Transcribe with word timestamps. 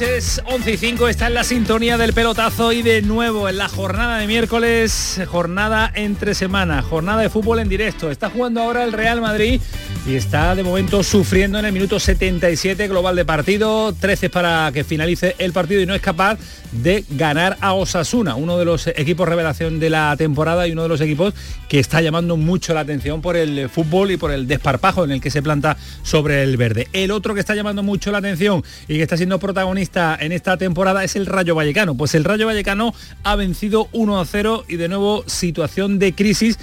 Noches. 0.00 0.40
11 0.46 0.72
y 0.72 0.76
5 0.76 1.08
está 1.08 1.26
en 1.26 1.34
la 1.34 1.44
sintonía 1.44 1.96
del 1.96 2.12
pelotazo 2.12 2.72
y 2.72 2.82
de 2.82 3.02
nuevo 3.02 3.48
en 3.48 3.58
la 3.58 3.68
jornada 3.68 4.18
de 4.18 4.26
miércoles, 4.26 5.20
jornada 5.26 5.90
entre 5.94 6.34
semana, 6.34 6.82
jornada 6.82 7.22
de 7.22 7.30
fútbol 7.30 7.58
en 7.58 7.68
directo. 7.68 8.10
Está 8.10 8.30
jugando 8.30 8.60
ahora 8.60 8.84
el 8.84 8.92
Real 8.92 9.20
Madrid 9.20 9.60
y 10.06 10.14
está 10.14 10.54
de 10.54 10.62
momento 10.62 11.02
sufriendo 11.02 11.58
en 11.58 11.64
el 11.64 11.72
minuto 11.72 12.00
77 12.00 12.88
global 12.88 13.16
de 13.16 13.24
partido, 13.24 13.92
13 13.92 14.30
para 14.30 14.70
que 14.72 14.84
finalice 14.84 15.34
el 15.38 15.52
partido 15.52 15.80
y 15.80 15.86
no 15.86 15.94
es 15.94 16.00
capaz 16.00 16.38
de 16.72 17.04
ganar 17.10 17.56
a 17.60 17.72
Osasuna, 17.74 18.34
uno 18.34 18.58
de 18.58 18.64
los 18.64 18.86
equipos 18.88 19.28
revelación 19.28 19.80
de 19.80 19.90
la 19.90 20.14
temporada 20.16 20.66
y 20.66 20.72
uno 20.72 20.82
de 20.82 20.88
los 20.88 21.00
equipos 21.00 21.34
que 21.68 21.78
está 21.78 22.00
llamando 22.00 22.36
mucho 22.36 22.74
la 22.74 22.80
atención 22.80 23.20
por 23.20 23.36
el 23.36 23.68
fútbol 23.68 24.10
y 24.10 24.16
por 24.16 24.30
el 24.30 24.46
desparpajo 24.46 25.04
en 25.04 25.10
el 25.10 25.20
que 25.20 25.30
se 25.30 25.42
planta 25.42 25.76
sobre 26.02 26.42
el 26.42 26.56
verde. 26.56 26.88
El 26.92 27.10
otro 27.10 27.34
que 27.34 27.40
está 27.40 27.54
llamando 27.54 27.82
mucho 27.82 28.10
la 28.10 28.18
atención 28.18 28.62
y 28.86 28.96
que 28.96 29.02
está 29.02 29.16
siendo 29.16 29.38
protagonista 29.38 30.16
en 30.20 30.32
esta 30.32 30.56
temporada 30.56 31.04
es 31.04 31.16
el 31.16 31.26
Rayo 31.26 31.54
Vallecano. 31.54 31.94
Pues 31.94 32.14
el 32.14 32.24
Rayo 32.24 32.46
Vallecano 32.46 32.94
ha 33.24 33.36
vencido 33.36 33.88
1 33.92 34.20
a 34.20 34.24
0 34.24 34.64
y 34.68 34.76
de 34.76 34.88
nuevo 34.88 35.24
situación 35.26 35.98
de 35.98 36.14
crisis 36.14 36.58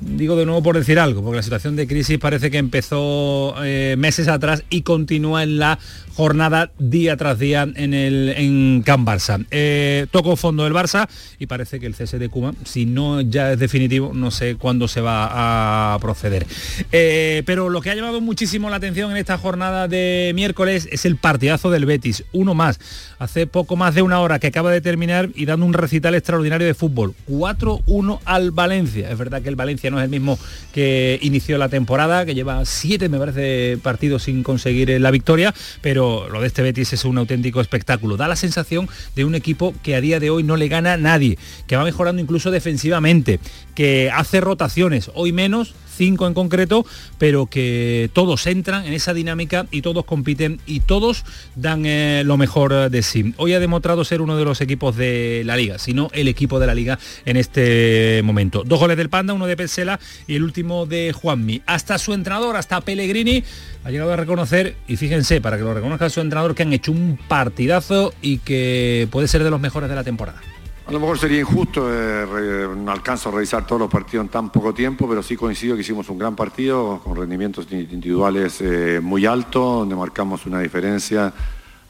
digo 0.00 0.36
de 0.36 0.46
nuevo 0.46 0.62
por 0.62 0.76
decir 0.76 0.98
algo, 0.98 1.22
porque 1.22 1.36
la 1.36 1.42
situación 1.42 1.76
de 1.76 1.86
crisis 1.86 2.18
parece 2.18 2.50
que 2.50 2.58
empezó 2.58 3.54
eh, 3.62 3.96
meses 3.98 4.28
atrás 4.28 4.64
y 4.70 4.82
continúa 4.82 5.42
en 5.42 5.58
la 5.58 5.78
jornada 6.18 6.72
día 6.80 7.16
tras 7.16 7.38
día 7.38 7.62
en 7.76 7.94
el 7.94 8.34
en 8.36 8.82
Can 8.82 9.06
Barça. 9.06 9.46
Eh, 9.52 10.08
tocó 10.10 10.34
fondo 10.34 10.66
el 10.66 10.72
Barça 10.72 11.08
y 11.38 11.46
parece 11.46 11.78
que 11.78 11.86
el 11.86 11.94
cese 11.94 12.18
de 12.18 12.28
Cuba, 12.28 12.54
si 12.64 12.86
no 12.86 13.20
ya 13.20 13.52
es 13.52 13.60
definitivo, 13.60 14.10
no 14.12 14.32
sé 14.32 14.56
cuándo 14.56 14.88
se 14.88 15.00
va 15.00 15.94
a 15.94 15.96
proceder. 16.00 16.44
Eh, 16.90 17.44
pero 17.46 17.68
lo 17.68 17.80
que 17.80 17.90
ha 17.90 17.94
llamado 17.94 18.20
muchísimo 18.20 18.68
la 18.68 18.76
atención 18.76 19.12
en 19.12 19.16
esta 19.16 19.38
jornada 19.38 19.86
de 19.86 20.32
miércoles 20.34 20.88
es 20.90 21.04
el 21.04 21.14
partidazo 21.14 21.70
del 21.70 21.86
Betis, 21.86 22.24
uno 22.32 22.52
más. 22.52 22.80
Hace 23.20 23.46
poco 23.46 23.76
más 23.76 23.94
de 23.94 24.02
una 24.02 24.18
hora 24.18 24.40
que 24.40 24.48
acaba 24.48 24.72
de 24.72 24.80
terminar 24.80 25.28
y 25.36 25.44
dando 25.44 25.66
un 25.66 25.72
recital 25.72 26.16
extraordinario 26.16 26.66
de 26.66 26.74
fútbol. 26.74 27.14
4-1 27.28 28.18
al 28.24 28.50
Valencia. 28.50 29.08
Es 29.08 29.18
verdad 29.18 29.40
que 29.40 29.50
el 29.50 29.56
Valencia 29.56 29.88
no 29.92 29.98
es 29.98 30.04
el 30.04 30.10
mismo 30.10 30.36
que 30.72 31.20
inició 31.22 31.58
la 31.58 31.68
temporada, 31.68 32.26
que 32.26 32.34
lleva 32.34 32.64
siete, 32.64 33.08
me 33.08 33.18
parece, 33.18 33.78
partidos 33.80 34.24
sin 34.24 34.42
conseguir 34.42 35.00
la 35.00 35.12
victoria, 35.12 35.54
pero 35.80 36.07
lo 36.30 36.40
de 36.40 36.46
este 36.46 36.62
Betis 36.62 36.92
es 36.92 37.04
un 37.04 37.18
auténtico 37.18 37.60
espectáculo. 37.60 38.16
Da 38.16 38.28
la 38.28 38.36
sensación 38.36 38.88
de 39.14 39.24
un 39.24 39.34
equipo 39.34 39.74
que 39.82 39.94
a 39.94 40.00
día 40.00 40.20
de 40.20 40.30
hoy 40.30 40.42
no 40.42 40.56
le 40.56 40.68
gana 40.68 40.94
a 40.94 40.96
nadie, 40.96 41.38
que 41.66 41.76
va 41.76 41.84
mejorando 41.84 42.22
incluso 42.22 42.50
defensivamente, 42.50 43.40
que 43.74 44.10
hace 44.10 44.40
rotaciones, 44.40 45.10
hoy 45.14 45.32
menos, 45.32 45.74
cinco 45.98 46.26
en 46.26 46.34
concreto, 46.34 46.86
pero 47.18 47.46
que 47.46 48.08
todos 48.14 48.46
entran 48.46 48.86
en 48.86 48.92
esa 48.94 49.12
dinámica 49.12 49.66
y 49.70 49.82
todos 49.82 50.04
compiten 50.04 50.60
y 50.64 50.80
todos 50.80 51.24
dan 51.56 51.84
eh, 51.84 52.22
lo 52.24 52.36
mejor 52.36 52.88
de 52.88 53.02
sí. 53.02 53.34
Hoy 53.36 53.52
ha 53.52 53.60
demostrado 53.60 54.04
ser 54.04 54.22
uno 54.22 54.36
de 54.36 54.44
los 54.44 54.60
equipos 54.60 54.96
de 54.96 55.42
la 55.44 55.56
liga, 55.56 55.78
sino 55.78 56.08
el 56.12 56.28
equipo 56.28 56.60
de 56.60 56.66
la 56.66 56.74
liga 56.74 56.98
en 57.26 57.36
este 57.36 58.22
momento. 58.24 58.62
Dos 58.64 58.78
goles 58.78 58.96
del 58.96 59.10
Panda, 59.10 59.34
uno 59.34 59.46
de 59.46 59.56
Pesela 59.56 59.98
y 60.26 60.36
el 60.36 60.44
último 60.44 60.86
de 60.86 61.12
Juanmi. 61.12 61.62
Hasta 61.66 61.98
su 61.98 62.14
entrenador, 62.14 62.56
hasta 62.56 62.80
Pellegrini, 62.80 63.42
ha 63.84 63.90
llegado 63.90 64.12
a 64.12 64.16
reconocer, 64.16 64.76
y 64.86 64.96
fíjense, 64.96 65.40
para 65.40 65.56
que 65.56 65.64
lo 65.64 65.74
reconozca 65.74 66.08
su 66.08 66.20
entrenador, 66.20 66.54
que 66.54 66.62
han 66.62 66.72
hecho 66.72 66.92
un 66.92 67.18
partidazo 67.28 68.14
y 68.22 68.38
que 68.38 69.08
puede 69.10 69.26
ser 69.26 69.42
de 69.42 69.50
los 69.50 69.60
mejores 69.60 69.88
de 69.88 69.96
la 69.96 70.04
temporada. 70.04 70.40
A 70.88 70.90
lo 70.90 71.00
mejor 71.00 71.18
sería 71.18 71.40
injusto, 71.40 71.86
eh, 71.92 72.66
no 72.74 72.90
alcanzo 72.90 73.28
a 73.28 73.32
revisar 73.32 73.66
todos 73.66 73.78
los 73.78 73.90
partidos 73.90 74.24
en 74.24 74.30
tan 74.30 74.48
poco 74.48 74.72
tiempo, 74.72 75.06
pero 75.06 75.22
sí 75.22 75.36
coincido 75.36 75.74
que 75.74 75.82
hicimos 75.82 76.08
un 76.08 76.16
gran 76.16 76.34
partido 76.34 77.02
con 77.04 77.14
rendimientos 77.14 77.66
individuales 77.70 78.58
eh, 78.62 78.98
muy 79.02 79.26
altos, 79.26 79.80
donde 79.80 79.94
marcamos 79.94 80.46
una 80.46 80.60
diferencia 80.60 81.30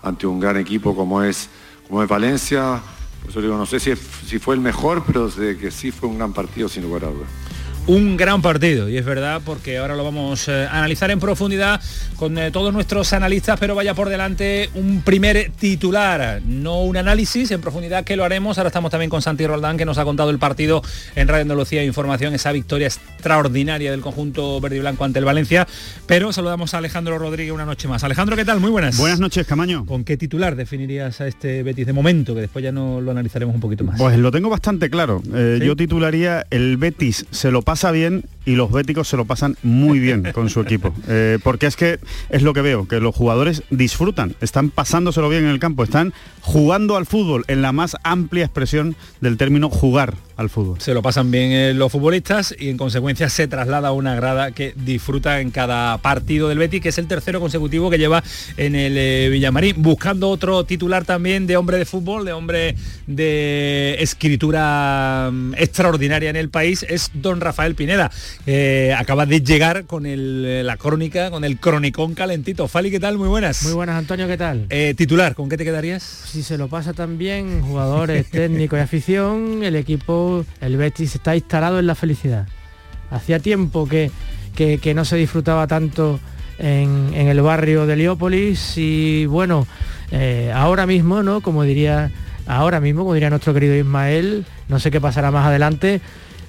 ante 0.02 0.26
un 0.26 0.40
gran 0.40 0.56
equipo 0.56 0.96
como 0.96 1.22
es, 1.22 1.48
como 1.86 2.02
es 2.02 2.08
Valencia. 2.08 2.80
Por 3.20 3.30
eso 3.30 3.40
digo, 3.40 3.56
no 3.56 3.66
sé 3.66 3.78
si, 3.78 3.94
si 3.94 4.40
fue 4.40 4.56
el 4.56 4.60
mejor, 4.60 5.04
pero 5.06 5.30
sé 5.30 5.56
que 5.56 5.70
sí 5.70 5.92
fue 5.92 6.08
un 6.08 6.18
gran 6.18 6.32
partido 6.32 6.68
sin 6.68 6.82
lugar 6.82 7.04
a 7.04 7.10
dudas 7.10 7.47
un 7.88 8.16
gran 8.16 8.42
partido. 8.42 8.88
Y 8.88 8.98
es 8.98 9.04
verdad 9.04 9.40
porque 9.44 9.78
ahora 9.78 9.96
lo 9.96 10.04
vamos 10.04 10.46
eh, 10.48 10.66
a 10.70 10.78
analizar 10.78 11.10
en 11.10 11.18
profundidad 11.18 11.80
con 12.16 12.36
eh, 12.36 12.50
todos 12.50 12.72
nuestros 12.72 13.12
analistas 13.14 13.58
pero 13.58 13.74
vaya 13.74 13.94
por 13.94 14.10
delante 14.10 14.68
un 14.74 15.00
primer 15.00 15.50
titular. 15.58 16.42
No 16.46 16.82
un 16.82 16.98
análisis 16.98 17.50
en 17.50 17.60
profundidad 17.60 18.04
que 18.04 18.16
lo 18.16 18.24
haremos. 18.24 18.58
Ahora 18.58 18.68
estamos 18.68 18.90
también 18.90 19.08
con 19.08 19.22
Santi 19.22 19.46
Roldán 19.46 19.78
que 19.78 19.86
nos 19.86 19.96
ha 19.96 20.04
contado 20.04 20.30
el 20.30 20.38
partido 20.38 20.82
en 21.16 21.28
Radio 21.28 21.42
Andalucía 21.42 21.82
Información 21.82 22.34
esa 22.34 22.52
victoria 22.52 22.88
extraordinaria 22.88 23.90
del 23.90 24.02
conjunto 24.02 24.60
verde 24.60 24.76
y 24.76 24.80
blanco 24.80 25.04
ante 25.04 25.18
el 25.18 25.24
Valencia. 25.24 25.66
Pero 26.06 26.32
saludamos 26.32 26.74
a 26.74 26.78
Alejandro 26.78 27.18
Rodríguez 27.18 27.52
una 27.52 27.64
noche 27.64 27.88
más. 27.88 28.04
Alejandro 28.04 28.36
¿qué 28.36 28.44
tal? 28.44 28.60
muy 28.60 28.70
buenas. 28.70 28.98
Buenas 28.98 29.18
noches 29.18 29.46
Camaño. 29.46 29.86
¿con 29.86 30.04
qué 30.04 30.18
titular 30.18 30.56
definirías 30.56 31.22
a 31.22 31.26
este 31.26 31.62
Betis 31.62 31.86
de 31.86 31.94
momento 31.94 32.34
que 32.34 32.42
después 32.42 32.62
ya 32.62 32.72
no 32.72 33.00
lo 33.00 33.10
analizaremos 33.12 33.54
un 33.54 33.60
poquito 33.62 33.84
más? 33.84 33.98
pues 33.98 34.18
lo 34.18 34.30
tengo 34.30 34.50
bastante 34.50 34.90
claro. 34.90 35.22
Eh, 35.34 35.60
yo 35.64 35.74
titularía 35.74 36.44
el 36.50 36.76
Betis 36.76 37.24
se 37.30 37.50
lo 37.50 37.62
pasa 37.62 37.77
pasa 37.78 37.92
bien 37.92 38.24
y 38.48 38.56
los 38.56 38.72
béticos 38.72 39.06
se 39.08 39.18
lo 39.18 39.26
pasan 39.26 39.58
muy 39.62 39.98
bien 39.98 40.32
con 40.32 40.48
su 40.48 40.60
equipo. 40.60 40.94
Eh, 41.10 41.38
porque 41.42 41.66
es 41.66 41.76
que 41.76 41.98
es 42.28 42.42
lo 42.42 42.52
que 42.52 42.60
veo, 42.60 42.86
que 42.86 43.00
los 43.00 43.14
jugadores 43.14 43.62
disfrutan, 43.70 44.36
están 44.40 44.68
pasándoselo 44.70 45.28
bien 45.30 45.44
en 45.44 45.50
el 45.50 45.58
campo, 45.58 45.82
están 45.82 46.12
jugando 46.42 46.96
al 46.96 47.06
fútbol 47.06 47.44
en 47.48 47.62
la 47.62 47.72
más 47.72 47.96
amplia 48.02 48.44
expresión 48.44 48.94
del 49.20 49.38
término 49.38 49.70
jugar 49.70 50.14
al 50.38 50.50
fútbol. 50.50 50.80
Se 50.80 50.94
lo 50.94 51.02
pasan 51.02 51.30
bien 51.30 51.50
eh, 51.50 51.74
los 51.74 51.90
futbolistas 51.90 52.54
y 52.58 52.68
en 52.68 52.76
consecuencia 52.76 53.28
se 53.28 53.48
traslada 53.48 53.88
a 53.88 53.92
una 53.92 54.14
grada 54.14 54.52
que 54.52 54.72
disfruta 54.76 55.40
en 55.40 55.50
cada 55.50 55.98
partido 55.98 56.48
del 56.48 56.58
Betis, 56.58 56.80
que 56.80 56.88
es 56.90 56.98
el 56.98 57.08
tercero 57.08 57.40
consecutivo 57.40 57.90
que 57.90 57.98
lleva 57.98 58.22
en 58.56 58.76
el 58.76 58.96
eh, 58.96 59.28
Villamarín, 59.30 59.74
buscando 59.78 60.30
otro 60.30 60.64
titular 60.64 61.04
también 61.04 61.46
de 61.48 61.56
hombre 61.56 61.76
de 61.76 61.84
fútbol, 61.84 62.24
de 62.24 62.32
hombre 62.32 62.76
de 63.08 63.96
escritura 63.98 65.30
mm, 65.32 65.54
extraordinaria 65.54 66.30
en 66.30 66.36
el 66.36 66.50
país, 66.50 66.86
es 66.88 67.10
don 67.14 67.40
Rafael 67.40 67.74
Pineda. 67.74 68.10
Eh, 68.46 68.94
acaba 68.96 69.26
de 69.26 69.42
llegar 69.42 69.84
con 69.84 70.04
la 70.06 70.76
crónica, 70.76 71.30
con 71.30 71.44
el 71.44 71.58
cronicón 71.58 72.14
calentito. 72.14 72.66
Fali, 72.66 72.90
¿qué 72.90 73.00
tal? 73.00 73.18
Muy 73.18 73.28
buenas. 73.28 73.62
Muy 73.64 73.74
buenas, 73.74 73.96
Antonio, 73.98 74.26
¿qué 74.26 74.36
tal? 74.36 74.66
titular, 74.96 75.34
¿con 75.34 75.48
qué 75.48 75.56
te 75.56 75.64
quedarías? 75.64 76.02
Si 76.02 76.42
se 76.42 76.56
lo 76.56 76.68
pasa 76.68 76.94
también, 76.94 77.60
jugadores, 77.62 78.26
técnicos 78.30 78.78
y 78.78 78.82
afición, 78.82 79.64
el 79.64 79.76
equipo 79.76 80.44
el 80.60 80.76
Betis 80.76 81.14
está 81.14 81.36
instalado 81.36 81.78
en 81.78 81.86
la 81.86 81.94
felicidad. 81.94 82.46
Hacía 83.10 83.38
tiempo 83.38 83.88
que, 83.88 84.10
que, 84.54 84.94
no 84.94 85.04
se 85.04 85.16
disfrutaba 85.16 85.66
tanto 85.66 86.18
en, 86.58 87.14
el 87.14 87.40
barrio 87.40 87.86
de 87.86 87.96
Leópolis 87.96 88.74
y 88.76 89.26
bueno, 89.26 89.66
eh, 90.10 90.52
ahora 90.54 90.86
mismo, 90.86 91.22
¿no? 91.22 91.40
Como 91.40 91.62
diría, 91.62 92.10
ahora 92.46 92.80
mismo, 92.80 93.02
como 93.02 93.14
diría 93.14 93.30
nuestro 93.30 93.54
querido 93.54 93.76
Ismael, 93.76 94.44
no 94.68 94.80
sé 94.80 94.90
qué 94.90 95.00
pasará 95.00 95.30
más 95.30 95.46
adelante, 95.46 96.00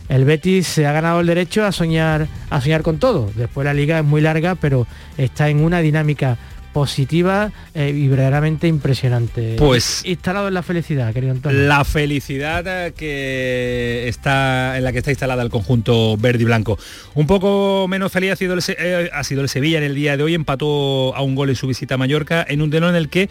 el 0.09 0.25
Betis 0.25 0.67
se 0.67 0.85
ha 0.85 0.91
ganado 0.91 1.21
el 1.21 1.27
derecho 1.27 1.63
a 1.63 1.71
soñar, 1.71 2.27
a 2.49 2.61
soñar 2.61 2.81
con 2.81 2.97
todo. 2.97 3.31
Después 3.35 3.65
la 3.65 3.73
liga 3.73 3.99
es 3.99 4.05
muy 4.05 4.21
larga, 4.21 4.55
pero 4.55 4.87
está 5.17 5.49
en 5.49 5.63
una 5.63 5.79
dinámica 5.79 6.37
positiva 6.73 7.51
eh, 7.73 7.91
y 7.95 8.07
verdaderamente 8.07 8.67
impresionante. 8.67 9.55
Pues 9.57 10.03
instalado 10.05 10.47
en 10.47 10.53
la 10.53 10.63
felicidad, 10.63 11.13
querido 11.13 11.33
Antonio. 11.33 11.59
La 11.61 11.83
felicidad 11.83 12.93
que 12.93 14.07
está 14.07 14.77
en 14.77 14.83
la 14.83 14.91
que 14.91 14.99
está 14.99 15.11
instalada 15.11 15.43
el 15.43 15.49
conjunto 15.49 16.17
verde 16.17 16.43
y 16.43 16.45
blanco. 16.45 16.77
Un 17.15 17.27
poco 17.27 17.87
menos 17.87 18.11
feliz 18.11 18.33
ha 18.33 18.35
sido 18.35 18.53
el, 18.53 18.63
eh, 18.67 19.09
ha 19.11 19.23
sido 19.23 19.41
el 19.41 19.49
Sevilla 19.49 19.77
en 19.77 19.83
el 19.83 19.95
día 19.95 20.17
de 20.17 20.23
hoy, 20.23 20.33
empató 20.35 21.15
a 21.15 21.21
un 21.21 21.35
gol 21.35 21.49
en 21.49 21.55
su 21.55 21.67
visita 21.67 21.95
a 21.95 21.97
Mallorca 21.97 22.45
en 22.47 22.61
un 22.61 22.69
telón 22.69 22.91
en 22.91 22.95
el 22.95 23.09
que 23.09 23.29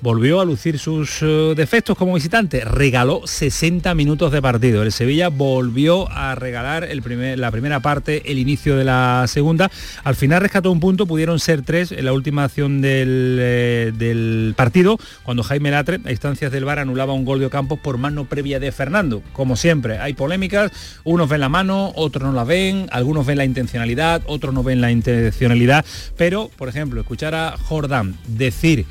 volvió 0.00 0.40
a 0.40 0.44
lucir 0.44 0.78
sus 0.78 1.22
eh, 1.22 1.54
defectos 1.56 1.96
como 1.96 2.14
visitante, 2.14 2.64
regaló 2.64 3.22
60 3.26 3.94
minutos 3.94 4.32
de 4.32 4.42
partido. 4.42 4.82
El 4.82 4.92
Sevilla 4.92 5.28
volvió 5.28 6.10
a 6.10 6.34
regalar 6.34 6.84
el 6.84 7.02
primer, 7.02 7.38
la 7.38 7.50
primera 7.50 7.80
parte, 7.80 8.30
el 8.30 8.38
inicio 8.38 8.76
de 8.76 8.84
la 8.84 9.24
segunda. 9.28 9.70
Al 10.04 10.14
final 10.14 10.40
rescató 10.40 10.70
un 10.70 10.80
punto, 10.80 11.06
pudieron 11.06 11.40
ser 11.40 11.62
tres 11.62 11.92
en 11.92 12.04
la 12.04 12.12
última 12.12 12.44
acción 12.44 12.80
del, 12.80 13.38
eh, 13.40 14.52
partido, 14.56 14.98
cuando 15.22 15.42
Jaime 15.42 15.70
Latre, 15.70 16.00
a 16.04 16.10
instancias 16.10 16.52
del 16.52 16.64
VAR, 16.64 16.78
anulaba 16.78 17.12
un 17.12 17.24
gol 17.24 17.40
de 17.40 17.50
Campos 17.50 17.78
por 17.78 17.98
mano 17.98 18.24
previa 18.24 18.60
de 18.60 18.72
Fernando. 18.72 19.22
Como 19.32 19.56
siempre, 19.56 19.98
hay 19.98 20.14
polémicas, 20.14 20.72
unos 21.04 21.28
ven 21.28 21.40
la 21.40 21.48
mano, 21.48 21.92
otros 21.94 22.24
no 22.24 22.32
la 22.32 22.44
ven, 22.44 22.86
algunos 22.90 23.26
ven 23.26 23.38
la 23.38 23.44
intencionalidad, 23.44 24.22
otros 24.26 24.52
no 24.52 24.62
ven 24.62 24.80
la 24.80 24.90
intencionalidad, 24.90 25.84
pero, 26.16 26.50
por 26.56 26.68
ejemplo, 26.68 27.00
escuchar 27.00 27.34
a 27.34 27.56
Jordán 27.56 28.16
decir 28.26 28.86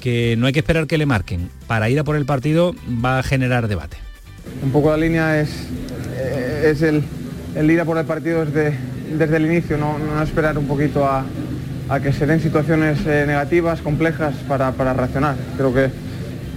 que 0.00 0.36
no 0.36 0.46
hay 0.46 0.52
que 0.52 0.60
esperar 0.60 0.86
que 0.86 0.98
le 0.98 1.06
marquen. 1.06 1.48
Para 1.66 1.88
ir 1.88 1.98
a 1.98 2.04
por 2.04 2.16
el 2.16 2.26
partido 2.26 2.74
va 3.04 3.18
a 3.18 3.22
generar 3.22 3.68
debate. 3.68 3.96
Un 4.62 4.70
poco 4.70 4.90
la 4.90 4.96
línea 4.96 5.40
es, 5.40 5.50
es 6.64 6.82
el, 6.82 7.02
el 7.54 7.70
ir 7.70 7.80
a 7.80 7.84
por 7.84 7.98
el 7.98 8.06
partido 8.06 8.44
desde, 8.44 8.76
desde 9.18 9.36
el 9.36 9.46
inicio, 9.46 9.76
no, 9.76 9.98
no 9.98 10.22
esperar 10.22 10.56
un 10.58 10.66
poquito 10.66 11.04
a, 11.04 11.24
a 11.88 12.00
que 12.00 12.12
se 12.12 12.26
den 12.26 12.40
situaciones 12.40 12.98
eh, 13.06 13.24
negativas, 13.26 13.80
complejas 13.80 14.34
para, 14.48 14.72
para 14.72 14.92
reaccionar. 14.92 15.36
Creo 15.56 15.72
que, 15.72 15.90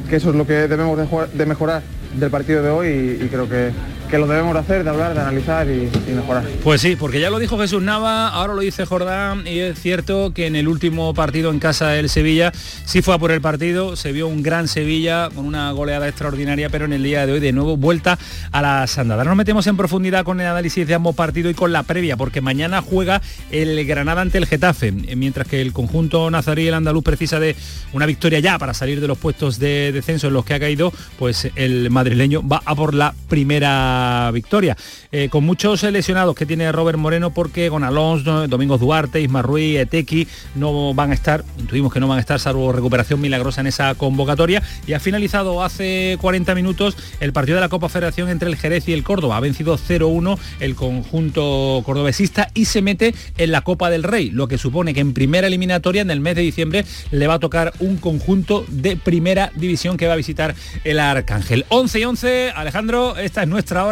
que, 0.09 0.15
eso 0.15 0.31
es 0.31 0.35
lo 0.35 0.45
que 0.45 0.67
debemos 0.67 0.97
de, 1.33 1.45
mejorar 1.45 1.81
del 2.15 2.29
partido 2.31 2.63
de 2.63 2.69
hoy 2.69 3.19
y 3.21 3.27
creo 3.27 3.47
que, 3.47 3.71
que 4.09 4.17
lo 4.17 4.25
debemos 4.25 4.53
de 4.55 4.59
hacer, 4.59 4.83
de 4.83 4.89
hablar, 4.89 5.13
de 5.13 5.21
analizar 5.21 5.67
y, 5.67 5.89
mejorar. 6.13 6.43
Pues 6.63 6.81
sí, 6.81 6.95
porque 6.95 7.19
ya 7.19 7.29
lo 7.29 7.37
dijo 7.37 7.59
Jesús 7.59 7.81
Nava, 7.81 8.29
ahora 8.29 8.55
lo 8.55 8.61
dice 8.61 8.85
Jordán 8.85 9.45
y 9.45 9.59
es 9.59 9.79
cierto 9.79 10.33
que 10.33 10.47
en 10.47 10.55
el 10.55 10.67
último 10.67 11.13
partido 11.13 11.51
en 11.51 11.59
casa 11.59 11.89
del 11.89 12.09
Sevilla 12.09 12.51
sí 12.85 13.03
fue 13.03 13.13
a 13.13 13.19
por 13.19 13.31
el 13.31 13.39
partido, 13.39 13.95
se 13.95 14.11
vio 14.11 14.27
un 14.27 14.41
gran 14.41 14.67
Sevilla 14.67 15.29
con 15.33 15.45
una 15.45 15.71
goleada 15.71 16.07
extraordinaria, 16.07 16.69
pero 16.69 16.85
en 16.85 16.93
el 16.93 17.03
día 17.03 17.27
de 17.27 17.33
hoy 17.33 17.39
de 17.39 17.51
nuevo 17.51 17.77
vuelta 17.77 18.17
a 18.51 18.61
las 18.61 18.97
andadas. 18.97 19.27
Nos 19.27 19.35
metemos 19.35 19.67
en 19.67 19.77
profundidad 19.77 20.23
con 20.23 20.41
el 20.41 20.47
análisis 20.47 20.87
de 20.87 20.95
ambos 20.95 21.15
partidos 21.15 21.51
y 21.51 21.55
con 21.55 21.71
la 21.71 21.83
previa, 21.83 22.17
porque 22.17 22.41
mañana 22.41 22.81
juega 22.81 23.21
el 23.51 23.85
Granada 23.85 24.21
ante 24.21 24.39
el 24.39 24.47
Getafe, 24.47 24.91
mientras 24.91 25.47
que 25.47 25.61
el 25.61 25.71
conjunto 25.71 26.31
nazarí 26.31 26.67
el 26.67 26.73
andaluz 26.73 27.03
precisa 27.03 27.39
de 27.39 27.55
una 27.93 28.07
victoria 28.07 28.39
ya 28.39 28.57
para 28.57 28.73
salir 28.73 29.01
de 29.01 29.07
los 29.07 29.19
puestos 29.19 29.59
de 29.59 29.91
descenso 29.91 30.27
en 30.27 30.33
los 30.33 30.45
que 30.45 30.55
ha 30.55 30.59
caído, 30.59 30.91
pues 31.19 31.49
el 31.55 31.91
madrileño 31.91 32.47
va 32.47 32.61
a 32.65 32.73
por 32.73 32.93
la 32.93 33.13
primera 33.27 33.98
victoria. 34.33 34.75
Eh, 35.11 35.29
con 35.29 35.43
muchos 35.43 35.83
lesionados 35.83 36.35
que 36.35 36.45
tiene 36.45 36.71
Robert 36.71 36.97
Moreno 36.97 37.31
porque 37.31 37.69
con 37.69 37.83
Alonso, 37.83 38.47
Domingos 38.47 38.79
Duarte, 38.79 39.21
Isma 39.21 39.41
Ruiz, 39.41 39.79
Etequi 39.79 40.27
no 40.55 40.93
van 40.93 41.11
a 41.11 41.13
estar, 41.13 41.43
intuimos 41.57 41.91
que 41.91 41.99
no 41.99 42.07
van 42.07 42.17
a 42.17 42.21
estar 42.21 42.39
salvo 42.39 42.71
recuperación 42.71 43.21
milagrosa 43.21 43.61
en 43.61 43.67
esa 43.67 43.95
convocatoria 43.95 44.61
y 44.87 44.93
ha 44.93 44.99
finalizado 44.99 45.63
hace 45.63 46.17
40 46.21 46.55
minutos 46.55 46.97
el 47.19 47.33
partido 47.33 47.55
de 47.55 47.61
la 47.61 47.69
Copa 47.69 47.89
Federación 47.89 48.29
entre 48.29 48.49
el 48.49 48.55
Jerez 48.55 48.87
y 48.87 48.93
el 48.93 49.03
Córdoba. 49.03 49.37
Ha 49.37 49.39
vencido 49.39 49.77
0-1 49.77 50.37
el 50.59 50.75
conjunto 50.75 51.81
cordobesista 51.85 52.49
y 52.53 52.65
se 52.65 52.81
mete 52.81 53.13
en 53.37 53.51
la 53.51 53.61
Copa 53.61 53.89
del 53.89 54.03
Rey, 54.03 54.29
lo 54.29 54.47
que 54.47 54.57
supone 54.57 54.93
que 54.93 54.99
en 54.99 55.13
primera 55.13 55.47
eliminatoria 55.47 56.01
en 56.01 56.11
el 56.11 56.19
mes 56.19 56.35
de 56.35 56.41
diciembre 56.41 56.85
le 57.11 57.27
va 57.27 57.35
a 57.35 57.39
tocar 57.39 57.73
un 57.79 57.97
conjunto 57.97 58.65
de 58.67 58.97
primera 58.97 59.51
división 59.55 59.97
que 59.97 60.07
va 60.07 60.13
a 60.13 60.17
visitar 60.17 60.55
el 60.83 60.99
Arcángel. 60.99 61.65
11 61.69 61.99
y 61.99 62.03
11, 62.05 62.51
Alejandro, 62.55 63.17
esta 63.17 63.43
es 63.43 63.47
nuestra 63.47 63.85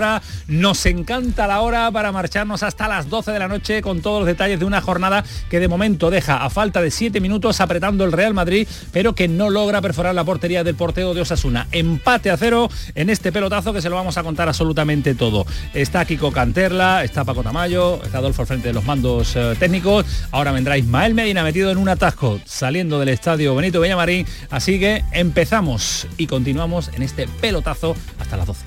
nos 0.47 0.85
encanta 0.85 1.47
la 1.47 1.61
hora 1.61 1.89
para 1.91 2.11
marcharnos 2.11 2.61
hasta 2.61 2.87
las 2.87 3.09
12 3.09 3.31
de 3.31 3.39
la 3.39 3.47
noche 3.47 3.81
con 3.81 4.01
todos 4.01 4.19
los 4.19 4.27
detalles 4.27 4.59
de 4.59 4.65
una 4.65 4.81
jornada 4.81 5.23
que 5.49 5.59
de 5.59 5.67
momento 5.67 6.09
deja 6.09 6.43
a 6.43 6.49
falta 6.49 6.81
de 6.81 6.91
7 6.91 7.19
minutos 7.19 7.61
apretando 7.61 8.03
el 8.03 8.11
Real 8.11 8.33
Madrid, 8.33 8.67
pero 8.91 9.15
que 9.15 9.27
no 9.27 9.49
logra 9.49 9.81
perforar 9.81 10.13
la 10.13 10.23
portería 10.23 10.63
del 10.63 10.75
porteo 10.75 11.13
de 11.13 11.21
Osasuna. 11.21 11.67
Empate 11.71 12.29
a 12.29 12.37
cero 12.37 12.69
en 12.93 13.09
este 13.09 13.31
pelotazo 13.31 13.73
que 13.73 13.81
se 13.81 13.89
lo 13.89 13.95
vamos 13.95 14.17
a 14.17 14.23
contar 14.23 14.47
absolutamente 14.47 15.15
todo. 15.15 15.45
Está 15.73 16.05
Kiko 16.05 16.31
Canterla, 16.31 17.03
está 17.03 17.25
Paco 17.25 17.41
Tamayo, 17.41 17.99
está 18.03 18.19
Adolfo 18.19 18.43
al 18.43 18.47
frente 18.47 18.67
de 18.67 18.73
los 18.73 18.85
mandos 18.85 19.35
eh, 19.35 19.55
técnicos, 19.59 20.05
ahora 20.31 20.51
vendrá 20.51 20.77
Ismael 20.77 21.13
Medina 21.13 21.43
metido 21.43 21.71
en 21.71 21.77
un 21.77 21.89
atasco 21.89 22.39
saliendo 22.45 22.99
del 22.99 23.09
estadio 23.09 23.55
Benito 23.55 23.81
Villamarín, 23.81 24.27
así 24.51 24.79
que 24.79 25.03
empezamos 25.11 26.07
y 26.17 26.27
continuamos 26.27 26.91
en 26.93 27.01
este 27.01 27.27
pelotazo 27.41 27.95
hasta 28.19 28.37
las 28.37 28.47
12. 28.47 28.66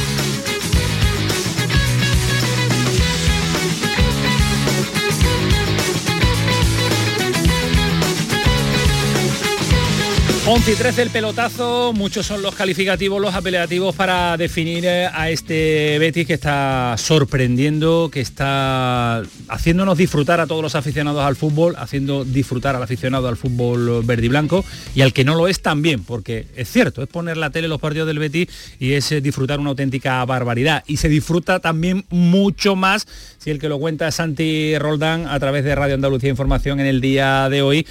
Once 10.47 10.71
y 10.71 10.75
13 10.75 11.03
el 11.03 11.09
pelotazo, 11.11 11.93
muchos 11.93 12.25
son 12.25 12.41
los 12.41 12.55
calificativos, 12.55 13.21
los 13.21 13.35
apelativos 13.35 13.95
para 13.95 14.35
definir 14.37 14.83
eh, 14.85 15.05
a 15.05 15.29
este 15.29 15.99
Betis 15.99 16.25
que 16.25 16.33
está 16.33 16.95
sorprendiendo, 16.97 18.09
que 18.11 18.21
está 18.21 19.21
haciéndonos 19.49 19.99
disfrutar 19.99 20.39
a 20.39 20.47
todos 20.47 20.63
los 20.63 20.73
aficionados 20.73 21.23
al 21.23 21.35
fútbol, 21.35 21.75
haciendo 21.77 22.25
disfrutar 22.25 22.75
al 22.75 22.81
aficionado 22.81 23.27
al 23.27 23.37
fútbol 23.37 24.03
verde 24.03 24.25
y 24.25 24.29
blanco. 24.29 24.65
Y 24.95 25.01
al 25.01 25.13
que 25.13 25.23
no 25.23 25.35
lo 25.35 25.47
es 25.47 25.61
también, 25.61 26.03
porque 26.03 26.47
es 26.55 26.71
cierto, 26.71 27.03
es 27.03 27.07
poner 27.07 27.37
la 27.37 27.51
tele 27.51 27.67
los 27.67 27.79
partidos 27.79 28.07
del 28.07 28.17
Betis 28.17 28.47
y 28.79 28.93
es 28.93 29.11
eh, 29.11 29.21
disfrutar 29.21 29.59
una 29.59 29.69
auténtica 29.69 30.25
barbaridad. 30.25 30.83
Y 30.87 30.97
se 30.97 31.07
disfruta 31.07 31.59
también 31.59 32.03
mucho 32.09 32.75
más 32.75 33.07
si 33.37 33.51
el 33.51 33.59
que 33.59 33.69
lo 33.69 33.77
cuenta 33.77 34.07
es 34.07 34.15
Santi 34.15 34.75
Roldán 34.79 35.27
a 35.27 35.39
través 35.39 35.63
de 35.63 35.75
Radio 35.75 35.93
Andalucía 35.93 36.31
Información 36.31 36.79
en 36.79 36.87
el 36.87 36.99
día 36.99 37.47
de 37.47 37.61
hoy 37.61 37.85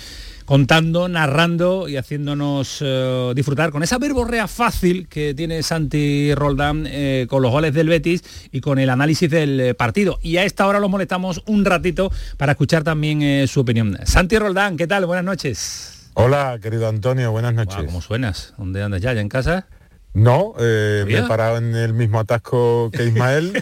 contando, 0.51 1.09
narrando 1.09 1.89
y 1.89 1.97
haciéndonos 1.97 2.79
eh, 2.81 3.33
disfrutar 3.37 3.71
con 3.71 3.85
esa 3.85 3.99
verborrea 3.99 4.49
fácil 4.49 5.07
que 5.07 5.33
tiene 5.33 5.63
Santi 5.63 6.35
Roldán 6.35 6.89
eh, 6.89 7.29
con 7.31 7.41
los 7.41 7.53
goles 7.53 7.73
del 7.73 7.89
Betis 7.89 8.49
y 8.51 8.61
con 8.61 8.81
el 8.81 8.91
análisis 8.91 9.31
del 9.31 9.61
eh, 9.61 9.75
partido. 9.75 10.19
Y 10.23 10.39
a 10.39 10.45
esta 10.45 10.67
hora 10.67 10.81
lo 10.81 10.89
molestamos 10.89 11.45
un 11.47 11.65
ratito 11.65 12.11
para 12.37 12.51
escuchar 12.51 12.83
también 12.83 13.23
eh, 13.23 13.47
su 13.47 13.61
opinión. 13.61 13.97
Santi 14.03 14.39
Roldán, 14.39 14.77
¿qué 14.77 14.89
tal? 14.89 15.07
Buenas 15.07 15.25
noches. 15.25 16.11
Hola, 16.15 16.59
querido 16.61 16.89
Antonio, 16.89 17.31
buenas 17.31 17.55
noches. 17.55 17.77
Guau, 17.77 17.87
¿Cómo 17.87 18.01
suenas? 18.01 18.53
¿Dónde 18.59 18.83
andas 18.83 19.01
ya? 19.01 19.13
¿Ya 19.13 19.21
en 19.21 19.29
casa? 19.29 19.69
No, 20.15 20.55
eh, 20.59 21.05
me 21.07 21.19
he 21.19 21.23
parado 21.29 21.59
en 21.59 21.77
el 21.77 21.95
mismo 21.95 22.19
atasco 22.19 22.91
que 22.93 23.05
Ismael, 23.05 23.53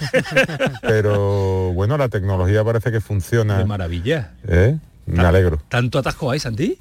pero 0.81 1.71
bueno, 1.75 1.99
la 1.99 2.09
tecnología 2.09 2.65
parece 2.65 2.91
que 2.91 3.03
funciona. 3.03 3.59
De 3.59 3.67
maravilla. 3.67 4.33
¿Eh? 4.49 4.79
Me 5.09 5.23
alegro. 5.25 5.61
¿Tanto 5.69 5.99
atasco 5.99 6.31
hay, 6.31 6.39
Santi? 6.41 6.79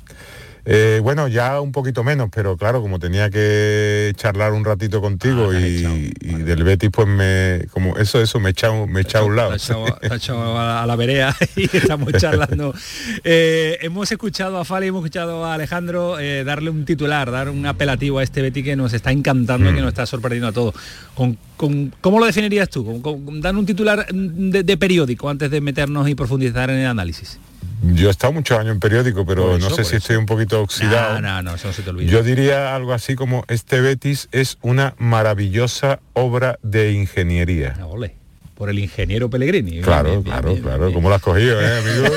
Eh, 0.69 1.00
bueno, 1.01 1.29
ya 1.29 1.62
un 1.62 1.72
poquito 1.72 2.03
menos, 2.03 2.27
pero 2.29 2.57
claro, 2.57 2.81
como 2.81 3.00
tenía 3.00 3.29
que 3.29 4.12
charlar 4.17 4.51
un 4.51 4.65
ratito 4.65 5.00
contigo 5.00 5.51
Ah, 5.53 5.57
y, 5.62 6.12
y 6.19 6.34
del 6.43 6.65
Betis, 6.65 6.89
pues 6.91 7.07
me, 7.07 7.67
como 7.72 7.96
eso, 7.98 8.22
eso, 8.22 8.38
me 8.41 8.50
he 8.50 8.51
echado, 8.51 8.86
me 8.86 9.00
he 9.00 9.03
echado 9.03 9.24
a 9.24 9.27
un 9.29 9.36
lado. 9.38 9.51
Te 9.51 9.55
ha 10.12 10.15
echado, 10.17 10.57
a, 10.57 10.84
a 10.84 10.86
la 10.86 10.98
vereda 10.98 11.34
y 11.55 11.74
estamos 11.77 12.12
charlando. 12.17 12.74
Eh, 13.24 13.77
hemos 13.81 14.12
escuchado 14.12 14.57
a 14.57 14.65
Fali, 14.65 14.88
hemos 14.88 15.00
escuchado 15.05 15.46
a 15.46 15.53
Alejandro 15.53 16.19
eh, 16.19 16.43
darle 16.43 16.69
un 16.69 16.84
titular, 16.84 17.31
dar 17.31 17.48
un 17.50 17.65
apelativo 17.65 18.19
a 18.19 18.24
este 18.24 18.41
Betty 18.41 18.62
que 18.62 18.75
nos 18.75 18.91
está 18.91 19.13
encantando, 19.13 19.72
Mm. 19.72 19.75
que 19.75 19.79
nos 19.81 19.88
está 19.89 20.05
sorprendiendo 20.05 20.50
a 20.50 20.51
todos. 20.51 20.75
Con, 21.15 21.38
con- 21.55 21.93
¿Cómo 22.01 22.19
lo 22.19 22.25
definirías 22.25 22.69
tú? 22.69 23.01
Con, 23.01 23.39
dan 23.39 23.55
un 23.55 23.65
titular 23.65 24.05
de, 24.12 24.63
de 24.63 24.77
periódico 24.77 25.29
antes 25.29 25.50
de 25.50 25.62
meternos 25.62 26.10
y 26.10 26.15
profundizar 26.15 26.69
en 26.72 26.79
el 26.79 26.88
análisis. 26.88 27.39
Yo 27.81 28.07
he 28.07 28.12
estado 28.12 28.34
muchos 28.34 28.57
años 28.57 28.74
en 28.74 28.79
periódico, 28.79 29.25
pero 29.25 29.57
no 29.57 29.69
sé 29.69 29.84
si 29.84 29.98
estoy 29.98 30.15
un 30.15 30.25
poquito 30.25 30.62
oxidado. 30.62 31.22
No, 31.22 31.41
no, 31.41 31.55
eso 31.55 31.67
no 31.67 31.74
se 31.74 31.81
te 31.81 31.89
olvida. 31.89 32.12
Yo 32.12 32.24
diría 32.24 32.75
algo 32.75 32.93
así 32.93 33.15
como 33.15 33.43
este 33.48 33.81
Betis 33.81 34.29
es 34.31 34.57
una 34.62 34.96
maravillosa 34.98 36.00
obra 36.13 36.60
de 36.63 36.91
ingeniería 36.91 37.75
por 38.57 38.69
el 38.71 38.79
ingeniero 38.79 39.29
Pellegrini. 39.29 39.81
Claro, 39.81 40.23
claro, 40.23 40.55
claro. 40.55 40.91
¿Cómo 40.91 41.09
lo 41.09 41.15
has 41.15 41.21
cogido, 41.21 41.61
eh, 41.61 41.77
amigo? 41.77 42.15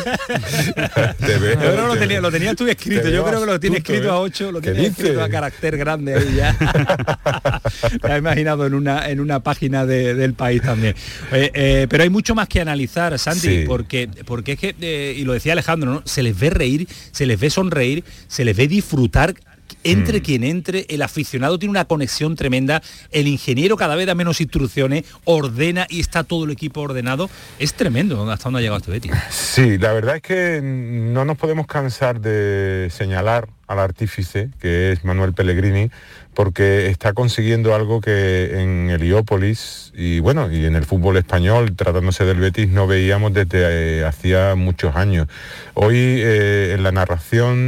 Te 1.27 1.39
veo, 1.39 1.87
lo, 1.87 1.97
tenía, 1.99 2.21
lo 2.21 2.33
tenías 2.33 2.57
tú 2.57 2.67
escrito. 2.67 3.11
Yo 3.11 3.25
creo 3.25 3.41
que 3.41 3.47
lo 3.47 3.61
tienes 3.61 3.81
escrito 3.81 4.11
a 4.11 4.21
8, 4.21 4.51
lo 4.51 4.61
tienes 4.63 4.91
escrito 4.91 5.23
a 5.23 5.29
carácter 5.29 5.77
grande 5.77 6.15
ahí 6.15 6.35
ya. 6.37 6.57
Te 8.01 8.11
has 8.11 8.19
imaginado 8.19 8.67
en 8.67 8.73
una, 8.73 9.11
en 9.11 9.21
una 9.21 9.41
página 9.41 9.85
del 9.85 10.33
país 10.33 10.63
también. 10.63 10.95
Eh, 11.31 11.51
eh, 11.53 11.87
pero 11.91 12.05
hay 12.05 12.11
mucho 12.11 12.35
más 12.35 12.49
que 12.49 12.63
analizar, 12.63 13.19
Santi, 13.19 13.65
porque, 13.67 14.09
porque 14.25 14.53
es 14.53 14.59
que, 14.59 14.75
eh, 14.81 15.15
y 15.17 15.25
lo 15.25 15.35
decía 15.35 15.53
Alejandro, 15.53 15.93
¿no? 15.93 16.03
se 16.07 16.23
les 16.23 16.39
ve 16.39 16.49
reír, 16.49 16.89
se 17.13 17.27
les 17.27 17.39
ve 17.39 17.51
sonreír, 17.51 18.03
se 18.29 18.47
les 18.47 18.57
ve 18.57 18.67
disfrutar 18.67 19.35
entre 19.85 20.21
mm. 20.21 20.23
quien 20.23 20.45
entre, 20.45 20.87
el 20.89 21.03
aficionado 21.03 21.59
tiene 21.59 21.71
una 21.71 21.85
conexión 21.85 22.37
tremenda, 22.37 22.83
el 23.11 23.29
ingeniero 23.29 23.77
cada 23.77 23.97
vez 23.97 24.07
da 24.07 24.15
menos 24.15 24.41
instrucciones, 24.41 25.05
ordena 25.25 25.87
y 25.89 26.01
está 26.01 26.25
todo 26.25 26.45
el 26.45 26.51
equipo 26.51 26.81
ordenado. 26.81 27.31
Es 27.59 27.75
tremendo 27.75 28.31
hasta 28.31 28.45
dónde 28.45 28.59
ha 28.59 28.63
llegado 28.63 28.79
este 28.79 28.91
Betis. 28.91 29.13
Sí, 29.31 29.79
la 29.79 29.93
verdad 29.93 30.17
es 30.17 30.23
que 30.23 30.61
no 30.63 31.25
nos 31.25 31.37
podemos 31.37 31.67
cansar 31.67 32.21
de 32.21 32.89
señalar 32.91 33.49
al 33.67 33.79
artífice, 33.79 34.51
que 34.61 34.93
es 34.93 35.05
Manuel 35.05 35.33
Pellegrini, 35.33 35.91
porque 36.35 36.87
está 36.87 37.13
consiguiendo 37.13 37.75
algo 37.75 38.01
que 38.01 38.61
en 38.61 38.89
Heliópolis 38.91 39.93
y 39.95 40.21
bueno, 40.21 40.51
y 40.51 40.65
en 40.65 40.77
el 40.77 40.85
fútbol 40.85 41.17
español, 41.17 41.75
tratándose 41.75 42.25
del 42.25 42.39
Betis, 42.39 42.69
no 42.69 42.87
veíamos 42.87 43.35
desde 43.35 43.99
eh, 43.99 44.05
hacía 44.05 44.55
muchos 44.55 44.95
años. 44.95 45.27
Hoy 45.75 45.97
eh, 45.97 46.75
en 46.75 46.83
la 46.83 46.93
narración, 46.93 47.59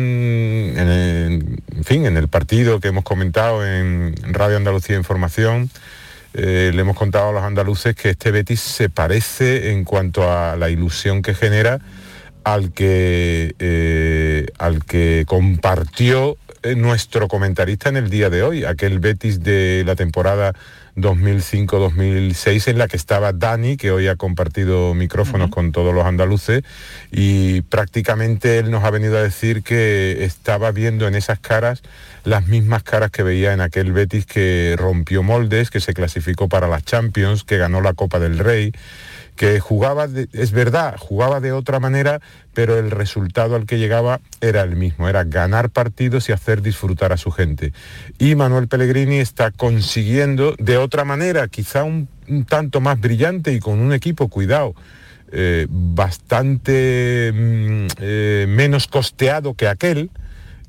en, 0.76 1.60
fin, 1.84 2.06
en 2.06 2.16
el 2.16 2.28
partido 2.28 2.78
que 2.80 2.88
hemos 2.88 3.04
comentado 3.04 3.66
en 3.66 4.14
Radio 4.32 4.56
Andalucía 4.56 4.96
Información, 4.96 5.68
eh, 6.34 6.70
le 6.72 6.80
hemos 6.80 6.96
contado 6.96 7.30
a 7.30 7.32
los 7.32 7.42
andaluces 7.42 7.94
que 7.96 8.10
este 8.10 8.30
Betis 8.30 8.60
se 8.60 8.88
parece 8.88 9.72
en 9.72 9.84
cuanto 9.84 10.30
a 10.30 10.56
la 10.56 10.70
ilusión 10.70 11.20
que 11.20 11.34
genera 11.34 11.80
al 12.44 12.72
que, 12.72 14.48
al 14.58 14.84
que 14.84 15.24
compartió 15.26 16.36
eh, 16.62 16.74
nuestro 16.76 17.28
comentarista 17.28 17.88
en 17.88 17.96
el 17.96 18.10
día 18.10 18.30
de 18.30 18.42
hoy, 18.42 18.64
aquel 18.64 18.98
Betis 18.98 19.42
de 19.42 19.82
la 19.86 19.96
temporada 19.96 20.52
2005-2006 20.96 22.68
en 22.68 22.78
la 22.78 22.88
que 22.88 22.96
estaba 22.96 23.32
Dani, 23.32 23.76
que 23.76 23.90
hoy 23.90 24.08
ha 24.08 24.16
compartido 24.16 24.94
micrófonos 24.94 25.50
con 25.50 25.72
todos 25.72 25.94
los 25.94 26.04
andaluces, 26.04 26.62
y 27.10 27.62
prácticamente 27.62 28.58
él 28.58 28.70
nos 28.70 28.84
ha 28.84 28.90
venido 28.90 29.18
a 29.18 29.22
decir 29.22 29.62
que 29.62 30.24
estaba 30.24 30.70
viendo 30.70 31.08
en 31.08 31.14
esas 31.14 31.38
caras 31.38 31.82
las 32.24 32.46
mismas 32.46 32.82
caras 32.82 33.10
que 33.10 33.22
veía 33.22 33.52
en 33.52 33.60
aquel 33.60 33.92
Betis 33.92 34.26
que 34.26 34.76
rompió 34.78 35.22
moldes, 35.22 35.70
que 35.70 35.80
se 35.80 35.94
clasificó 35.94 36.48
para 36.48 36.68
las 36.68 36.84
Champions, 36.84 37.42
que 37.44 37.58
ganó 37.58 37.80
la 37.80 37.94
Copa 37.94 38.20
del 38.20 38.38
Rey, 38.38 38.72
que 39.36 39.60
jugaba, 39.60 40.08
es 40.32 40.52
verdad, 40.52 40.96
jugaba 40.98 41.40
de 41.40 41.52
otra 41.52 41.80
manera, 41.80 42.20
pero 42.54 42.78
el 42.78 42.90
resultado 42.90 43.56
al 43.56 43.66
que 43.66 43.78
llegaba 43.78 44.20
era 44.40 44.62
el 44.62 44.76
mismo, 44.76 45.08
era 45.08 45.24
ganar 45.24 45.70
partidos 45.70 46.28
y 46.28 46.32
hacer 46.32 46.62
disfrutar 46.62 47.12
a 47.12 47.16
su 47.16 47.30
gente. 47.30 47.72
Y 48.18 48.34
Manuel 48.34 48.68
Pellegrini 48.68 49.18
está 49.18 49.50
consiguiendo 49.50 50.54
de 50.58 50.76
otra 50.76 51.04
manera, 51.04 51.48
quizá 51.48 51.84
un, 51.84 52.08
tanto 52.46 52.80
más 52.80 53.00
brillante 53.00 53.52
y 53.52 53.60
con 53.60 53.78
un 53.78 53.92
equipo, 53.92 54.28
cuidado, 54.28 54.74
eh, 55.32 55.66
bastante 55.70 57.32
mm, 57.34 57.86
eh, 58.00 58.46
menos 58.48 58.86
costeado 58.86 59.54
que 59.54 59.66
aquel, 59.66 60.10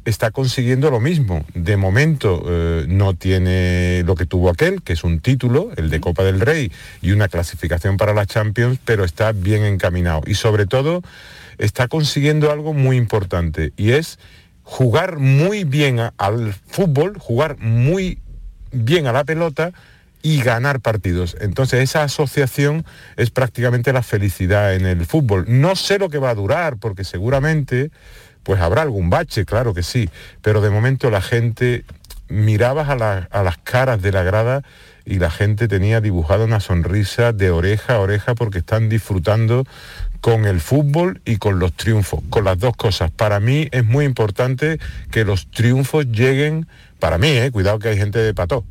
está 0.05 0.31
consiguiendo 0.31 0.91
lo 0.91 0.99
mismo. 0.99 1.45
De 1.53 1.77
momento 1.77 2.43
eh, 2.47 2.85
no 2.87 3.13
tiene 3.13 4.03
lo 4.05 4.15
que 4.15 4.25
tuvo 4.25 4.49
aquel, 4.49 4.81
que 4.81 4.93
es 4.93 5.03
un 5.03 5.19
título, 5.19 5.71
el 5.77 5.89
de 5.89 5.99
Copa 5.99 6.23
del 6.23 6.41
Rey, 6.41 6.71
y 7.01 7.11
una 7.11 7.27
clasificación 7.27 7.97
para 7.97 8.13
la 8.13 8.25
Champions, 8.25 8.79
pero 8.83 9.03
está 9.05 9.31
bien 9.31 9.63
encaminado. 9.63 10.21
Y 10.25 10.35
sobre 10.35 10.65
todo 10.65 11.01
está 11.57 11.87
consiguiendo 11.87 12.51
algo 12.51 12.73
muy 12.73 12.97
importante, 12.97 13.73
y 13.77 13.91
es 13.91 14.19
jugar 14.63 15.19
muy 15.19 15.63
bien 15.63 15.99
al 16.17 16.53
fútbol, 16.67 17.17
jugar 17.19 17.57
muy 17.59 18.19
bien 18.71 19.07
a 19.07 19.11
la 19.11 19.23
pelota 19.23 19.71
y 20.25 20.41
ganar 20.41 20.79
partidos. 20.79 21.35
Entonces 21.41 21.81
esa 21.81 22.03
asociación 22.03 22.85
es 23.17 23.29
prácticamente 23.29 23.91
la 23.91 24.01
felicidad 24.01 24.73
en 24.73 24.85
el 24.85 25.05
fútbol. 25.05 25.45
No 25.47 25.75
sé 25.75 25.99
lo 25.99 26.09
que 26.09 26.17
va 26.17 26.29
a 26.29 26.35
durar, 26.35 26.77
porque 26.77 27.03
seguramente 27.03 27.91
pues 28.43 28.61
habrá 28.61 28.81
algún 28.81 29.09
bache, 29.09 29.45
claro 29.45 29.73
que 29.73 29.83
sí, 29.83 30.09
pero 30.41 30.61
de 30.61 30.69
momento 30.69 31.09
la 31.09 31.21
gente 31.21 31.85
mirabas 32.29 32.89
a, 32.89 33.43
las 33.43 33.57
caras 33.57 34.01
de 34.01 34.11
la 34.11 34.23
grada 34.23 34.63
y 35.05 35.19
la 35.19 35.29
gente 35.29 35.67
tenía 35.67 36.01
dibujada 36.01 36.45
una 36.45 36.59
sonrisa 36.59 37.33
de 37.33 37.51
oreja 37.51 37.95
a 37.95 37.99
oreja 37.99 38.35
porque 38.35 38.59
están 38.59 38.89
disfrutando 38.89 39.65
con 40.21 40.45
el 40.45 40.61
fútbol 40.61 41.21
y 41.25 41.37
con 41.37 41.59
los 41.59 41.73
triunfos, 41.73 42.21
con 42.29 42.45
las 42.45 42.57
dos 42.57 42.75
cosas. 42.75 43.11
Para 43.11 43.39
mí 43.39 43.67
es 43.71 43.83
muy 43.83 44.05
importante 44.05 44.79
que 45.11 45.25
los 45.25 45.51
triunfos 45.51 46.07
lleguen, 46.07 46.67
para 46.99 47.17
mí, 47.17 47.27
eh, 47.27 47.51
cuidado 47.51 47.79
que 47.79 47.89
hay 47.89 47.97
gente 47.97 48.19
de 48.19 48.33
pató, 48.33 48.63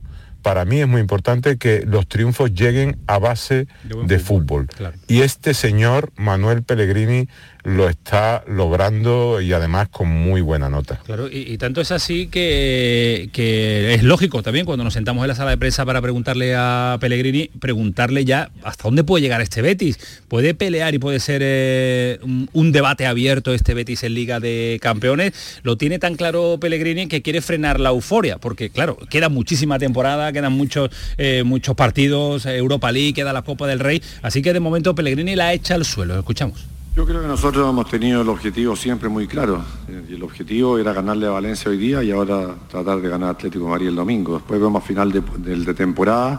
para 0.42 0.64
mí 0.64 0.80
es 0.80 0.88
muy 0.88 1.00
importante 1.00 1.56
que 1.56 1.84
los 1.86 2.08
triunfos 2.08 2.52
lleguen 2.52 2.98
a 3.06 3.18
base 3.18 3.68
de, 3.84 4.18
fútbol. 4.18 4.68
Y 5.06 5.22
este 5.22 5.54
señor, 5.54 6.10
Manuel 6.16 6.64
Pellegrini, 6.64 7.28
lo 7.64 7.88
está 7.88 8.42
logrando 8.48 9.40
y 9.40 9.52
además 9.52 9.88
con 9.88 10.08
muy 10.08 10.40
buena 10.40 10.68
nota. 10.68 11.00
Claro, 11.04 11.28
y, 11.30 11.56
tanto 11.58 11.80
es 11.80 11.92
así 11.92 12.26
que, 12.26 13.28
que, 13.32 13.94
es 13.94 14.02
lógico 14.02 14.42
también 14.42 14.66
cuando 14.66 14.82
nos 14.82 14.94
sentamos 14.94 15.22
en 15.22 15.28
la 15.28 15.34
sala 15.34 15.50
de 15.50 15.58
prensa 15.58 15.84
para 15.84 16.02
preguntarle 16.02 16.54
a 16.56 16.96
Pellegrini, 17.00 17.50
preguntarle 17.60 18.24
ya 18.24 18.50
hasta 18.64 18.84
dónde 18.84 19.04
puede 19.04 19.22
llegar 19.22 19.40
este 19.40 19.62
Betis. 19.62 19.98
¿Puede 20.28 20.54
pelear 20.54 20.94
y 20.94 20.98
puede 20.98 21.20
ser 21.20 21.40
eh, 21.44 22.18
un, 22.52 22.72
debate 22.72 23.06
abierto 23.06 23.54
este 23.54 23.74
Betis 23.74 24.02
en 24.02 24.14
Liga 24.14 24.40
de 24.40 24.78
Campeones? 24.82 25.32
Lo 25.62 25.76
tiene 25.76 25.98
tan 25.98 26.16
claro 26.16 26.58
Pellegrini 26.60 27.06
que 27.06 27.22
quiere 27.22 27.42
frenar 27.42 27.78
la 27.78 27.90
euforia, 27.90 28.38
porque 28.38 28.70
claro, 28.70 28.96
queda 29.08 29.28
muchísima 29.28 29.78
temporada, 29.78 30.32
quedan 30.32 30.52
muchos, 30.52 30.90
eh, 31.16 31.42
muchos 31.44 31.76
partidos, 31.76 32.46
Europa 32.46 32.90
League, 32.90 33.12
queda 33.12 33.32
la 33.32 33.42
Copa 33.42 33.66
del 33.66 33.78
Rey, 33.78 34.02
así 34.22 34.42
que 34.42 34.52
de 34.52 34.60
momento 34.60 34.94
Pellegrini 34.94 35.36
la 35.36 35.52
echa 35.52 35.74
al 35.74 35.84
suelo. 35.84 36.18
Escuchamos. 36.18 36.71
Yo 36.94 37.06
creo 37.06 37.22
que 37.22 37.26
nosotros 37.26 37.66
hemos 37.70 37.88
tenido 37.88 38.20
el 38.20 38.28
objetivo 38.28 38.76
siempre 38.76 39.08
muy 39.08 39.26
claro. 39.26 39.64
Y 40.10 40.14
el 40.14 40.22
objetivo 40.22 40.76
era 40.76 40.92
ganarle 40.92 41.26
a 41.26 41.30
Valencia 41.30 41.70
hoy 41.70 41.78
día 41.78 42.02
y 42.02 42.10
ahora 42.10 42.54
tratar 42.70 43.00
de 43.00 43.08
ganar 43.08 43.28
a 43.28 43.32
Atlético 43.32 43.64
de 43.64 43.70
Madrid 43.70 43.88
el 43.88 43.96
domingo. 43.96 44.34
Después 44.34 44.60
vemos 44.60 44.84
final 44.84 45.10
de, 45.10 45.20
de 45.20 45.74
temporada 45.74 46.38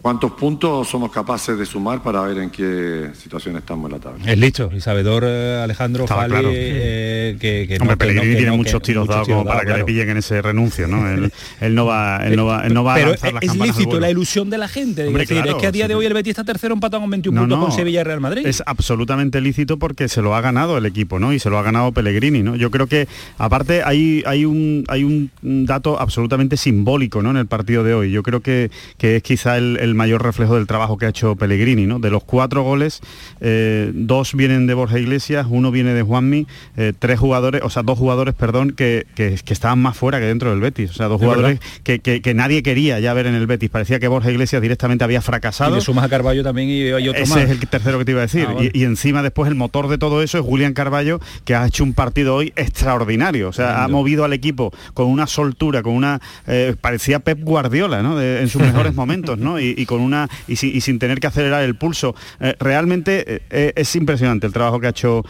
¿Cuántos 0.00 0.32
puntos 0.32 0.88
somos 0.88 1.10
capaces 1.10 1.58
de 1.58 1.66
sumar 1.66 2.00
para 2.02 2.20
ver 2.22 2.38
en 2.38 2.50
qué 2.50 3.10
situación 3.14 3.56
estamos 3.56 3.86
en 3.86 3.96
la 3.96 3.98
tabla? 3.98 4.30
Es 4.30 4.38
listo, 4.38 4.70
y 4.72 4.80
sabedor 4.80 5.24
eh, 5.26 5.60
Alejandro 5.62 6.06
Fali, 6.06 6.34
eh, 6.44 7.36
que, 7.40 7.66
que, 7.66 7.78
Hombre, 7.80 8.14
no, 8.14 8.22
que, 8.22 8.36
tiene 8.36 8.56
muchos 8.56 8.80
tiros 8.80 9.08
dados 9.08 9.26
como 9.26 9.44
para 9.44 9.64
que 9.64 9.76
le 9.76 9.84
pillen 9.84 10.10
en 10.10 10.18
ese 10.18 10.40
renuncio, 10.40 10.86
¿no? 10.86 11.08
él, 11.60 11.74
no 11.74 11.86
va, 11.86 12.18
él 12.24 12.36
no 12.36 12.46
va, 12.46 12.64
él 12.64 12.74
no 12.74 12.84
va 12.84 12.94
Pero 12.94 13.10
a 13.10 13.38
es 13.40 13.56
lícito 13.56 13.98
la 13.98 14.08
ilusión 14.08 14.50
de 14.50 14.58
la 14.58 14.68
gente. 14.68 15.02
De 15.02 15.10
decir, 15.10 15.44
es 15.44 15.54
que 15.56 15.66
a 15.66 15.72
día 15.72 15.88
de 15.88 15.96
hoy 15.96 16.06
el 16.06 16.14
Betis 16.14 16.30
está 16.30 16.44
tercero 16.44 16.74
empatado 16.74 17.00
con 17.00 17.10
21 17.10 17.40
puntos 17.40 17.58
con 17.58 17.72
Sevilla 17.72 18.02
y 18.02 18.04
Real 18.04 18.20
Madrid. 18.20 18.46
Es 18.46 18.62
absolutamente 18.66 19.40
lícito 19.40 19.78
porque 19.78 20.08
se 20.08 20.22
lo 20.22 20.36
ha 20.36 20.40
ganado 20.40 20.78
el 20.78 20.86
equipo, 20.86 21.18
¿no? 21.18 21.32
Y 21.32 21.40
se 21.40 21.50
lo 21.50 21.58
ha 21.58 21.62
ganado 21.62 21.90
Pellegrini, 21.90 22.42
¿no? 22.44 22.54
Yo 22.54 22.70
creo 22.70 22.86
que 22.86 23.08
aparte 23.36 23.82
hay, 23.82 24.22
hay 24.26 24.44
un 24.44 24.84
hay 24.86 25.02
un 25.02 25.30
dato 25.66 26.00
absolutamente 26.00 26.56
simbólico, 26.56 27.20
¿no? 27.20 27.30
En 27.30 27.36
el 27.36 27.46
partido 27.46 27.82
de 27.82 27.94
hoy. 27.94 28.12
Yo 28.12 28.22
creo 28.22 28.40
que, 28.40 28.70
que 28.96 29.16
es 29.16 29.22
quizá 29.24 29.56
el, 29.56 29.76
el 29.80 29.87
mayor 29.94 30.22
reflejo 30.22 30.54
del 30.56 30.66
trabajo 30.66 30.98
que 30.98 31.06
ha 31.06 31.08
hecho 31.10 31.36
Pellegrini. 31.36 31.86
¿no? 31.86 31.98
De 31.98 32.10
los 32.10 32.24
cuatro 32.24 32.62
goles, 32.62 33.00
eh, 33.40 33.90
dos 33.94 34.34
vienen 34.34 34.66
de 34.66 34.74
Borja 34.74 34.98
Iglesias, 34.98 35.46
uno 35.48 35.70
viene 35.70 35.94
de 35.94 36.02
Juanmi, 36.02 36.46
eh, 36.76 36.92
tres 36.98 37.18
jugadores, 37.18 37.62
o 37.64 37.70
sea, 37.70 37.82
dos 37.82 37.98
jugadores, 37.98 38.34
perdón, 38.34 38.72
que, 38.72 39.06
que, 39.14 39.38
estaban 39.48 39.80
más 39.80 39.96
fuera 39.96 40.20
que 40.20 40.26
dentro 40.26 40.50
del 40.50 40.60
Betis. 40.60 40.90
O 40.90 40.94
sea, 40.94 41.06
dos 41.06 41.20
jugadores 41.20 41.60
que, 41.82 42.00
que, 42.00 42.34
nadie 42.34 42.62
quería 42.62 43.00
ya 43.00 43.12
ver 43.14 43.26
en 43.26 43.34
el 43.34 43.46
Betis. 43.46 43.70
Parecía 43.70 43.98
que 43.98 44.08
Borja 44.08 44.30
Iglesias 44.30 44.62
directamente 44.62 45.04
había 45.04 45.20
fracasado. 45.20 45.72
Y 45.72 45.74
le 45.76 45.80
sumas 45.80 46.04
a 46.04 46.08
Carballo 46.08 46.42
también 46.42 46.68
y, 46.68 46.92
otro 47.08 47.22
Ese 47.22 47.42
es 47.44 47.50
el 47.50 47.66
tercero 47.66 47.98
que 47.98 48.04
te 48.04 48.12
iba 48.12 48.20
a 48.20 48.26
decir. 48.26 48.46
Ah, 48.48 48.62
y, 48.72 48.84
encima 48.84 49.22
después 49.22 49.48
el 49.48 49.54
motor 49.54 49.88
de 49.88 49.98
todo 49.98 50.22
eso 50.22 50.38
es 50.38 50.44
Julián 50.44 50.74
Carballo, 50.74 51.20
que 51.44 51.54
ha 51.54 51.66
hecho 51.66 51.84
un 51.84 51.94
partido 51.94 52.34
hoy 52.34 52.52
extraordinario. 52.56 53.48
O 53.48 53.52
sea, 53.52 53.84
ha 53.84 53.88
movido 53.88 54.24
al 54.24 54.32
equipo 54.32 54.72
con 54.94 55.06
una 55.06 55.26
soltura, 55.26 55.82
con 55.82 55.94
una... 55.94 56.20
Eh, 56.46 56.74
parecía 56.80 57.20
Pep 57.20 57.40
Guardiola, 57.42 58.02
¿no? 58.02 58.20
en 58.20 58.48
sus 58.48 58.62
mejores 58.68 58.94
momentos, 58.94 59.38
¿no? 59.38 59.58
y 59.58 59.77
con 59.86 60.00
una 60.00 60.28
y, 60.46 60.56
sin 60.56 60.98
tener 60.98 61.20
que 61.20 61.26
acelerar 61.26 61.62
el 61.62 61.76
pulso. 61.76 62.14
Eh, 62.40 62.54
realmente 62.58 63.36
eh, 63.36 63.42
eh, 63.50 63.72
es 63.76 63.94
impresionante 63.96 64.46
el 64.46 64.52
trabajo 64.52 64.80
que 64.80 64.86
ha 64.86 64.90
hecho 64.90 65.24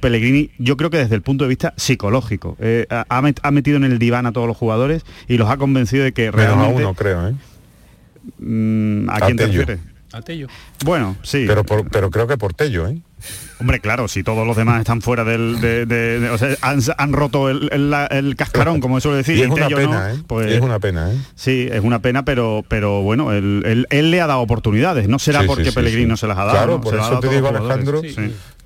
Pellegrini, 0.00 0.50
yo 0.58 0.76
creo 0.76 0.90
que 0.90 0.98
desde 0.98 1.14
el 1.14 1.22
punto 1.22 1.44
de 1.44 1.48
vista 1.48 1.74
psicológico. 1.76 2.56
Ha, 2.88 3.50
metido 3.50 3.76
en 3.76 3.84
el 3.84 3.98
diván 3.98 4.26
a 4.26 4.32
todos 4.32 4.46
los 4.46 4.56
jugadores 4.56 5.04
y 5.28 5.36
los 5.36 5.48
ha 5.50 5.56
convencido 5.56 6.04
de 6.04 6.12
que 6.12 6.30
realmente... 6.30 6.82
a 6.82 6.86
uno, 6.86 6.94
creo, 6.94 7.28
¿eh? 7.28 7.34
Mm, 8.38 9.08
¿A 9.10 9.20
quién 9.20 9.36
te 9.36 9.46
refieres? 9.46 9.80
A 10.12 10.22
Tello. 10.22 10.48
Bueno, 10.84 11.16
sí. 11.22 11.44
Pero, 11.46 11.64
pero 11.64 12.10
creo 12.10 12.26
que 12.26 12.36
por 12.36 12.52
Tello, 12.54 12.88
¿eh? 12.88 13.00
Hombre, 13.58 13.80
claro, 13.80 14.08
si 14.08 14.22
todos 14.22 14.46
los 14.46 14.56
demás 14.56 14.80
están 14.80 15.02
fuera 15.02 15.24
del... 15.24 15.60
De, 15.60 16.30
o 16.30 16.38
sea, 16.38 16.56
han, 16.62 17.12
roto 17.12 17.50
el, 17.50 18.34
cascarón, 18.36 18.80
como 18.80 19.00
suele 19.00 19.18
decir. 19.18 19.36
Y 19.40 19.42
es 19.42 19.48
una 19.48 19.68
pena, 19.68 20.12
¿eh? 20.12 20.22
Pues, 20.26 20.52
es 20.52 20.60
una 20.60 20.78
pena, 20.78 21.12
¿eh? 21.12 21.16
Sí, 21.34 21.68
es 21.70 21.80
una 21.80 22.00
pena, 22.00 22.24
pero, 22.24 22.64
pero 22.68 23.02
bueno, 23.02 23.32
él, 23.32 23.86
le 23.90 24.20
ha 24.20 24.26
dado 24.26 24.40
oportunidades. 24.40 25.08
No 25.08 25.18
será 25.18 25.44
porque 25.44 25.72
Pellegrino 25.72 26.16
se 26.16 26.26
las 26.26 26.36
ha 26.38 26.44
dado. 26.44 26.56
Claro, 26.56 26.80
por 26.80 26.94
eso 26.94 27.20
te 27.20 27.28
digo, 27.28 27.48
Alejandro, 27.48 28.02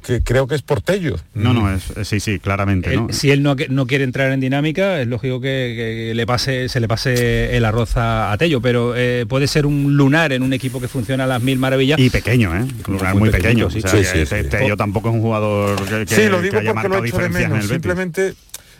que 0.04 0.22
creo 0.22 0.46
que 0.46 0.54
es 0.54 0.62
por 0.62 0.82
Tello. 0.82 1.16
No, 1.34 1.54
no, 1.54 1.72
es, 1.72 1.92
sí, 2.06 2.20
sí, 2.20 2.38
claramente. 2.38 2.96
Si 3.10 3.30
él 3.30 3.42
no, 3.42 3.56
no, 3.70 3.86
quiere 3.86 4.04
entrar 4.04 4.30
en 4.32 4.40
dinámica, 4.40 5.00
es 5.00 5.08
lógico 5.08 5.40
que, 5.40 6.12
le 6.14 6.26
pase, 6.26 6.68
se 6.68 6.78
le 6.78 6.86
pase 6.86 7.56
el 7.56 7.64
arroz 7.64 7.92
a, 7.96 8.34
Tello, 8.38 8.60
pero 8.60 8.94
eh, 8.96 9.24
puede 9.28 9.46
ser 9.46 9.64
un 9.66 9.96
lunar 9.96 10.32
en 10.32 10.42
un 10.42 10.52
equipo 10.52 10.80
que 10.80 10.88
funciona 10.88 11.24
a 11.24 11.26
las 11.26 11.42
mil 11.42 11.58
maravillas. 11.58 11.98
Y 11.98 12.10
pequeño, 12.10 12.54
¿eh? 12.54 12.60
Un 12.60 12.94
lunar 12.94 13.14
muy, 13.14 13.30
pequeño. 13.30 13.70
sí, 13.70 13.80
Tello 14.50 14.76
tampoco 14.76 15.08
es 15.08 15.14
un 15.14 15.22
jugador 15.22 16.06
que, 16.06 16.14
sí, 16.14 16.28
lo 16.28 16.42
digo 16.42 16.60
porque 16.64 16.88
lo 16.88 17.04
he 17.04 17.08
hecho 17.08 17.18
de 17.18 17.28
menos. 17.30 17.66
Simplemente 17.66 18.34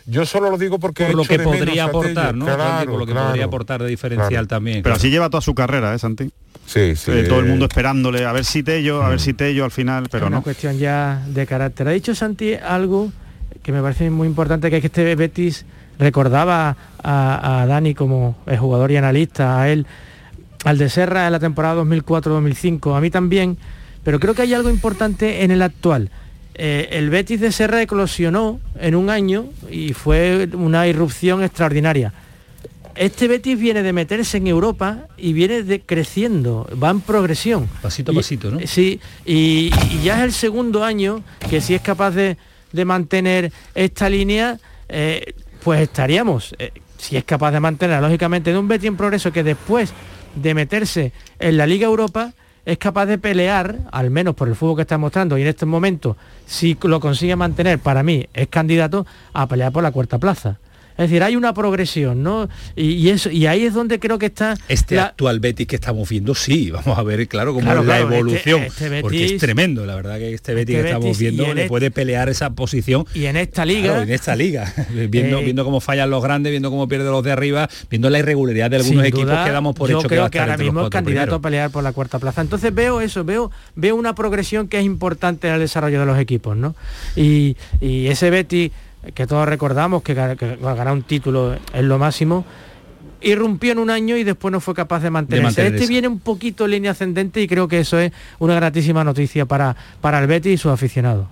yo 0.05 0.25
solo 0.25 0.51
lo 0.51 0.57
digo 0.57 0.77
porque 0.79 1.05
por 1.05 1.15
lo 1.15 1.23
que 1.23 1.39
podría 1.39 1.85
aportar, 1.85 2.35
¿no? 2.35 2.45
por 2.45 2.99
lo 2.99 3.05
que 3.05 3.13
podría 3.13 3.45
aportar 3.45 3.81
de 3.81 3.89
diferencial 3.89 4.47
también. 4.47 4.83
Pero 4.83 4.95
así 4.95 5.09
lleva 5.09 5.29
toda 5.29 5.41
su 5.41 5.55
carrera, 5.55 5.93
¿eh, 5.95 5.99
Santi? 5.99 6.29
Sí, 6.65 6.95
sí. 6.95 7.11
Eh, 7.11 7.23
todo 7.23 7.39
el 7.39 7.45
mundo 7.45 7.65
esperándole 7.65 8.25
a 8.25 8.31
ver 8.31 8.45
si 8.45 8.63
Tello, 8.63 9.03
a 9.03 9.09
ver 9.09 9.19
si 9.19 9.33
Tello 9.33 9.65
al 9.65 9.71
final, 9.71 10.07
pero 10.09 10.25
es 10.25 10.31
una 10.31 10.41
cuestión 10.41 10.77
ya 10.77 11.23
de 11.27 11.45
carácter. 11.45 11.87
Ha 11.87 11.91
dicho 11.91 12.15
Santi 12.15 12.53
algo 12.53 13.11
que 13.61 13.71
me 13.71 13.81
parece 13.81 14.09
muy 14.09 14.27
importante, 14.27 14.69
que 14.69 14.77
es 14.77 14.81
que 14.81 14.87
este 14.87 15.15
Betis 15.15 15.65
recordaba 15.97 16.75
a, 17.03 17.65
Dani 17.67 17.93
como 17.93 18.35
jugador 18.59 18.91
y 18.91 18.97
analista, 18.97 19.61
a 19.61 19.69
él, 19.69 19.85
al 20.63 20.77
de 20.77 20.89
Serra 20.89 21.25
en 21.25 21.31
la 21.31 21.39
temporada 21.39 21.81
2004-2005, 21.83 22.97
a 22.97 23.01
mí 23.01 23.09
también, 23.09 23.57
pero 24.03 24.19
creo 24.19 24.33
que 24.33 24.43
hay 24.43 24.53
algo 24.53 24.69
importante 24.69 25.43
en 25.43 25.51
el 25.51 25.61
actual 25.61 26.09
eh, 26.57 26.87
el 26.91 27.09
Betis 27.09 27.41
de 27.41 27.51
Serra 27.51 27.81
eclosionó 27.81 28.61
en 28.79 28.95
un 28.95 29.09
año 29.09 29.47
y 29.69 29.91
fue 29.91 30.47
una 30.53 30.87
irrupción 30.87 31.43
extraordinaria. 31.43 32.13
Este 32.95 33.27
Betis 33.27 33.59
viene 33.59 33.83
de 33.83 33.91
meterse 33.91 34.37
en 34.37 34.47
Europa 34.47 35.07
y 35.17 35.33
viene 35.33 35.63
de 35.63 35.81
creciendo, 35.81 36.67
va 36.81 36.91
en 36.91 37.01
progresión. 37.01 37.67
Pasito 37.81 38.13
a 38.13 38.15
pasito, 38.15 38.51
¿no? 38.51 38.59
Sí, 38.65 39.01
y, 39.25 39.69
ya 40.01 40.19
es 40.19 40.23
el 40.23 40.31
segundo 40.31 40.83
año 40.83 41.21
que 41.49 41.59
si 41.59 41.73
es 41.73 41.81
capaz 41.81 42.11
de, 42.11 42.37
mantener 42.85 43.51
esta 43.73 44.09
línea, 44.09 44.59
eh, 44.87 45.33
pues 45.63 45.81
estaríamos, 45.81 46.55
eh, 46.59 46.71
si 46.97 47.17
es 47.17 47.23
capaz 47.23 47.51
de 47.51 47.59
mantener, 47.59 48.01
lógicamente, 48.01 48.51
de 48.51 48.57
un 48.57 48.67
Betis 48.67 48.87
en 48.87 48.97
progreso 48.97 49.31
que 49.31 49.43
después 49.43 49.93
de 50.35 50.53
meterse 50.53 51.11
en 51.39 51.57
la 51.57 51.67
Liga 51.67 51.87
Europa, 51.87 52.33
es 52.65 52.77
capaz 52.77 53.05
de 53.05 53.17
pelear, 53.17 53.77
al 53.91 54.09
menos 54.09 54.35
por 54.35 54.47
el 54.47 54.55
fútbol 54.55 54.77
que 54.77 54.81
está 54.81 54.97
mostrando 54.97 55.37
y 55.37 55.43
en 55.43 55.47
este 55.47 55.65
momento, 55.65 56.17
si 56.45 56.77
lo 56.81 56.99
consigue 56.99 57.35
mantener, 57.35 57.79
para 57.79 58.03
mí 58.03 58.25
es 58.33 58.47
candidato 58.47 59.05
a 59.33 59.47
pelear 59.47 59.71
por 59.71 59.83
la 59.83 59.91
cuarta 59.91 60.17
plaza. 60.17 60.57
Es 60.97 61.09
decir, 61.09 61.23
hay 61.23 61.35
una 61.35 61.53
progresión, 61.53 62.23
¿no? 62.23 62.47
Y, 62.75 63.09
eso, 63.09 63.29
y 63.29 63.47
ahí 63.47 63.65
es 63.65 63.73
donde 63.73 63.99
creo 63.99 64.17
que 64.17 64.27
está... 64.27 64.55
Este 64.69 64.97
actual 64.97 65.41
Betis 65.41 65.67
que 65.67 65.75
estamos 65.75 66.07
viendo, 66.07 66.33
sí, 66.35 66.71
vamos 66.71 66.97
a 66.97 67.03
ver, 67.03 67.27
claro, 67.27 67.53
cómo 67.53 67.69
es 67.69 67.85
la 67.85 67.99
este- 67.99 68.13
evolución. 68.13 68.63
Este 68.63 69.01
porque 69.01 69.25
es 69.25 69.37
tremendo, 69.37 69.85
la 69.85 69.95
verdad 69.95 70.17
que 70.17 70.33
este 70.33 70.53
Betis 70.53 70.75
que 70.77 70.85
estamos 70.85 71.17
viendo 71.17 71.53
le 71.53 71.67
puede 71.67 71.91
pelear 71.91 72.29
esa 72.29 72.51
posición. 72.51 73.05
Y 73.13 73.25
en 73.25 73.35
esta 73.35 73.65
liga... 73.65 74.03
en 74.03 74.09
esta 74.09 74.37
liga, 74.37 74.73
viendo, 75.09 75.39
eh, 75.39 75.43
viendo 75.43 75.65
cómo 75.65 75.81
fallan 75.81 76.09
los 76.09 76.23
grandes, 76.23 76.51
viendo 76.51 76.69
cómo 76.69 76.87
pierden 76.87 77.11
los 77.11 77.23
de 77.23 77.31
arriba, 77.33 77.69
viendo 77.89 78.09
la 78.09 78.19
irregularidad 78.19 78.69
de 78.69 78.77
algunos 78.77 79.03
equipos 79.03 79.37
que 79.45 79.51
damos 79.51 79.75
por 79.75 79.89
yo 79.89 79.99
hecho 79.99 80.07
creo 80.07 80.29
que, 80.29 80.39
ahora 80.39 80.57
mismo 80.57 80.83
es 80.83 80.89
candidato 80.89 81.35
a 81.35 81.41
pelear 81.41 81.71
por 81.71 81.83
la 81.83 81.91
cuarta 81.91 82.19
plaza. 82.19 82.41
Entonces 82.41 82.73
veo 82.73 83.01
eso, 83.01 83.25
veo, 83.25 83.51
veo 83.75 83.95
una 83.95 84.15
progresión 84.15 84.69
que 84.69 84.79
es 84.79 84.85
importante 84.85 85.49
en 85.49 85.55
el 85.55 85.59
desarrollo 85.59 85.99
de 85.99 86.05
los 86.05 86.19
equipos, 86.19 86.55
¿no? 86.55 86.73
Y, 87.17 87.57
y 87.81 88.07
ese 88.07 88.29
Betis 88.29 88.71
que 89.13 89.27
todos 89.27 89.47
recordamos 89.47 90.03
que, 90.03 90.13
ganar 90.13 90.93
un 90.93 91.03
título 91.03 91.53
es 91.53 91.83
lo 91.83 91.97
máximo, 91.97 92.45
irrumpió 93.21 93.71
en 93.71 93.79
un 93.79 93.89
año 93.89 94.17
y 94.17 94.23
después 94.23 94.51
no 94.51 94.59
fue 94.59 94.73
capaz 94.73 95.01
de 95.01 95.09
mantenerse. 95.09 95.67
este 95.67 95.87
viene 95.87 96.07
un 96.07 96.19
poquito 96.19 96.65
en 96.65 96.71
línea 96.71 96.91
ascendente 96.91 97.41
y 97.41 97.47
creo 97.47 97.67
que 97.67 97.79
eso 97.79 97.99
es 97.99 98.11
una 98.39 98.55
gratísima 98.55 99.03
noticia 99.03 99.45
para, 99.45 99.75
para 100.01 100.19
el 100.19 100.27
Betis 100.27 100.53
y 100.53 100.57
sus 100.57 100.71
aficionados. 100.71 101.27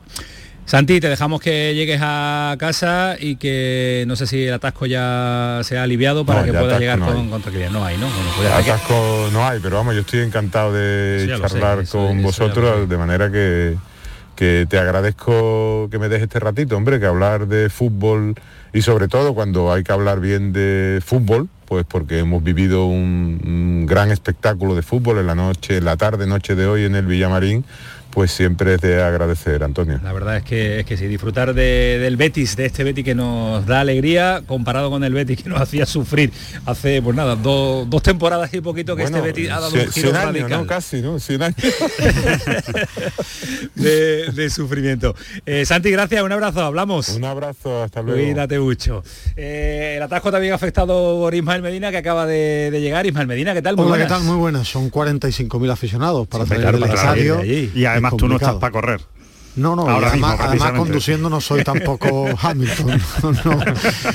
Santi, 0.66 1.02
te 1.02 1.10
dejamos 1.10 1.42
que 1.42 1.76
llegues 1.76 2.00
a 2.02 2.56
casa 2.58 3.18
y 3.20 3.36
que 3.36 4.06
no 4.08 4.16
sé 4.16 4.28
si 4.28 4.46
el 4.46 4.54
atasco 4.54 4.86
ya 4.86 5.60
se 5.64 5.78
ha 5.78 5.84
aliviado 5.84 6.26
para 6.26 6.46
que 6.46 6.54
puedas 6.54 6.80
llegar 6.80 7.00
con, 7.00 7.30
tranquilidad. 7.42 7.70
No 7.70 7.84
hay, 7.84 7.98
¿no? 7.98 8.08
atasco 8.56 9.30
no 9.34 9.46
hay, 9.46 9.60
pero 9.62 9.76
vamos, 9.76 9.94
yo 9.94 10.02
estoy 10.02 10.22
encantado 10.22 10.72
de 10.72 11.36
charlar 11.38 11.86
con 11.88 12.22
vosotros, 12.22 12.88
de 12.88 12.98
manera 12.98 13.30
que 13.30 13.76
te 14.70 14.78
agradezco 14.78 15.88
que 15.90 16.00
me 16.00 16.10
dejes 16.10 16.24
este 16.24 16.40
ratito, 16.40 16.76
hombre, 16.76 17.00
que 17.00 17.06
hablar 17.06 17.48
de 17.48 17.70
fútbol 17.70 18.36
y 18.74 18.82
sobre 18.82 19.08
todo 19.08 19.34
cuando 19.34 19.72
hay 19.72 19.84
que 19.84 19.92
hablar 19.92 20.20
bien 20.20 20.52
de 20.52 21.02
fútbol, 21.06 21.48
pues 21.66 21.86
porque 21.88 22.20
hemos 22.20 22.44
vivido 22.44 22.86
un, 22.86 23.40
un 23.46 23.86
gran 23.86 24.12
espectáculo 24.12 24.76
de 24.76 24.82
fútbol 24.82 25.20
en 25.20 25.28
la 25.28 25.36
noche, 25.36 25.78
en 25.78 25.86
la 25.86 25.98
tarde, 25.98 26.28
noche 26.28 26.56
de 26.56 26.66
hoy 26.66 26.84
en 26.86 26.96
el 26.96 27.06
Villamarín, 27.06 27.64
pues 28.14 28.32
siempre 28.32 28.76
es 28.76 28.82
de 28.82 29.02
agradecer, 29.02 29.64
Antonio. 29.64 30.00
La 30.04 30.14
verdad 30.14 30.38
es 30.38 30.44
que, 30.44 30.82
es 30.82 30.86
que 30.86 30.98
sí, 30.98 31.08
disfrutar 31.08 31.56
del 31.56 32.16
Betis, 32.16 32.56
de 32.56 32.68
este 32.68 32.84
Betis 32.84 33.04
que 33.04 33.16
nos 33.16 33.66
da 33.66 33.80
alegría, 33.80 34.44
comparado 34.46 34.92
con 34.92 35.04
el 35.04 35.14
Betis 35.14 35.42
que 35.42 35.50
nos 35.50 35.60
hacía 35.62 35.88
sufrir 35.88 36.32
hace, 36.66 37.02
pues 37.02 37.16
nada, 37.16 37.36
dos 37.36 38.04
temporadas 38.04 38.54
y 38.54 38.62
poquito 38.62 38.96
que 38.96 39.02
este 39.04 39.20
Betis 39.20 39.50
ha 39.50 39.60
dado 39.60 39.74
un 39.74 39.92
giro 39.92 40.12
radical. 40.12 40.68
Casi, 40.68 41.02
¿no? 41.02 41.14
de, 43.76 44.50
sufrimiento. 44.52 45.16
Eh, 45.46 45.66
Santi, 45.66 45.90
gracias, 45.90 46.22
un 46.22 46.32
abrazo, 46.32 46.62
hablamos. 46.62 47.10
Un 47.10 47.26
abrazo, 47.26 47.82
hasta 47.82 48.04
luego. 48.04 48.22
Cuídate 48.22 48.60
mucho. 48.60 49.04
Eh, 49.36 49.96
el 49.98 50.04
atasco 50.04 50.32
también 50.32 50.54
ha 50.54 50.58
afectado 50.58 51.20
por 51.20 51.34
Ismael 51.34 51.64
Medina, 51.64 51.90
que 51.90 51.98
acaba 51.98 52.28
de, 52.28 52.70
llegar. 52.80 53.08
Ismael 53.08 53.26
Medina, 53.28 53.56
¿qué 53.56 53.64
tal? 53.64 53.76
Muy 53.76 53.88
Hola, 53.88 53.98
¿qué 53.98 54.06
tal? 54.06 54.22
Muy 54.24 54.36
buenas. 54.36 54.68
Son 54.68 54.92
45.000 54.92 55.72
aficionados 55.72 56.28
para 56.28 56.46
tener 56.46 56.76
el 56.76 56.84
estadio. 56.84 57.44
Y 57.44 57.86
además 57.86 58.03
tú 58.12 58.28
no 58.28 58.36
estás 58.36 58.56
para 58.56 58.72
correr. 58.72 59.02
No, 59.56 59.76
no, 59.76 59.88
además, 59.88 60.72
conduciendo 60.76 61.30
no 61.30 61.40
soy 61.40 61.64
tampoco 61.64 62.28
Hamilton. 62.42 63.00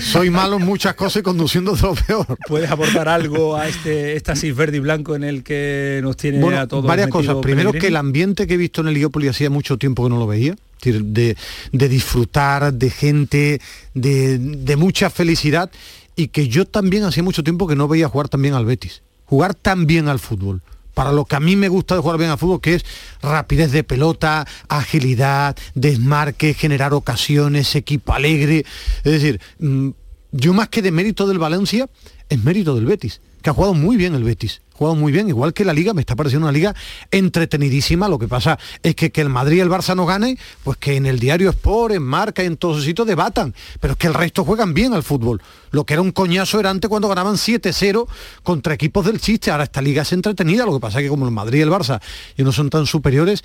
Soy 0.01 0.31
malo 0.31 0.57
en 0.57 0.64
muchas 0.64 0.94
cosas 0.94 1.20
y 1.20 1.22
conduciendo 1.22 1.74
es 1.74 1.83
lo 1.83 1.94
peor. 1.94 2.27
¿Puedes 2.48 2.68
aportar 2.70 3.09
algo 3.09 3.57
a 3.57 3.68
este 3.68 4.16
estasis 4.16 4.55
verde 4.55 4.79
y 4.79 4.81
blanco 4.81 5.14
en 5.14 5.22
el 5.22 5.44
que 5.44 6.01
nos 6.03 6.16
tiene 6.16 6.57
a 6.57 6.66
todos? 6.66 6.85
Varias 6.85 7.09
cosas. 7.09 7.37
Primero 7.37 7.72
que 7.72 7.87
el 7.87 7.96
ambiente 7.96 8.46
que 8.46 8.55
he 8.55 8.57
visto 8.57 8.81
en 8.81 8.88
el 8.88 8.96
Heliópolis 8.96 9.31
hacía 9.31 9.48
mucho 9.48 9.79
tiempo 9.79 10.03
que 10.03 10.11
no 10.11 10.18
lo 10.18 10.27
veía. 10.27 10.57
De, 10.83 11.37
de 11.72 11.88
disfrutar, 11.88 12.72
de 12.72 12.90
gente, 12.90 13.61
de, 13.94 14.38
de 14.38 14.77
mucha 14.77 15.11
felicidad 15.11 15.70
y 16.14 16.29
que 16.29 16.46
yo 16.46 16.66
también 16.66 17.03
hacía 17.03 17.22
mucho 17.24 17.42
tiempo 17.42 17.66
que 17.66 17.74
no 17.74 17.88
veía 17.88 18.09
jugar 18.09 18.29
también 18.29 18.55
al 18.55 18.64
Betis. 18.64 19.03
Jugar 19.24 19.55
tan 19.55 19.87
bien 19.87 20.09
al 20.09 20.20
fútbol 20.20 20.62
para 20.98 21.12
lo 21.12 21.26
que 21.26 21.37
a 21.37 21.40
mí 21.40 21.54
me 21.54 21.68
gusta 21.68 21.94
de 21.94 22.00
jugar 22.00 22.18
bien 22.18 22.32
al 22.32 22.38
fútbol, 22.38 22.61
que 22.61 22.74
es 22.74 22.84
rapidez 23.22 23.70
de 23.70 23.84
pelota, 23.84 24.44
agilidad, 24.68 25.56
desmarque, 25.76 26.54
generar 26.54 26.92
ocasiones, 26.92 27.76
equipo 27.76 28.14
alegre. 28.14 28.64
Es 29.04 29.12
decir, 29.12 29.40
mm, 29.61 29.90
yo 30.32 30.54
más 30.54 30.70
que 30.70 30.82
de 30.82 30.90
mérito 30.90 31.28
del 31.28 31.38
Valencia, 31.38 31.88
es 32.28 32.42
mérito 32.42 32.74
del 32.74 32.87
Betis, 32.87 33.20
que 33.42 33.48
ha 33.48 33.52
jugado 33.52 33.74
muy 33.74 33.96
bien 33.96 34.16
el 34.16 34.24
Betis 34.24 34.61
jugado 34.79 34.95
muy 34.95 35.11
bien, 35.11 35.29
igual 35.29 35.53
que 35.53 35.64
la 35.64 35.73
liga, 35.73 35.93
me 35.93 36.01
está 36.01 36.14
pareciendo 36.14 36.47
una 36.47 36.53
liga 36.53 36.75
entretenidísima. 37.11 38.09
Lo 38.09 38.19
que 38.19 38.29
pasa 38.29 38.59
es 38.83 38.95
que 38.95 39.11
que 39.11 39.21
el 39.21 39.29
Madrid 39.29 39.57
y 39.57 39.61
el 39.61 39.69
Barça 39.69 39.97
no 39.97 40.07
gane, 40.07 40.38
pues 40.62 40.79
que 40.79 40.95
en 40.95 41.05
el 41.07 41.19
diario 41.19 41.51
Sport, 41.51 41.95
en 41.95 42.03
Marca 42.03 42.43
en 42.45 42.57
todos 42.57 42.85
sitios 42.85 43.07
debatan, 43.07 43.55
pero 43.81 43.95
es 43.95 43.99
que 43.99 44.07
el 44.07 44.14
resto 44.14 44.45
juegan 44.45 44.75
bien 44.75 44.95
al 44.95 45.03
fútbol. 45.03 45.43
Lo 45.73 45.85
que 45.85 45.95
era 45.95 46.03
un 46.03 46.12
coñazo 46.12 46.61
era 46.61 46.71
antes 46.71 46.88
cuando 46.88 47.09
ganaban 47.09 47.35
7-0 47.35 48.07
contra 48.45 48.75
equipos 48.75 49.05
del 49.05 49.21
chiste. 49.21 49.51
Ahora 49.51 49.64
esta 49.64 49.83
liga 49.83 50.03
es 50.03 50.12
entretenida, 50.12 50.64
lo 50.64 50.75
que 50.75 50.81
pasa 50.81 50.99
es 51.01 51.05
que 51.05 51.09
como 51.09 51.27
el 51.27 51.33
Madrid 51.33 51.59
y 51.59 51.62
el 51.62 51.71
Barça 51.71 52.01
y 52.37 52.45
no 52.45 52.53
son 52.53 52.71
tan 52.71 52.87
superiores, 52.87 53.43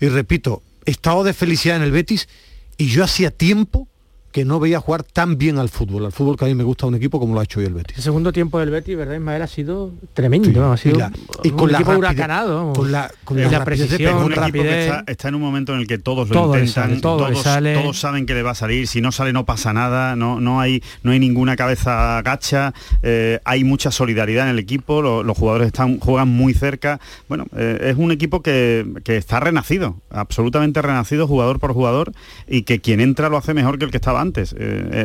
y 0.00 0.08
repito, 0.08 0.62
estado 0.84 1.22
de 1.22 1.32
felicidad 1.32 1.76
en 1.76 1.82
el 1.82 1.92
Betis 1.92 2.28
y 2.76 2.88
yo 2.88 3.04
hacía 3.04 3.30
tiempo 3.30 3.86
que 4.32 4.44
no 4.46 4.58
veía 4.58 4.80
jugar 4.80 5.02
tan 5.02 5.36
bien 5.36 5.58
al 5.58 5.68
fútbol, 5.68 6.06
al 6.06 6.12
fútbol 6.12 6.38
que 6.38 6.46
a 6.46 6.48
mí 6.48 6.54
me 6.54 6.64
gusta 6.64 6.86
un 6.86 6.94
equipo 6.94 7.20
como 7.20 7.34
lo 7.34 7.40
ha 7.40 7.44
hecho 7.44 7.60
hoy 7.60 7.66
el 7.66 7.74
Betis. 7.74 7.98
El 7.98 8.02
segundo 8.02 8.32
tiempo 8.32 8.58
del 8.58 8.70
Betis, 8.70 8.96
¿verdad, 8.96 9.14
Ismael? 9.14 9.42
Ha 9.42 9.46
sido 9.46 9.92
tremendo, 10.14 10.72
ha 10.72 10.76
sido 10.78 11.10
y, 11.42 11.50
con 11.50 11.68
un 11.68 11.74
equipo 11.74 11.92
huracanado. 11.92 12.72
Con 12.72 12.90
la, 12.90 13.10
con 13.24 13.38
la, 13.38 13.64
precisión, 13.64 14.16
un 14.16 14.32
rapidez. 14.32 14.92
está, 15.06 15.28
en 15.28 15.34
un 15.34 15.42
momento 15.42 15.74
en 15.74 15.80
el 15.80 15.86
que 15.86 15.98
todos 15.98 16.30
lo 16.30 16.56
intentan, 16.56 17.00
todos, 17.00 17.42
saben 17.96 18.24
que 18.24 18.34
le 18.34 18.42
va 18.42 18.52
a 18.52 18.54
salir, 18.54 18.88
si 18.88 19.00
no 19.02 19.12
sale 19.12 19.32
no 19.32 19.44
pasa 19.44 19.72
nada, 19.74 20.16
no, 20.16 20.40
no, 20.40 20.60
hay, 20.60 20.82
no 21.02 21.12
hay 21.12 21.18
ninguna 21.18 21.54
cabeza 21.54 22.20
gacha, 22.22 22.72
eh, 23.02 23.38
hay 23.44 23.64
mucha 23.64 23.90
solidaridad 23.90 24.46
en 24.46 24.52
el 24.52 24.58
equipo, 24.58 25.02
los 25.02 25.36
jugadores 25.36 25.66
están, 25.66 25.98
juegan 25.98 26.28
muy 26.28 26.54
cerca. 26.54 27.00
Bueno, 27.28 27.46
eh, 27.54 27.90
es 27.90 27.96
un 27.98 28.10
equipo 28.12 28.40
que, 28.40 28.86
que 29.04 29.18
está 29.18 29.40
renacido, 29.40 29.96
absolutamente 30.10 30.80
renacido 30.80 31.28
jugador 31.28 31.60
por 31.60 31.74
jugador 31.74 32.12
y 32.48 32.62
que 32.62 32.80
quien 32.80 33.00
entra 33.00 33.28
lo 33.28 33.36
hace 33.36 33.52
mejor 33.52 33.78
que 33.78 33.84
el 33.84 33.90
que 33.90 33.98
estaba 33.98 34.21
antes. 34.22 34.54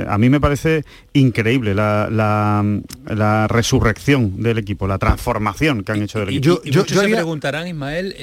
a 0.08 0.18
mí 0.18 0.30
me 0.30 0.40
parece 0.40 0.84
increíble 1.14 1.76
la, 1.76 3.48
resurrección 3.50 4.42
del 4.42 4.58
equipo, 4.58 4.88
la 4.88 4.98
transformación 4.98 5.84
que 5.84 5.92
han 5.92 6.02
hecho 6.02 6.20
del 6.20 6.30
equipo. 6.30 6.62
Yo, 6.64 6.80
muchos 6.80 6.98
se 6.98 7.10
preguntarán, 7.10 7.68
Ismael, 7.68 8.16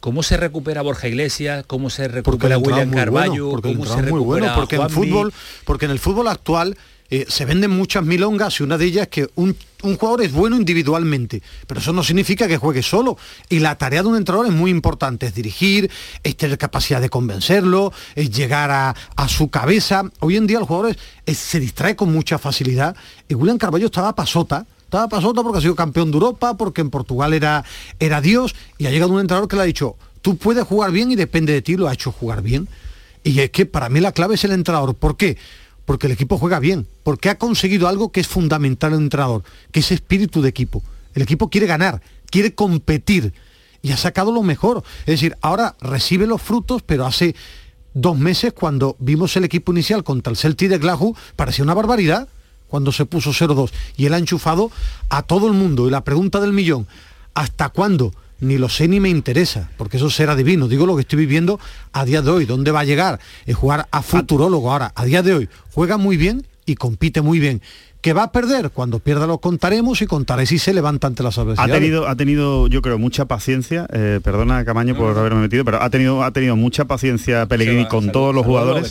¿cómo 0.00 0.22
se 0.22 0.36
recupera 0.36 0.82
Borja 0.82 1.08
Iglesias? 1.08 1.64
¿Cómo 1.66 1.90
se 1.90 2.08
recupera 2.08 2.58
William 2.58 2.90
Carballo? 2.90 3.50
porque 3.50 3.72
¿Cómo 3.72 3.84
se 3.84 4.02
recupera 4.02 4.10
muy 4.10 4.24
bueno, 4.24 4.52
porque 4.54 4.76
en 4.76 4.90
fútbol, 4.90 5.32
porque 5.64 5.86
en 5.86 5.90
el 5.90 5.98
fútbol 5.98 6.28
actual 6.28 6.76
eh, 7.10 7.24
se 7.26 7.46
venden 7.46 7.70
muchas 7.70 8.04
milongas 8.04 8.60
y 8.60 8.62
una 8.62 8.76
de 8.76 8.84
ellas 8.84 9.02
es 9.04 9.08
que 9.08 9.30
un, 9.36 9.56
jugador 9.80 10.22
es 10.22 10.32
bueno 10.32 10.56
individualmente, 10.56 11.42
pero 11.66 11.80
eso 11.80 11.92
no 11.94 12.02
significa 12.02 12.46
que 12.46 12.58
juegue 12.58 12.82
solo. 12.82 13.16
Y 13.48 13.60
la 13.60 13.78
tarea 13.78 14.02
de 14.02 14.08
un 14.08 14.16
entrenador 14.16 14.46
es 14.46 14.52
muy 14.52 14.70
importante, 14.70 15.26
es 15.26 15.34
dirigir, 15.34 15.90
es 16.22 16.36
tener 16.36 16.58
capacidad 16.58 17.00
de 17.00 17.08
convencerlo, 17.08 17.92
es 18.14 18.30
llegar 18.30 18.70
a, 18.70 19.28
su 19.28 19.48
cabeza. 19.48 20.02
Hoy 20.20 20.36
en 20.36 20.46
día 20.46 20.58
el 20.58 20.64
jugador 20.64 20.96
se 21.26 21.60
distrae 21.60 21.96
con 21.96 22.12
mucha 22.12 22.38
facilidad 22.38 22.94
y 23.28 23.34
William 23.34 23.56
Carballo 23.56 23.86
estaba 23.86 24.14
pasota, 24.14 24.66
estaba 24.82 25.08
pasota 25.08 25.42
porque 25.42 25.58
ha 25.58 25.62
sido 25.62 25.74
campeón 25.74 26.10
de 26.10 26.16
Europa, 26.16 26.58
porque 26.58 26.82
en 26.82 26.90
Portugal 26.90 27.32
era, 27.32 27.64
era 28.00 28.20
Dios, 28.20 28.54
y 28.76 28.86
ha 28.86 28.90
llegado 28.90 29.12
un 29.12 29.20
entrenador 29.20 29.48
que 29.48 29.56
le 29.56 29.62
ha 29.62 29.66
dicho, 29.66 29.96
tú 30.20 30.36
puedes 30.36 30.64
jugar 30.64 30.92
bien 30.92 31.10
y 31.10 31.16
depende 31.16 31.54
de 31.54 31.62
ti, 31.62 31.76
lo 31.76 31.88
ha 31.88 31.94
hecho 31.94 32.12
jugar 32.12 32.42
bien. 32.42 32.68
Y 33.24 33.40
es 33.40 33.50
que 33.50 33.66
para 33.66 33.88
mí 33.88 34.00
la 34.00 34.12
clave 34.12 34.34
es 34.36 34.44
el 34.44 34.52
entrenador. 34.52 34.94
¿Por 34.94 35.16
qué? 35.16 35.36
Porque 35.88 36.06
el 36.06 36.12
equipo 36.12 36.36
juega 36.36 36.60
bien, 36.60 36.86
porque 37.02 37.30
ha 37.30 37.38
conseguido 37.38 37.88
algo 37.88 38.12
que 38.12 38.20
es 38.20 38.28
fundamental 38.28 38.92
en 38.92 39.04
entrenador, 39.04 39.42
que 39.72 39.80
es 39.80 39.90
espíritu 39.90 40.42
de 40.42 40.50
equipo. 40.50 40.82
El 41.14 41.22
equipo 41.22 41.48
quiere 41.48 41.66
ganar, 41.66 42.02
quiere 42.30 42.54
competir 42.54 43.32
y 43.80 43.92
ha 43.92 43.96
sacado 43.96 44.30
lo 44.30 44.42
mejor. 44.42 44.84
Es 45.06 45.14
decir, 45.14 45.38
ahora 45.40 45.76
recibe 45.80 46.26
los 46.26 46.42
frutos, 46.42 46.82
pero 46.82 47.06
hace 47.06 47.34
dos 47.94 48.18
meses 48.18 48.52
cuando 48.52 48.96
vimos 48.98 49.34
el 49.38 49.44
equipo 49.44 49.72
inicial 49.72 50.04
contra 50.04 50.30
el 50.30 50.36
Celtic 50.36 50.68
de 50.68 50.76
Glasgow, 50.76 51.16
parecía 51.36 51.64
una 51.64 51.72
barbaridad 51.72 52.28
cuando 52.68 52.92
se 52.92 53.06
puso 53.06 53.30
0-2 53.30 53.70
y 53.96 54.04
él 54.04 54.12
ha 54.12 54.18
enchufado 54.18 54.70
a 55.08 55.22
todo 55.22 55.46
el 55.46 55.54
mundo. 55.54 55.88
Y 55.88 55.90
la 55.90 56.04
pregunta 56.04 56.38
del 56.38 56.52
millón, 56.52 56.86
¿hasta 57.32 57.70
cuándo? 57.70 58.12
Ni 58.40 58.58
lo 58.58 58.68
sé 58.68 58.88
ni 58.88 59.00
me 59.00 59.08
interesa, 59.08 59.70
porque 59.76 59.96
eso 59.96 60.10
será 60.10 60.36
divino. 60.36 60.68
Digo 60.68 60.86
lo 60.86 60.94
que 60.94 61.02
estoy 61.02 61.20
viviendo 61.20 61.58
a 61.92 62.04
día 62.04 62.22
de 62.22 62.30
hoy, 62.30 62.44
dónde 62.44 62.70
va 62.70 62.80
a 62.80 62.84
llegar, 62.84 63.20
es 63.46 63.56
jugar 63.56 63.88
a 63.90 64.02
futurólogo 64.02 64.70
ahora, 64.70 64.92
a 64.94 65.04
día 65.04 65.22
de 65.22 65.34
hoy, 65.34 65.48
juega 65.72 65.96
muy 65.96 66.16
bien 66.16 66.46
y 66.66 66.74
compite 66.74 67.22
muy 67.22 67.38
bien 67.38 67.62
que 68.08 68.14
va 68.14 68.22
a 68.22 68.32
perder, 68.32 68.70
cuando 68.70 69.00
pierda 69.00 69.26
lo 69.26 69.36
contaremos 69.36 70.00
y 70.00 70.06
contaré 70.06 70.46
si 70.46 70.58
se 70.58 70.72
levanta 70.72 71.08
ante 71.08 71.22
las 71.22 71.36
adversidades. 71.36 71.70
Ha 71.70 71.78
tenido, 71.78 72.08
ha 72.08 72.16
tenido 72.16 72.66
yo 72.66 72.80
creo, 72.80 72.98
mucha 72.98 73.26
paciencia, 73.26 73.86
eh, 73.92 74.20
perdona 74.24 74.64
Camaño 74.64 74.96
por 74.96 75.18
haberme 75.18 75.42
metido, 75.42 75.62
pero 75.62 75.82
ha 75.82 75.90
tenido, 75.90 76.22
ha 76.24 76.30
tenido 76.30 76.56
mucha 76.56 76.86
paciencia 76.86 77.44
Pellegrini 77.44 77.86
con 77.86 78.10
todos 78.10 78.34
los 78.34 78.46
jugadores. 78.46 78.90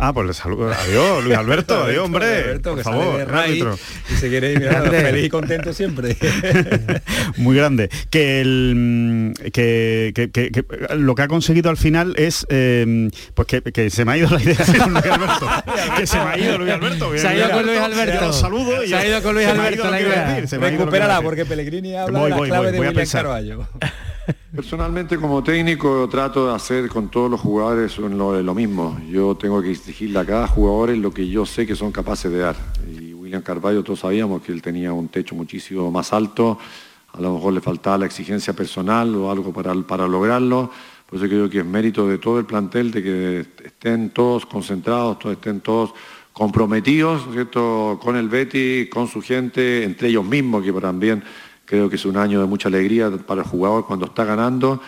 Ah, 0.00 0.14
pues 0.14 0.26
le 0.26 0.32
saludo. 0.32 0.72
Adiós, 0.72 1.22
Luis 1.22 1.36
Alberto, 1.36 1.74
adiós, 1.84 2.06
hombre. 2.06 2.60
por 2.60 2.82
favor, 2.82 3.26
y 3.46 4.16
se 4.16 4.30
quiere 4.30 4.52
ir 4.52 4.70
feliz 4.70 5.26
y 5.26 5.28
contento 5.28 5.74
siempre. 5.74 6.16
Muy 7.36 7.54
grande. 7.54 7.90
Que, 8.08 8.40
el, 8.40 9.34
que, 9.52 10.30
que, 10.32 10.64
lo 10.96 11.14
que 11.14 11.22
ha 11.22 11.28
conseguido 11.28 11.68
al 11.68 11.76
final 11.76 12.14
es 12.16 12.46
eh, 12.48 13.10
pues 13.34 13.48
que, 13.48 13.90
se 13.90 14.06
me 14.06 14.12
ha 14.12 14.16
ido 14.16 14.30
la 14.30 14.42
idea 14.42 14.64
de 14.64 14.78
Luis 14.78 15.04
Alberto. 15.04 15.46
que 15.98 16.06
se 16.06 16.16
me 16.16 16.22
ha 16.24 16.38
ido 16.38 16.56
Luis 16.56 16.72
Alberto. 16.72 17.18
se 17.18 17.28
ha 17.28 17.36
ido 17.36 17.50
con 17.50 17.66
Luis 17.66 17.78
Alberto 17.78 18.13
saludo 18.32 18.82
y 18.82 18.88
se 18.88 18.96
ha 18.96 19.06
ido 19.06 19.22
con 19.22 19.34
Luis 19.34 19.46
Alberto 19.46 19.90
la 19.90 20.00
idea. 20.00 20.40
Recupérala 20.40 21.22
porque 21.22 21.44
Pellegrini 21.44 21.94
habla 21.94 22.24
de 22.24 22.30
la 22.30 22.40
clave 22.40 22.72
de 22.72 22.80
William 22.80 23.06
Carvalho. 23.06 23.66
Personalmente 24.54 25.16
como 25.18 25.42
técnico 25.42 26.08
trato 26.08 26.48
de 26.48 26.54
hacer 26.54 26.88
con 26.88 27.10
todos 27.10 27.30
los 27.30 27.40
jugadores 27.40 27.98
lo, 27.98 28.40
lo 28.40 28.54
mismo. 28.54 28.98
Yo 29.10 29.36
tengo 29.36 29.60
que 29.60 29.72
exigirle 29.72 30.18
a 30.18 30.24
cada 30.24 30.46
jugador 30.46 30.90
lo 30.90 31.12
que 31.12 31.28
yo 31.28 31.44
sé 31.44 31.66
que 31.66 31.74
son 31.74 31.92
capaces 31.92 32.30
de 32.30 32.38
dar. 32.38 32.56
Y 32.88 33.12
William 33.12 33.42
Carvalho 33.42 33.82
todos 33.82 34.00
sabíamos 34.00 34.42
que 34.42 34.52
él 34.52 34.62
tenía 34.62 34.92
un 34.92 35.08
techo 35.08 35.34
muchísimo 35.34 35.90
más 35.90 36.12
alto. 36.12 36.58
A 37.12 37.20
lo 37.20 37.34
mejor 37.34 37.52
le 37.52 37.60
faltaba 37.60 37.98
la 37.98 38.06
exigencia 38.06 38.52
personal 38.52 39.14
o 39.14 39.30
algo 39.30 39.52
para, 39.52 39.74
para 39.82 40.06
lograrlo. 40.06 40.70
Por 41.06 41.18
eso 41.18 41.28
creo 41.28 41.50
que 41.50 41.58
es 41.58 41.64
mérito 41.64 42.08
de 42.08 42.18
todo 42.18 42.38
el 42.38 42.46
plantel 42.46 42.90
de 42.90 43.02
que 43.02 43.40
estén 43.64 44.10
todos 44.10 44.46
concentrados, 44.46 45.18
todos 45.18 45.36
estén 45.36 45.60
todos 45.60 45.94
comprometidos 46.34 47.22
con 48.00 48.16
el 48.16 48.28
Betty, 48.28 48.88
con 48.90 49.08
su 49.08 49.22
gente, 49.22 49.84
entre 49.84 50.08
ellos 50.08 50.24
mismos, 50.24 50.64
que 50.64 50.72
también 50.72 51.22
creo 51.64 51.88
que 51.88 51.96
es 51.96 52.04
un 52.04 52.18
año 52.18 52.40
de 52.40 52.46
mucha 52.46 52.68
alegría 52.68 53.10
para 53.10 53.42
el 53.42 53.48
jugador 53.48 53.86
cuando 53.86 54.06
está 54.06 54.24
ganando 54.24 54.82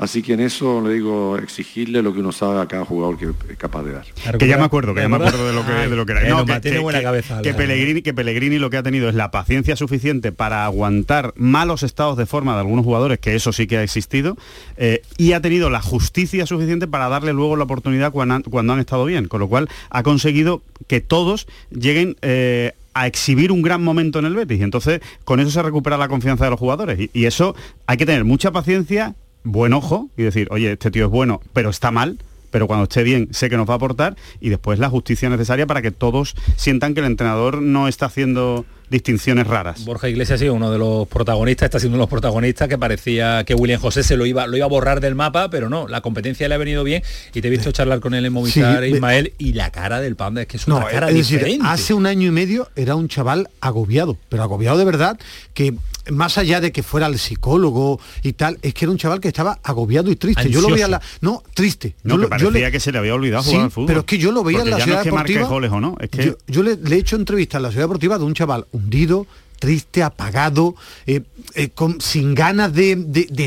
Así 0.00 0.22
que 0.22 0.32
en 0.32 0.40
eso 0.40 0.80
le 0.80 0.94
digo, 0.94 1.36
exigirle 1.36 2.00
lo 2.00 2.14
que 2.14 2.20
uno 2.20 2.32
sabe 2.32 2.58
a 2.62 2.66
cada 2.66 2.86
jugador 2.86 3.18
que 3.18 3.26
es 3.52 3.58
capaz 3.58 3.82
de 3.82 3.92
dar. 3.92 4.06
que 4.38 4.48
ya 4.48 4.56
me 4.56 4.64
acuerdo, 4.64 4.94
que 4.94 5.02
ya 5.02 5.10
me 5.10 5.16
acuerdo 5.16 5.46
de 5.46 5.52
lo 5.52 5.66
que, 5.66 5.72
de 5.72 5.94
lo 5.94 6.06
que 6.06 6.12
era. 6.12 6.26
No, 6.26 6.46
que, 6.46 6.58
tiene 6.60 6.78
buena 6.78 7.02
cabeza. 7.02 7.42
Que 7.42 7.52
Pellegrini, 7.52 8.00
que 8.00 8.14
Pellegrini 8.14 8.58
lo 8.58 8.70
que 8.70 8.78
ha 8.78 8.82
tenido 8.82 9.10
es 9.10 9.14
la 9.14 9.30
paciencia 9.30 9.76
suficiente 9.76 10.32
para 10.32 10.64
aguantar 10.64 11.34
malos 11.36 11.82
estados 11.82 12.16
de 12.16 12.24
forma 12.24 12.54
de 12.54 12.60
algunos 12.60 12.82
jugadores, 12.82 13.18
que 13.18 13.34
eso 13.34 13.52
sí 13.52 13.66
que 13.66 13.76
ha 13.76 13.82
existido, 13.82 14.38
eh, 14.78 15.02
y 15.18 15.34
ha 15.34 15.42
tenido 15.42 15.68
la 15.68 15.82
justicia 15.82 16.46
suficiente 16.46 16.88
para 16.88 17.10
darle 17.10 17.34
luego 17.34 17.56
la 17.56 17.64
oportunidad 17.64 18.10
cuando 18.10 18.72
han, 18.72 18.80
estado 18.80 19.04
bien. 19.04 19.28
Con 19.28 19.40
lo 19.40 19.48
cual 19.48 19.68
ha 19.90 20.02
conseguido 20.02 20.62
que 20.86 21.02
todos 21.02 21.46
lleguen 21.70 22.16
eh, 22.22 22.72
a 22.94 23.06
exhibir 23.06 23.52
un 23.52 23.60
gran 23.60 23.84
momento 23.84 24.18
en 24.18 24.24
el 24.24 24.34
Betis. 24.34 24.60
Y 24.60 24.62
entonces 24.62 25.02
con 25.24 25.40
eso 25.40 25.50
se 25.50 25.62
recupera 25.62 25.98
la 25.98 26.08
confianza 26.08 26.44
de 26.44 26.50
los 26.52 26.58
jugadores. 26.58 27.10
y, 27.12 27.26
eso 27.26 27.54
hay 27.86 27.98
que 27.98 28.06
tener 28.06 28.24
mucha 28.24 28.50
paciencia 28.50 29.14
buen 29.44 29.72
ojo 29.72 30.10
y 30.16 30.22
decir, 30.22 30.48
oye, 30.50 30.72
este 30.72 30.90
tío 30.90 31.06
es 31.06 31.10
bueno, 31.10 31.40
pero 31.52 31.70
está 31.70 31.90
mal, 31.90 32.18
pero 32.50 32.66
cuando 32.66 32.84
esté 32.84 33.02
bien 33.02 33.28
sé 33.30 33.48
que 33.48 33.56
nos 33.56 33.68
va 33.68 33.74
a 33.74 33.76
aportar 33.76 34.16
y 34.40 34.48
después 34.48 34.78
la 34.78 34.90
justicia 34.90 35.28
necesaria 35.28 35.66
para 35.66 35.82
que 35.82 35.90
todos 35.90 36.34
sientan 36.56 36.94
que 36.94 37.00
el 37.00 37.06
entrenador 37.06 37.62
no 37.62 37.88
está 37.88 38.06
haciendo 38.06 38.64
distinciones 38.90 39.46
raras. 39.46 39.84
Borja 39.84 40.08
Iglesias 40.08 40.36
ha 40.36 40.40
sido 40.40 40.54
uno 40.54 40.70
de 40.70 40.78
los 40.78 41.08
protagonistas, 41.08 41.66
está 41.66 41.78
siendo 41.78 41.94
uno 41.94 42.02
de 42.02 42.06
los 42.06 42.10
protagonistas 42.10 42.68
que 42.68 42.76
parecía 42.76 43.44
que 43.44 43.54
William 43.54 43.80
José 43.80 44.02
se 44.02 44.16
lo 44.16 44.26
iba, 44.26 44.46
lo 44.46 44.56
iba 44.56 44.66
a 44.66 44.68
borrar 44.68 45.00
del 45.00 45.14
mapa, 45.14 45.48
pero 45.48 45.68
no, 45.68 45.88
la 45.88 46.00
competencia 46.00 46.48
le 46.48 46.54
ha 46.54 46.58
venido 46.58 46.84
bien 46.84 47.02
y 47.32 47.40
te 47.40 47.48
he 47.48 47.50
visto 47.50 47.70
charlar 47.72 48.00
con 48.00 48.14
él 48.14 48.26
en 48.26 48.32
Movistar, 48.32 48.84
Ismael, 48.84 49.32
y 49.38 49.52
la 49.52 49.70
cara 49.70 50.00
del 50.00 50.16
Panda 50.16 50.42
es 50.42 50.48
que 50.48 50.56
es 50.56 50.66
una 50.66 50.84
cara 50.86 51.08
diferente. 51.08 51.66
hace 51.66 51.94
un 51.94 52.06
año 52.06 52.28
y 52.28 52.30
medio 52.32 52.68
era 52.76 52.96
un 52.96 53.08
chaval 53.08 53.48
agobiado, 53.60 54.18
pero 54.28 54.42
agobiado 54.42 54.78
de 54.78 54.84
verdad, 54.84 55.18
que 55.54 55.74
más 56.10 56.38
allá 56.38 56.60
de 56.60 56.72
que 56.72 56.82
fuera 56.82 57.06
el 57.06 57.18
psicólogo 57.18 58.00
y 58.22 58.32
tal, 58.32 58.58
es 58.62 58.74
que 58.74 58.84
era 58.84 58.92
un 58.92 58.98
chaval 58.98 59.20
que 59.20 59.28
estaba 59.28 59.58
agobiado 59.62 60.10
y 60.10 60.16
triste. 60.16 60.50
Yo 60.50 60.60
lo 60.60 60.70
veía 60.70 60.88
la. 60.88 61.00
No, 61.20 61.42
triste. 61.54 61.94
No, 62.02 62.16
yo, 62.16 62.22
que 62.22 62.28
parecía 62.28 62.70
que 62.70 62.80
se 62.80 62.92
le 62.92 62.98
había 62.98 63.14
olvidado 63.14 63.42
jugar 63.42 63.62
al 63.62 63.70
fútbol. 63.70 63.86
Pero 63.86 64.00
es 64.00 64.06
que 64.06 64.18
yo 64.18 64.32
lo 64.32 64.42
veía 64.42 64.62
en 64.62 64.70
la 64.70 64.80
ciudad 64.80 65.04
deportiva. 65.04 65.48
o 65.48 65.80
no, 65.80 65.96
es 66.00 66.10
que... 66.10 66.36
Yo, 66.46 66.62
le, 66.62 66.72
he 66.72 66.98
hecho 66.98 67.16
entrevistas 67.16 67.58
en 67.58 67.62
la 67.62 67.70
ciudad 67.70 67.84
deportiva 67.84 68.18
de 68.18 68.24
un 68.24 68.34
chaval 68.34 68.66
hundido, 68.80 69.26
triste, 69.60 70.02
apagado, 70.02 70.74
eh, 71.06 71.20
eh, 71.54 71.68
con, 71.68 72.00
sin 72.00 72.34
ganas 72.34 72.72
de, 72.72 72.96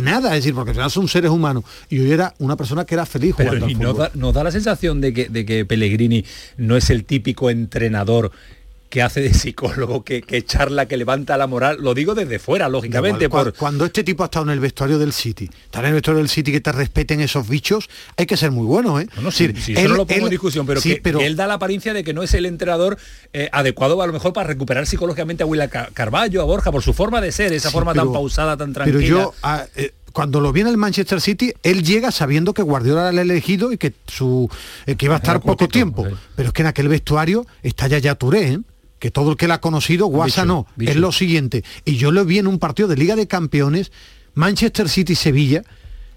nada, 0.01 0.29
es 0.29 0.43
decir, 0.43 0.53
porque 0.53 0.71
al 0.71 0.75
final 0.75 0.91
son 0.91 1.07
seres 1.09 1.31
humanos. 1.31 1.65
Y 1.89 1.99
hoy 1.99 2.11
era 2.11 2.33
una 2.39 2.55
persona 2.55 2.85
que 2.85 2.95
era 2.95 3.05
feliz 3.05 3.35
jugando 3.35 3.65
al 3.65 3.73
fútbol. 3.73 4.11
Nos 4.13 4.33
da, 4.33 4.43
la 4.43 4.51
sensación 4.51 5.01
de 5.01 5.13
que, 5.13 5.27
de 5.27 5.45
que 5.45 5.65
Pellegrini 5.65 6.23
no 6.57 6.77
es 6.77 6.89
el 6.89 7.03
típico 7.03 7.49
entrenador 7.49 8.31
que 8.93 9.01
hace 9.01 9.21
de 9.21 9.33
psicólogo, 9.33 10.03
que, 10.03 10.45
charla, 10.45 10.85
que 10.85 10.97
levanta 10.97 11.35
la 11.35 11.47
moral, 11.47 11.77
lo 11.79 11.95
digo 11.95 12.13
desde 12.13 12.37
fuera, 12.37 12.69
lógicamente. 12.69 13.27
Cuando 13.27 13.85
este 13.85 14.03
tipo 14.03 14.21
ha 14.21 14.27
estado 14.27 14.45
en 14.45 14.51
el 14.51 14.59
vestuario 14.59 14.99
del 14.99 15.13
City, 15.13 15.49
estar 15.65 15.83
en 15.83 15.87
el 15.87 15.93
vestuario 15.95 16.19
del 16.19 16.29
City 16.29 16.51
que 16.51 16.61
te 16.61 16.71
respeten 16.71 17.19
esos 17.19 17.49
bichos, 17.49 17.89
hay 18.17 18.27
que 18.27 18.37
ser 18.37 18.51
muy 18.51 18.67
bueno, 18.67 18.99
¿eh? 18.99 19.07
No, 19.19 19.31
sí, 19.31 19.51
eso 19.69 19.89
no 19.89 19.95
lo 19.95 20.05
pongo 20.05 20.25
en 20.25 20.29
discusión, 20.29 20.67
pero, 20.67 20.79
que, 20.79 21.01
él 21.25 21.35
da 21.35 21.47
la 21.47 21.55
apariencia 21.55 21.91
de 21.91 22.03
que 22.03 22.13
no 22.13 22.21
es 22.21 22.35
el 22.35 22.45
entrenador 22.45 22.99
eh, 23.33 23.49
adecuado 23.51 23.99
a 23.99 24.05
lo 24.05 24.13
mejor 24.13 24.31
para 24.31 24.45
recuperar 24.45 24.85
psicológicamente 24.85 25.41
a 25.41 25.47
William 25.47 25.71
Carballo, 25.95 26.43
a 26.43 26.45
Borja, 26.45 26.71
por 26.71 26.83
su 26.83 26.93
forma 26.93 27.19
de 27.19 27.31
ser, 27.31 27.51
esa 27.51 27.71
forma 27.71 27.95
tan 27.95 28.13
pausada, 28.13 28.57
tan 28.57 28.73
tranquila. 28.73 28.99
Pero 28.99 29.09
yo... 29.09 29.33
Ah, 29.41 29.65
eh, 29.75 29.91
cuando 30.11 30.39
lo 30.39 30.53
viene 30.53 30.69
el 30.69 30.77
Manchester 30.77 31.19
City, 31.19 31.53
él 31.63 31.83
llega 31.83 32.11
sabiendo 32.11 32.53
que 32.53 32.61
Guardiola 32.61 33.01
era 33.01 33.09
el 33.09 33.17
elegido 33.17 33.71
y 33.71 33.79
que 33.79 33.93
su 34.05 34.47
eh, 34.85 34.95
que 34.95 35.07
iba 35.07 35.15
a 35.15 35.17
estar 35.17 35.41
poco 35.41 35.67
tiempo. 35.67 36.05
Pero 36.35 36.49
es 36.49 36.53
que 36.53 36.61
en 36.61 36.67
aquel 36.67 36.87
vestuario 36.87 37.47
está 37.63 37.87
ya 37.87 37.97
ya 37.97 38.13
Touré, 38.13 38.49
¿eh? 38.49 38.59
Que 39.03 39.11
todo 39.11 39.31
el 39.31 39.35
que 39.35 39.49
la 39.49 39.55
ha 39.55 39.59
conocido, 39.59 40.05
Guasa 40.05 40.45
no, 40.45 40.65
es 40.79 40.95
lo 40.95 41.11
siguiente. 41.11 41.65
Y 41.83 41.97
yo 41.97 42.13
lo 42.13 42.23
vi 42.23 42.39
en 42.39 42.47
un 42.47 42.57
partido 42.57 42.87
de 42.87 42.95
Liga 42.95 43.17
de 43.17 43.27
Campeones, 43.27 43.91
Manchester 44.33 44.87
City-Sevilla, 44.87 45.63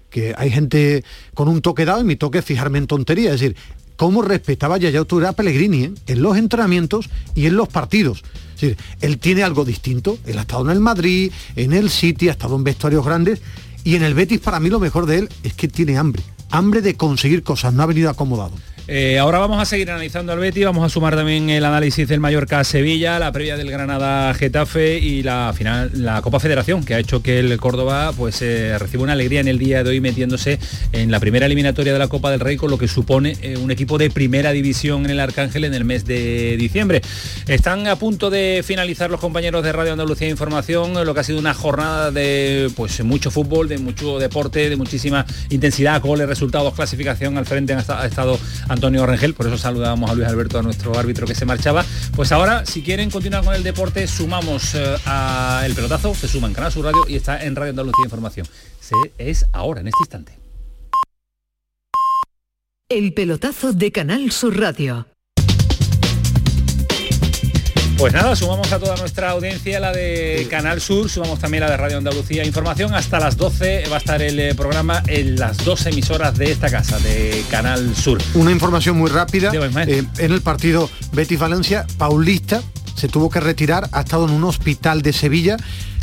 que 0.09 0.33
hay 0.37 0.49
gente 0.49 1.03
con 1.33 1.49
un 1.49 1.61
toque 1.61 1.83
dado 1.83 1.99
y 1.99 2.05
mi 2.05 2.15
toque 2.15 2.37
es 2.37 2.45
fijarme 2.45 2.77
en 2.77 2.87
tontería, 2.87 3.33
es 3.33 3.41
decir, 3.41 3.57
cómo 3.97 4.21
respetaba 4.21 4.77
Yaya 4.77 5.03
Touré 5.03 5.27
a 5.27 5.33
Pellegrini 5.33 5.83
¿eh? 5.83 5.91
en 6.07 6.21
los 6.21 6.37
entrenamientos 6.37 7.09
y 7.35 7.47
en 7.47 7.57
los 7.57 7.67
partidos. 7.67 8.23
Es 8.55 8.61
decir, 8.61 8.77
él 9.01 9.17
tiene 9.17 9.43
algo 9.43 9.65
distinto, 9.65 10.17
él 10.25 10.37
ha 10.37 10.43
estado 10.43 10.63
en 10.63 10.69
el 10.69 10.79
Madrid, 10.79 11.33
en 11.57 11.73
el 11.73 11.89
City, 11.89 12.29
ha 12.29 12.31
estado 12.31 12.55
en 12.55 12.63
vestuarios 12.63 13.05
grandes 13.05 13.41
y 13.83 13.97
en 13.97 14.03
el 14.03 14.13
Betis 14.13 14.39
para 14.39 14.61
mí 14.61 14.69
lo 14.69 14.79
mejor 14.79 15.07
de 15.07 15.17
él 15.17 15.29
es 15.43 15.53
que 15.55 15.67
tiene 15.67 15.97
hambre 15.97 16.23
hambre 16.49 16.81
de 16.81 16.95
conseguir 16.95 17.43
cosas, 17.43 17.73
no 17.73 17.83
ha 17.83 17.85
venido 17.85 18.09
acomodado. 18.09 18.53
Eh, 18.89 19.19
ahora 19.19 19.39
vamos 19.39 19.61
a 19.61 19.65
seguir 19.65 19.91
analizando 19.91 20.31
al 20.31 20.39
Betty, 20.39 20.63
vamos 20.63 20.85
a 20.85 20.87
sumar 20.87 21.13
también 21.13 21.49
el 21.49 21.65
análisis 21.65 22.07
del 22.07 22.21
Mallorca 22.21 22.63
Sevilla, 22.63 23.19
la 23.19 23.33
previa 23.33 23.57
del 23.57 23.69
Granada 23.69 24.33
Getafe 24.33 24.97
y 24.99 25.23
la 25.23 25.53
final, 25.53 25.91
la 25.93 26.21
Copa 26.21 26.39
Federación, 26.39 26.85
que 26.85 26.93
ha 26.93 26.99
hecho 26.99 27.21
que 27.21 27.39
el 27.39 27.57
Córdoba 27.57 28.13
pues 28.15 28.41
eh, 28.41 28.79
reciba 28.79 29.03
una 29.03 29.11
alegría 29.11 29.41
en 29.41 29.49
el 29.49 29.59
día 29.59 29.83
de 29.83 29.89
hoy 29.89 29.99
metiéndose 29.99 30.57
en 30.93 31.11
la 31.11 31.19
primera 31.19 31.47
eliminatoria 31.47 31.91
de 31.91 31.99
la 31.99 32.07
Copa 32.07 32.31
del 32.31 32.39
Rey, 32.39 32.55
con 32.55 32.71
lo 32.71 32.77
que 32.77 32.87
supone 32.87 33.35
eh, 33.41 33.57
un 33.57 33.71
equipo 33.71 33.97
de 33.97 34.09
primera 34.09 34.53
división 34.53 35.03
en 35.03 35.11
el 35.11 35.19
Arcángel 35.19 35.65
en 35.65 35.73
el 35.73 35.83
mes 35.83 36.05
de 36.05 36.55
diciembre. 36.55 37.01
Están 37.45 37.87
a 37.87 37.97
punto 37.97 38.29
de 38.29 38.63
finalizar 38.65 39.11
los 39.11 39.19
compañeros 39.19 39.65
de 39.65 39.73
Radio 39.73 39.91
Andalucía 39.91 40.29
Información, 40.29 40.93
lo 41.05 41.13
que 41.13 41.19
ha 41.19 41.23
sido 41.25 41.39
una 41.39 41.53
jornada 41.53 42.11
de 42.11 42.71
pues 42.77 43.03
mucho 43.03 43.31
fútbol, 43.31 43.67
de 43.67 43.79
mucho 43.79 44.17
deporte, 44.17 44.69
de 44.69 44.77
muchísima 44.77 45.25
intensidad, 45.49 46.01
goles, 46.01 46.25
resultados, 46.37 46.75
clasificación 46.75 47.35
al 47.35 47.47
frente 47.47 47.73
ha 47.73 48.05
estado 48.05 48.39
Antonio 48.69 49.07
Rengel, 49.07 49.33
por 49.33 49.47
eso 49.47 49.57
saludábamos 49.57 50.11
a 50.11 50.13
Luis 50.13 50.27
Alberto, 50.27 50.59
a 50.59 50.61
nuestro 50.61 50.97
árbitro 50.97 51.25
que 51.25 51.33
se 51.33 51.45
marchaba. 51.45 51.83
Pues 52.15 52.31
ahora, 52.31 52.63
si 52.63 52.83
quieren 52.83 53.09
continuar 53.09 53.43
con 53.43 53.55
el 53.55 53.63
deporte, 53.63 54.07
sumamos 54.07 54.75
eh, 54.75 54.97
el 55.65 55.73
pelotazo, 55.73 56.13
se 56.13 56.27
suma 56.27 56.53
Canal 56.53 56.71
Sur 56.71 56.85
Radio 56.85 57.05
y 57.07 57.15
está 57.15 57.43
en 57.43 57.55
Radio 57.55 57.71
Andalucía 57.71 58.05
Información. 58.05 58.47
Se, 58.79 58.95
es 59.17 59.47
ahora, 59.51 59.81
en 59.81 59.87
este 59.87 59.99
instante. 60.01 60.37
El 62.87 63.13
pelotazo 63.13 63.73
de 63.73 63.91
Canal 63.91 64.31
Sur 64.31 64.59
Radio. 64.59 65.07
Pues 67.97 68.13
nada, 68.13 68.35
sumamos 68.35 68.71
a 68.71 68.77
toda 68.77 68.95
nuestra 68.97 69.31
audiencia, 69.31 69.79
la 69.79 69.91
de 69.91 70.45
Canal 70.51 70.79
Sur, 70.81 71.09
sumamos 71.09 71.39
también 71.39 71.63
la 71.63 71.71
de 71.71 71.77
Radio 71.77 71.97
Andalucía 71.97 72.45
Información. 72.45 72.93
Hasta 72.93 73.19
las 73.19 73.37
12 73.37 73.85
va 73.91 73.95
a 73.95 73.97
estar 73.97 74.21
el 74.21 74.39
eh, 74.39 74.53
programa 74.53 75.01
en 75.07 75.35
las 75.35 75.57
dos 75.65 75.83
emisoras 75.87 76.37
de 76.37 76.51
esta 76.51 76.69
casa, 76.69 76.99
de 76.99 77.43
Canal 77.49 77.95
Sur. 77.95 78.19
Una 78.35 78.51
información 78.51 78.99
muy 78.99 79.09
rápida. 79.09 79.51
Eh, 79.87 80.03
en 80.19 80.31
el 80.31 80.41
partido 80.41 80.91
Betis 81.13 81.39
Valencia, 81.39 81.87
Paulista 81.97 82.61
se 82.95 83.07
tuvo 83.07 83.31
que 83.31 83.39
retirar, 83.39 83.89
ha 83.91 84.01
estado 84.01 84.25
en 84.25 84.31
un 84.31 84.43
hospital 84.43 85.01
de 85.01 85.13
Sevilla 85.13 85.57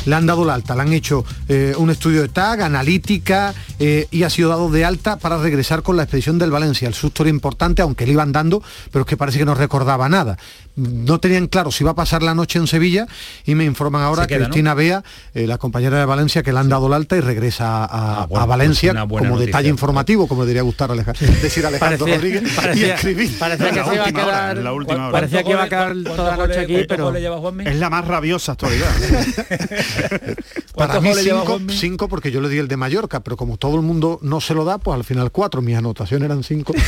le 0.05 0.15
han 0.15 0.25
dado 0.25 0.45
la 0.45 0.53
alta, 0.53 0.75
le 0.75 0.81
han 0.81 0.93
hecho 0.93 1.25
eh, 1.49 1.73
un 1.77 1.89
estudio 1.89 2.21
de 2.21 2.29
tag, 2.29 2.61
analítica 2.61 3.53
eh, 3.79 4.07
y 4.11 4.23
ha 4.23 4.29
sido 4.29 4.49
dado 4.49 4.69
de 4.69 4.85
alta 4.85 5.17
para 5.17 5.37
regresar 5.37 5.81
con 5.83 5.97
la 5.97 6.03
expedición 6.03 6.37
del 6.37 6.51
Valencia. 6.51 6.87
El 6.87 6.93
susto 6.93 7.23
era 7.23 7.29
importante, 7.29 7.81
aunque 7.81 8.05
le 8.05 8.13
iban 8.13 8.31
dando, 8.31 8.61
pero 8.91 9.03
es 9.03 9.07
que 9.07 9.17
parece 9.17 9.39
que 9.39 9.45
no 9.45 9.55
recordaba 9.55 10.07
nada. 10.07 10.37
No 10.75 11.19
tenían 11.19 11.47
claro 11.47 11.71
si 11.71 11.83
iba 11.83 11.91
a 11.91 11.95
pasar 11.95 12.21
la 12.23 12.35
noche 12.35 12.59
en 12.59 12.67
Sevilla 12.67 13.07
y 13.45 13.55
me 13.55 13.63
informan 13.63 14.01
ahora 14.01 14.27
que 14.27 14.37
Cristina 14.37 14.73
Bea, 14.73 15.03
eh, 15.33 15.47
la 15.47 15.57
compañera 15.57 15.99
de 15.99 16.05
Valencia, 16.05 16.43
que 16.43 16.51
le 16.51 16.59
han 16.59 16.69
dado 16.69 16.89
la 16.89 16.97
alta 16.97 17.15
y 17.15 17.21
regresa 17.21 17.85
a, 17.85 18.23
ah, 18.23 18.27
pues 18.27 18.45
Valencia 18.45 18.93
como 19.07 19.39
detalle 19.39 19.69
informativo, 19.69 20.27
como 20.27 20.45
diría 20.45 20.61
gustar 20.61 20.91
decir 20.95 21.65
Alejandro 21.65 22.05
Rodríguez 22.05 22.43
y 22.75 22.83
escribir. 22.83 23.37
Parecía 23.39 23.71
que 23.71 23.83
se 23.83 23.95
iba 23.95 24.05
a 24.05 24.11
quedar, 24.11 24.57
la 24.57 24.73
última 24.73 25.11
parecía 25.11 25.43
que 25.43 25.51
iba 25.51 25.63
a 25.63 25.69
quedar 25.69 25.95
toda 26.03 26.37
la 26.37 26.47
noche 26.47 26.59
aquí, 26.59 26.85
pero 26.87 27.15
es 27.15 27.75
la 27.75 27.89
más 27.89 28.05
rabiosa 28.05 28.53
actualidad. 28.53 28.89
Para 30.75 30.99
mí 30.99 31.11
cinco, 31.15 31.59
cinco, 31.69 32.09
porque 32.09 32.31
yo 32.31 32.41
le 32.41 32.49
di 32.49 32.57
el 32.57 32.67
de 32.67 32.75
Mallorca, 32.77 33.21
pero 33.21 33.37
como 33.37 33.57
todo 33.57 33.75
el 33.75 33.81
mundo 33.81 34.19
no 34.21 34.41
se 34.41 34.53
lo 34.53 34.65
da, 34.65 34.77
pues 34.77 34.95
al 34.95 35.05
final 35.05 35.31
cuatro. 35.31 35.61
Mis 35.61 35.77
anotaciones 35.77 36.25
eran 36.25 36.43
cinco. 36.43 36.73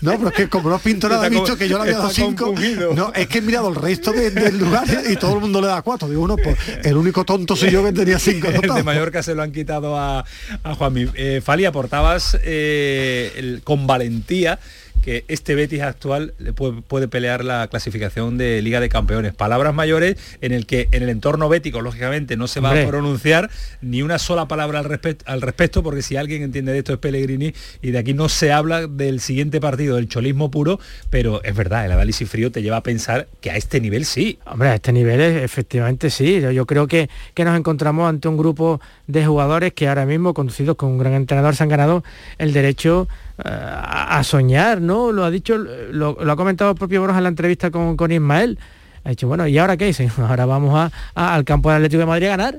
no, 0.00 0.12
pero 0.12 0.28
es 0.28 0.34
que 0.34 0.48
como 0.48 0.70
no 0.70 0.78
pinto 0.78 1.08
nada, 1.08 1.19
he 1.24 1.30
dicho 1.30 1.56
que 1.56 1.68
yo 1.68 1.76
le 1.76 1.82
había 1.82 1.98
dado 1.98 2.10
cinco. 2.10 2.54
No, 2.94 3.12
es 3.14 3.26
que 3.28 3.38
he 3.38 3.42
mirado 3.42 3.68
el 3.68 3.74
resto 3.74 4.12
del 4.12 4.58
lugar 4.58 4.86
y 5.08 5.16
todo 5.16 5.34
el 5.34 5.40
mundo 5.40 5.60
le 5.60 5.68
da 5.68 5.82
cuatro. 5.82 6.08
Digo, 6.08 6.22
uno, 6.22 6.36
pues 6.36 6.56
el 6.82 6.96
único 6.96 7.24
tonto 7.24 7.56
soy 7.56 7.70
yo 7.70 7.84
que 7.84 7.92
tenía 7.92 8.18
cinco. 8.20 8.48
el 8.48 8.60
de 8.60 8.82
Mallorca 8.82 9.22
se 9.22 9.34
lo 9.34 9.42
han 9.42 9.52
quitado 9.52 9.96
a, 9.96 10.24
a 10.62 10.74
Juanmi. 10.74 11.08
Eh, 11.14 11.40
Fali, 11.44 11.64
aportabas 11.64 12.38
eh, 12.42 13.60
con 13.64 13.86
valentía 13.86 14.58
que 15.00 15.24
este 15.28 15.54
Betis 15.54 15.82
actual 15.82 16.34
puede, 16.54 17.08
pelear 17.08 17.44
la 17.44 17.66
clasificación 17.68 18.38
de 18.38 18.62
Liga 18.62 18.80
de 18.80 18.88
Campeones. 18.88 19.34
Palabras 19.34 19.74
mayores 19.74 20.16
en 20.40 20.52
el 20.52 20.66
que 20.66 20.88
en 20.92 21.02
el 21.02 21.08
entorno 21.08 21.48
bético, 21.48 21.80
lógicamente, 21.80 22.36
no 22.36 22.46
se 22.46 22.60
va 22.60 22.70
a 22.70 22.86
pronunciar 22.86 23.50
ni 23.80 24.02
una 24.02 24.18
sola 24.18 24.46
palabra 24.46 24.78
al, 24.78 24.84
respecto, 24.84 25.24
al 25.26 25.42
respecto, 25.42 25.82
porque 25.82 26.02
si 26.02 26.16
alguien 26.16 26.42
entiende 26.42 26.72
de 26.72 26.78
esto 26.78 26.92
es 26.92 26.98
Pellegrini, 26.98 27.54
y 27.82 27.90
de 27.90 27.98
aquí 27.98 28.14
no 28.14 28.28
se 28.28 28.52
habla 28.52 28.86
del 28.86 29.20
siguiente 29.20 29.60
partido, 29.60 29.96
del 29.96 30.08
cholismo 30.08 30.50
puro, 30.50 30.78
pero 31.08 31.42
es 31.42 31.54
verdad, 31.54 31.86
el 31.86 31.92
análisis 31.92 32.28
frío 32.28 32.52
te 32.52 32.62
lleva 32.62 32.78
a 32.78 32.82
pensar 32.82 33.28
que 33.40 33.50
a 33.50 33.56
este 33.56 33.80
nivel 33.80 34.04
sí. 34.04 34.38
Hombre, 34.44 34.68
a 34.68 34.74
este 34.74 34.92
nivel 34.92 35.20
efectivamente 35.20 36.10
sí. 36.10 36.40
Yo, 36.40 36.66
creo 36.66 36.86
que, 36.86 37.08
que 37.34 37.44
nos 37.44 37.58
encontramos 37.58 38.08
ante 38.08 38.28
un 38.28 38.36
grupo 38.36 38.80
de 39.10 39.26
jugadores 39.26 39.72
que 39.72 39.88
ahora 39.88 40.06
mismo, 40.06 40.34
conducidos 40.34 40.76
con 40.76 40.90
un 40.90 40.98
gran 40.98 41.12
entrenador, 41.14 41.56
se 41.56 41.62
han 41.62 41.68
ganado 41.68 42.04
el 42.38 42.52
derecho 42.52 43.08
a 43.42 44.22
soñar, 44.22 44.82
¿no? 44.82 45.12
Lo 45.12 45.24
ha 45.24 45.30
dicho, 45.30 45.56
lo, 45.56 46.16
ha 46.20 46.36
comentado 46.36 46.72
el 46.72 46.76
propio 46.76 47.00
Boros 47.00 47.16
en 47.16 47.22
la 47.22 47.30
entrevista 47.30 47.70
con, 47.70 47.96
con 47.96 48.12
Ismael. 48.12 48.58
Ha 49.04 49.10
dicho, 49.10 49.28
bueno, 49.28 49.46
¿y 49.46 49.56
ahora 49.58 49.76
qué? 49.76 49.86
Dice, 49.86 50.10
ahora 50.18 50.46
vamos 50.46 50.74
a, 51.14 51.34
al 51.34 51.44
campo 51.44 51.70
del 51.70 51.76
Atlético 51.76 52.00
de 52.00 52.06
Madrid 52.06 52.26
a 52.26 52.30
ganar. 52.30 52.58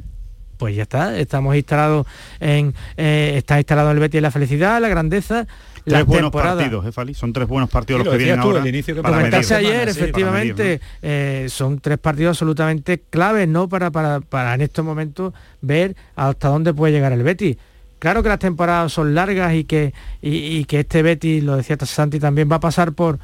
Pues 0.58 0.76
ya 0.76 0.84
está, 0.84 1.18
estamos 1.18 1.56
instalados 1.56 2.06
en, 2.40 2.76
eh, 2.96 3.34
está 3.36 3.58
instalado 3.58 3.92
el 3.92 4.00
Betis 4.00 4.22
la 4.22 4.30
felicidad, 4.30 4.80
la 4.80 4.90
grandeza, 4.90 5.48
tres 5.84 6.06
buenos 6.06 6.32
partidos, 6.32 6.86
¿eh, 6.86 7.14
Son 7.14 7.34
tres 7.34 7.48
buenos 7.48 7.70
partidos 7.70 8.06
los 8.06 8.12
que 8.14 8.18
vienen 8.18 8.40
ahora. 8.40 8.62
ayer, 8.62 9.90
efectivamente, 9.90 10.80
eh, 11.02 11.48
son 11.50 11.80
tres 11.80 11.98
partidos 11.98 12.38
absolutamente 12.38 13.02
claves, 13.10 13.48
¿no? 13.48 13.70
Para, 13.70 13.92
para, 13.92 14.22
para 14.22 14.54
en 14.54 14.62
estos 14.62 14.84
momentos 14.84 15.34
ver 15.62 15.96
hasta 16.16 16.50
dónde 16.50 16.74
puede 16.74 16.94
llegar 16.94 17.14
el 17.14 17.24
Betis. 17.24 17.58
Claro 18.02 18.24
que 18.24 18.30
las 18.30 18.40
temporadas 18.40 18.92
son 18.92 19.14
largas 19.14 19.54
y 19.54 19.64
que, 19.64 19.94
y, 20.24 20.66
que 20.66 20.80
este 20.80 21.04
Betis, 21.04 21.44
lo 21.44 21.56
decía 21.56 21.78
Santi, 21.78 22.20
también 22.20 22.50
va 22.52 22.56
a 22.56 22.60
pasar 22.60 22.94
por, 22.94 23.20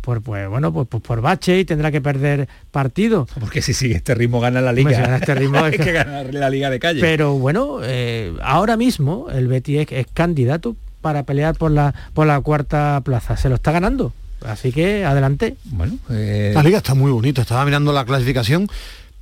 por 0.00 0.22
pues 0.22 0.48
bueno 0.48 0.72
pues, 0.72 0.86
pues 0.88 1.02
por 1.02 1.20
bache 1.20 1.58
y 1.58 1.64
tendrá 1.64 1.90
que 1.90 2.00
perder 2.00 2.48
partido 2.70 3.26
porque 3.40 3.62
si 3.62 3.72
sigue 3.72 3.96
este 3.96 4.14
ritmo 4.14 4.40
gana 4.40 4.60
la 4.60 4.72
liga. 4.72 5.16
este 5.16 5.34
ritmo 5.34 5.58
hay 5.64 5.78
que 5.78 5.92
ganar 5.92 6.32
la 6.34 6.50
liga 6.50 6.70
de 6.70 6.78
calle. 6.78 7.00
Pero 7.00 7.34
bueno 7.34 7.78
eh, 7.82 8.32
ahora 8.42 8.76
mismo 8.76 9.28
el 9.32 9.48
Betis 9.48 9.86
es, 9.90 10.06
candidato 10.12 10.76
para 11.02 11.24
pelear 11.24 11.56
por 11.56 11.70
la 11.70 11.94
por 12.14 12.26
la 12.26 12.40
cuarta 12.40 13.00
plaza. 13.04 13.36
Se 13.36 13.50
lo 13.50 13.56
está 13.56 13.72
ganando. 13.72 14.14
Así 14.46 14.72
que 14.72 15.04
adelante. 15.04 15.56
Bueno 15.64 15.98
eh, 16.10 16.52
la 16.54 16.62
liga 16.62 16.78
está 16.78 16.94
muy 16.94 17.10
bonita. 17.10 17.42
Estaba 17.42 17.64
mirando 17.64 17.92
la 17.92 18.04
clasificación. 18.04 18.68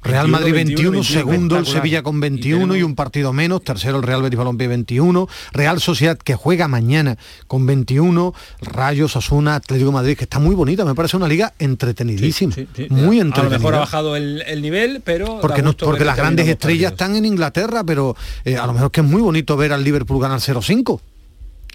Real 0.03 0.29
Madrid 0.29 0.55
21, 0.55 1.05
segundo 1.05 1.59
el 1.59 1.67
Sevilla 1.67 2.03
con 2.03 2.21
21 2.21 2.75
y, 2.75 2.83
un 2.83 2.95
partido 2.95 3.35
menos, 3.35 3.63
tercero 3.63 3.99
el 3.99 4.03
Real 4.03 4.23
Betis 4.23 4.39
Balompié 4.39 4.67
21, 4.67 5.29
Real 5.53 5.79
Sociedad 5.79 6.17
que 6.17 6.35
juega 6.35 6.69
mañana 6.69 7.19
con 7.47 7.67
21, 7.67 8.33
Rayos, 8.63 9.17
Asuna, 9.17 9.57
Atlético 9.57 9.93
Madrid, 9.93 10.17
que 10.17 10.25
está 10.25 10.39
muy 10.39 10.55
bonita, 10.55 10.87
me 10.87 10.95
parece 10.95 11.19
una 11.19 11.29
liga 11.29 11.53
entretenidísima, 11.59 12.55
muy 12.89 13.21
entretenida. 13.21 13.41
A 13.41 13.45
lo 13.45 13.51
mejor 13.51 13.75
ha 13.75 13.79
bajado 13.81 14.17
el, 14.17 14.63
nivel, 14.63 15.03
pero... 15.05 15.39
Porque, 15.41 15.61
no, 15.61 15.75
porque 15.75 16.07
las 16.07 16.17
grandes 16.17 16.49
estrellas 16.49 16.93
están 16.93 17.15
en 17.17 17.27
Inglaterra, 17.27 17.85
pero 17.85 18.17
eh, 18.47 18.57
a 18.57 18.67
lo 18.67 18.73
mejor 18.73 18.91
que 18.91 19.03
es 19.03 19.07
muy 19.07 19.21
bonito 19.21 19.55
ver 19.59 19.75
al 19.75 19.85
Liverpool 19.85 20.23
ganar 20.23 20.41
0-5. 20.41 20.99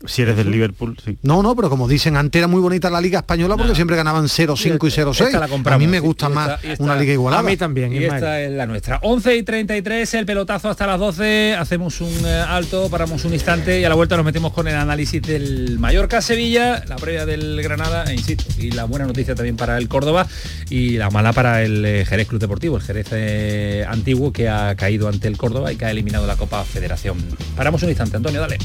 Si 0.04 0.22
eres 0.22 0.36
del 0.36 0.52
Liverpool, 0.52 0.98
sí. 1.04 1.18
No, 1.24 1.42
no, 1.42 1.56
pero 1.56 1.70
como 1.70 1.88
dicen, 1.88 2.18
antes 2.18 2.40
era 2.40 2.48
muy 2.48 2.60
bonita 2.60 2.90
la 2.90 3.00
Liga 3.00 3.20
Española 3.20 3.56
porque 3.56 3.76
siempre 3.76 3.96
ganaban 3.96 4.26
0-5 4.26 4.76
y 4.76 4.92
0-6. 4.92 5.72
A 5.72 5.78
mí 5.78 5.88
me 5.88 6.00
gusta 6.00 6.28
más 6.28 6.60
una 6.80 6.96
Liga 6.96 7.14
igualada. 7.14 7.42
A 7.42 7.44
mí 7.44 7.56
también. 7.56 7.94
Y 7.94 8.04
esta 8.04 8.42
es 8.42 8.52
la 8.52 8.66
nuestra. 8.66 9.00
11 9.02 9.38
y 9.38 9.44
33, 9.44 10.14
el 10.16 10.26
pelotazo 10.26 10.70
hasta 10.70 10.86
las 10.86 11.00
12. 11.00 11.56
Hacemos 11.58 12.02
un 12.02 12.14
eh, 12.26 12.44
alto, 12.48 12.90
paramos 12.90 13.24
un 13.26 13.34
instante 13.34 13.80
y 13.80 13.86
a 13.86 13.90
la 13.90 13.96
vuelta 13.96 14.18
nos 14.18 14.26
metemos 14.26 14.52
con 14.54 14.68
el 14.68 14.76
análisis 14.76 15.22
del 15.22 15.80
Mallorca-Sevilla, 15.80 16.84
la 16.88 16.98
previa 16.98 17.26
del 17.26 17.62
Granada, 17.64 18.04
e 18.06 18.16
insisto, 18.16 18.46
y 18.58 18.72
la 18.72 18.84
buena 18.84 19.06
noticia 19.06 19.34
también 19.34 19.56
para 19.56 19.78
el 19.78 19.88
Córdoba 19.88 20.28
y 20.70 20.98
la 20.98 21.10
mala 21.10 21.34
para 21.34 21.64
el 21.64 21.86
eh, 21.86 22.06
Jerez 22.06 22.28
Club 22.28 22.42
Deportivo, 22.42 22.78
el 22.78 22.84
Jerez 22.84 23.08
eh, 23.12 23.86
antiguo 23.88 24.34
que 24.34 24.50
ha 24.50 24.76
caído 24.76 25.08
ante 25.08 25.28
el 25.28 25.38
Córdoba 25.38 25.72
y 25.72 25.78
que 25.78 25.86
ha 25.86 25.92
eliminado 25.92 26.28
la 26.28 26.36
Copa 26.36 26.64
Federación. 26.64 27.18
Paramos 27.56 27.82
un 27.84 27.90
instante, 27.90 28.18
Antonio, 28.18 28.42
dale. 28.42 28.58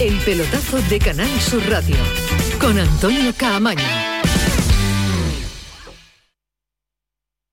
El 0.00 0.16
pelotazo 0.18 0.80
de 0.82 0.98
Canal 0.98 1.28
Sur 1.40 1.62
Radio 1.68 1.96
con 2.60 2.78
Antonio 2.78 3.32
Caamaño. 3.36 3.82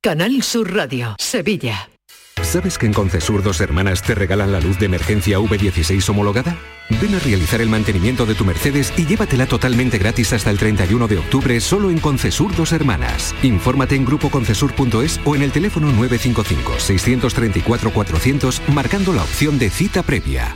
Canal 0.01 0.41
Sur 0.41 0.73
Radio, 0.73 1.15
Sevilla. 1.19 1.89
¿Sabes 2.41 2.77
que 2.77 2.85
en 2.85 2.93
Concesur 2.93 3.43
dos 3.43 3.61
hermanas 3.61 4.01
te 4.01 4.15
regalan 4.15 4.51
la 4.51 4.61
luz 4.61 4.79
de 4.79 4.85
emergencia 4.85 5.39
V16 5.39 6.09
homologada? 6.09 6.57
Ven 7.01 7.13
a 7.13 7.19
realizar 7.19 7.61
el 7.61 7.69
mantenimiento 7.69 8.25
de 8.25 8.33
tu 8.33 8.45
Mercedes 8.45 8.93
y 8.97 9.05
llévatela 9.05 9.45
totalmente 9.45 9.97
gratis 9.97 10.33
hasta 10.33 10.49
el 10.49 10.57
31 10.57 11.07
de 11.07 11.19
octubre 11.19 11.59
solo 11.59 11.91
en 11.91 11.99
Concesur 11.99 12.55
dos 12.55 12.71
hermanas. 12.71 13.35
Infórmate 13.43 13.95
en 13.95 14.05
grupoconcesur.es 14.05 15.19
o 15.25 15.35
en 15.35 15.43
el 15.43 15.51
teléfono 15.51 15.91
955 15.91 16.79
634 16.79 17.93
400 17.93 18.61
marcando 18.69 19.13
la 19.13 19.23
opción 19.23 19.59
de 19.59 19.69
cita 19.69 20.01
previa. 20.01 20.55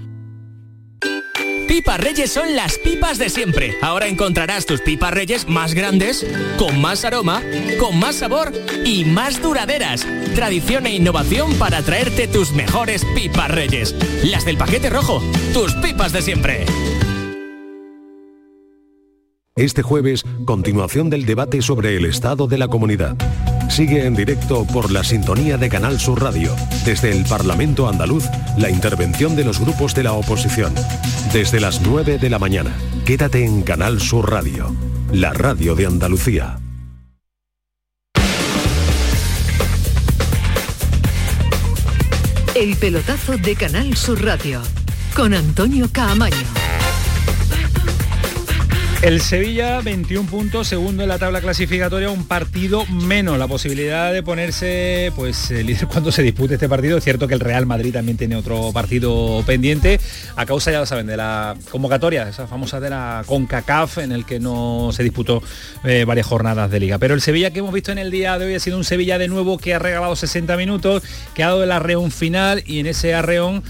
Reyes 2.01 2.31
son 2.31 2.55
las 2.55 2.79
pipas 2.79 3.19
de 3.19 3.29
siempre. 3.29 3.75
Ahora 3.79 4.07
encontrarás 4.07 4.65
tus 4.65 4.81
pipas 4.81 5.13
Reyes 5.13 5.47
más 5.47 5.75
grandes, 5.75 6.25
con 6.57 6.81
más 6.81 7.05
aroma, 7.05 7.43
con 7.79 7.99
más 7.99 8.15
sabor 8.15 8.51
y 8.83 9.05
más 9.05 9.39
duraderas. 9.39 10.07
Tradición 10.33 10.87
e 10.87 10.95
innovación 10.95 11.53
para 11.59 11.83
traerte 11.83 12.27
tus 12.27 12.53
mejores 12.53 13.05
pipas 13.13 13.51
Reyes. 13.51 13.95
Las 14.23 14.45
del 14.45 14.57
paquete 14.57 14.89
rojo, 14.89 15.21
tus 15.53 15.75
pipas 15.75 16.11
de 16.11 16.23
siempre. 16.23 16.65
Este 19.55 19.83
jueves, 19.83 20.23
continuación 20.45 21.11
del 21.11 21.27
debate 21.27 21.61
sobre 21.61 21.97
el 21.97 22.05
estado 22.05 22.47
de 22.47 22.57
la 22.57 22.67
comunidad. 22.67 23.15
Sigue 23.71 24.05
en 24.05 24.15
directo 24.15 24.65
por 24.65 24.91
la 24.91 25.01
sintonía 25.01 25.57
de 25.57 25.69
Canal 25.69 25.97
Sur 25.97 26.21
Radio, 26.21 26.53
desde 26.83 27.09
el 27.09 27.23
Parlamento 27.23 27.87
andaluz, 27.87 28.25
la 28.57 28.69
intervención 28.69 29.33
de 29.37 29.45
los 29.45 29.61
grupos 29.61 29.95
de 29.95 30.03
la 30.03 30.11
oposición. 30.11 30.75
Desde 31.31 31.61
las 31.61 31.79
9 31.79 32.17
de 32.17 32.29
la 32.29 32.37
mañana, 32.37 32.75
quédate 33.05 33.45
en 33.45 33.61
Canal 33.61 34.01
Sur 34.01 34.29
Radio, 34.29 34.75
la 35.13 35.31
radio 35.31 35.73
de 35.73 35.85
Andalucía. 35.85 36.59
El 42.55 42.75
pelotazo 42.75 43.37
de 43.37 43.55
Canal 43.55 43.95
Sur 43.95 44.21
Radio 44.21 44.61
con 45.15 45.33
Antonio 45.33 45.87
Caamaño. 45.89 46.60
El 49.01 49.19
Sevilla, 49.19 49.81
21 49.81 50.29
puntos, 50.29 50.67
segundo 50.67 51.01
en 51.01 51.09
la 51.09 51.17
tabla 51.17 51.41
clasificatoria, 51.41 52.11
un 52.11 52.27
partido 52.27 52.85
menos. 52.85 53.39
La 53.39 53.47
posibilidad 53.47 54.13
de 54.13 54.21
ponerse 54.21 55.11
pues 55.15 55.49
líder 55.49 55.87
cuando 55.87 56.11
se 56.11 56.21
dispute 56.21 56.53
este 56.53 56.69
partido. 56.69 56.99
Es 56.99 57.03
cierto 57.03 57.27
que 57.27 57.33
el 57.33 57.39
Real 57.39 57.65
Madrid 57.65 57.93
también 57.93 58.15
tiene 58.15 58.35
otro 58.35 58.71
partido 58.71 59.41
pendiente, 59.43 59.99
a 60.35 60.45
causa, 60.45 60.71
ya 60.71 60.81
lo 60.81 60.85
saben, 60.85 61.07
de 61.07 61.17
la 61.17 61.55
convocatoria, 61.71 62.29
esa 62.29 62.45
famosa 62.45 62.79
de 62.79 62.91
la 62.91 63.23
CONCACAF, 63.25 63.97
en 63.97 64.11
el 64.11 64.23
que 64.23 64.39
no 64.39 64.91
se 64.93 65.01
disputó 65.01 65.41
eh, 65.83 66.05
varias 66.05 66.27
jornadas 66.27 66.69
de 66.69 66.79
liga. 66.79 66.99
Pero 66.99 67.15
el 67.15 67.21
Sevilla 67.21 67.49
que 67.49 67.57
hemos 67.57 67.73
visto 67.73 67.91
en 67.91 67.97
el 67.97 68.11
día 68.11 68.37
de 68.37 68.45
hoy 68.45 68.53
ha 68.53 68.59
sido 68.59 68.77
un 68.77 68.83
Sevilla 68.83 69.17
de 69.17 69.27
nuevo 69.27 69.57
que 69.57 69.73
ha 69.73 69.79
regalado 69.79 70.15
60 70.15 70.55
minutos, 70.57 71.01
que 71.33 71.43
ha 71.43 71.47
dado 71.47 71.63
el 71.63 71.71
arreón 71.71 72.11
final 72.11 72.61
y 72.67 72.79
en 72.79 72.85
ese 72.85 73.15
arreón 73.15 73.63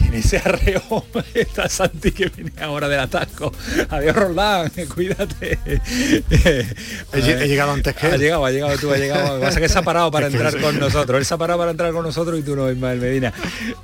en 0.00 0.14
ese 0.14 0.38
arreo 0.38 1.04
está 1.34 1.68
Santi 1.68 2.12
que 2.12 2.28
viene 2.28 2.52
ahora 2.60 2.88
del 2.88 3.00
atasco. 3.00 3.52
Adiós 3.88 4.16
Roldán, 4.16 4.70
cuídate. 4.94 5.58
He, 7.12 7.48
llegado 7.48 7.72
antes 7.72 7.94
que. 7.94 8.06
Ha 8.06 8.16
llegado, 8.16 8.44
ha 8.44 8.50
llegado 8.50 8.76
tú, 8.78 8.90
ha 8.90 8.96
llegado. 8.96 9.40
Pasa 9.40 9.60
que 9.60 9.68
se 9.68 9.78
ha 9.78 9.82
parado 9.82 10.10
para 10.10 10.26
entrar 10.26 10.60
con 10.60 10.78
nosotros. 10.78 11.18
Él 11.18 11.24
se 11.24 11.34
ha 11.34 11.38
parado 11.38 11.58
para 11.58 11.70
entrar 11.70 11.92
con 11.92 12.04
nosotros 12.04 12.38
y 12.38 12.42
tú 12.42 12.56
no, 12.56 12.70
Ismael 12.70 13.00
Medina. 13.00 13.32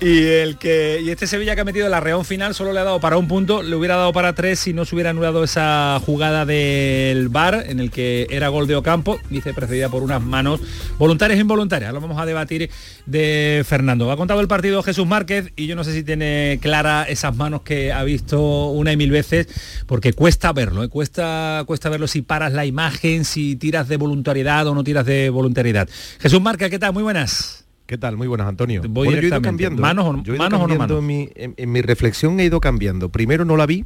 Y 0.01 0.27
el 0.27 0.59
que. 0.59 1.01
Y 1.03 1.11
este 1.11 1.27
Sevilla 1.27 1.55
que 1.55 1.63
ha 1.63 1.65
metido 1.65 1.87
el 1.87 1.95
arreón 1.95 2.25
final 2.25 2.55
solo 2.55 2.73
le 2.73 2.81
ha 2.81 2.85
dado 2.85 3.01
para 3.01 3.17
un 3.17 3.29
punto, 3.29 3.63
le 3.63 3.75
hubiera 3.77 3.97
dado 3.97 4.13
para 4.13 4.35
tres 4.35 4.59
si 4.59 4.73
no 4.73 4.85
se 4.85 4.95
hubiera 4.95 5.11
anulado 5.11 5.45
esa 5.45 6.01
jugada 6.05 6.45
del 6.45 7.29
bar 7.29 7.65
en 7.67 7.81
el 7.81 7.91
que 7.91 8.27
era 8.31 8.49
gol 8.49 8.67
de 8.67 8.77
Ocampo, 8.77 9.21
dice 9.31 9.55
precedida 9.55 9.89
por 9.89 10.03
unas 10.03 10.23
manos 10.23 10.61
voluntarias 10.99 11.39
e 11.39 11.43
involuntarias. 11.43 11.93
Lo 11.93 12.01
vamos 12.01 12.21
a 12.21 12.27
debatir 12.27 12.71
de 13.07 13.65
Fernando. 13.67 14.11
Ha 14.11 14.17
contado 14.17 14.41
el 14.41 14.49
partido 14.49 14.83
Jesús 14.83 15.07
Márquez 15.07 15.53
y 15.57 15.67
yo 15.67 15.77
no 15.77 15.85
sé 15.85 15.93
si 15.93 16.02
tiene 16.05 16.59
clara 16.63 17.05
esas 17.05 17.37
manos 17.37 17.63
que 17.63 17.93
ha 17.93 18.03
visto 18.05 18.69
una 18.71 18.93
y 18.93 18.97
mil 18.97 19.11
veces, 19.11 19.47
porque 19.87 20.13
cuesta 20.13 20.53
verlo, 20.53 20.83
¿eh? 20.85 20.89
cuesta, 20.89 21.63
cuesta 21.67 21.89
verlo 21.89 22.07
si 22.07 22.23
paras 22.23 22.53
la 22.53 22.65
imagen, 22.67 23.25
si 23.25 23.57
tiras 23.57 23.89
de 23.89 23.97
voluntariedad 23.97 24.67
o 24.67 24.75
no 24.75 24.85
tiras 24.85 25.07
de 25.07 25.31
voluntariedad. 25.31 25.89
Jesús 26.21 26.41
Marca, 26.41 26.69
¿qué 26.71 26.79
tal? 26.79 26.93
Muy 26.93 27.03
buenas. 27.03 27.65
¿Qué 27.87 27.99
tal? 27.99 28.17
Muy 28.17 28.27
buenas, 28.27 28.47
Antonio. 28.49 28.81
Voy 28.83 28.91
bueno, 29.07 29.21
yo 29.21 29.27
he 29.27 29.29
ido 29.29 29.43
cambiando. 29.43 29.83
¿Manos 29.83 30.07
o 30.07 30.23
Yo 30.23 30.33
he 30.33 30.37
ido 30.37 30.45
manos 30.45 30.61
o 30.63 30.67
no 30.69 30.77
manos? 30.77 31.03
mi- 31.03 31.29
en, 31.35 31.55
en 31.57 31.73
mi 31.73 31.83
reflexión 31.83 32.41
he 32.41 32.45
ido 32.45 32.61
cambiando. 32.61 33.11
Primero 33.11 33.45
no 33.45 33.57
la 33.57 33.67
vi, 33.67 33.85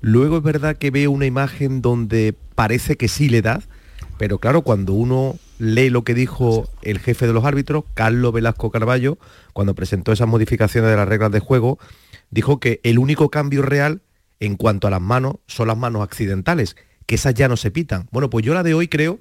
luego 0.00 0.38
es 0.38 0.42
verdad 0.42 0.76
que 0.76 0.90
veo 0.90 1.10
una 1.10 1.26
imagen 1.26 1.80
donde 1.82 2.34
parece 2.56 2.96
que 2.96 3.06
sí 3.06 3.28
le 3.28 3.42
da, 3.42 3.60
pero 4.18 4.38
claro, 4.38 4.62
cuando 4.62 4.92
uno 4.94 5.36
lee 5.64 5.90
lo 5.90 6.04
que 6.04 6.14
dijo 6.14 6.68
el 6.82 6.98
jefe 6.98 7.26
de 7.26 7.32
los 7.32 7.44
árbitros, 7.44 7.84
Carlos 7.94 8.32
Velasco 8.32 8.70
Carballo, 8.70 9.18
cuando 9.52 9.74
presentó 9.74 10.12
esas 10.12 10.28
modificaciones 10.28 10.90
de 10.90 10.96
las 10.96 11.08
reglas 11.08 11.32
de 11.32 11.40
juego, 11.40 11.78
dijo 12.30 12.60
que 12.60 12.80
el 12.82 12.98
único 12.98 13.30
cambio 13.30 13.62
real 13.62 14.02
en 14.40 14.56
cuanto 14.56 14.86
a 14.86 14.90
las 14.90 15.00
manos 15.00 15.36
son 15.46 15.68
las 15.68 15.76
manos 15.76 16.02
accidentales, 16.02 16.76
que 17.06 17.14
esas 17.14 17.34
ya 17.34 17.48
no 17.48 17.56
se 17.56 17.70
pitan. 17.70 18.08
Bueno, 18.10 18.30
pues 18.30 18.44
yo 18.44 18.54
la 18.54 18.62
de 18.62 18.74
hoy 18.74 18.88
creo, 18.88 19.18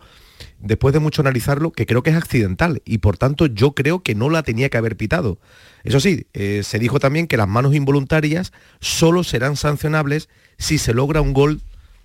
después 0.59 0.93
de 0.93 0.99
mucho 0.99 1.21
analizarlo, 1.21 1.71
que 1.71 1.85
creo 1.85 2.03
que 2.03 2.09
es 2.09 2.15
accidental 2.15 2.81
y 2.85 2.99
por 2.99 3.17
tanto 3.17 3.45
yo 3.45 3.73
creo 3.73 4.01
que 4.01 4.15
no 4.15 4.29
la 4.29 4.43
tenía 4.43 4.69
que 4.69 4.77
haber 4.77 4.97
pitado. 4.97 5.39
Eso 5.83 5.99
sí, 5.99 6.27
eh, 6.33 6.61
se 6.63 6.79
dijo 6.79 6.99
también 6.99 7.27
que 7.27 7.37
las 7.37 7.47
manos 7.47 7.75
involuntarias 7.75 8.53
solo 8.79 9.23
serán 9.23 9.55
sancionables 9.55 10.29
si 10.57 10.77
se 10.77 10.93
logra 10.93 11.21
un 11.21 11.33
gol 11.33 11.61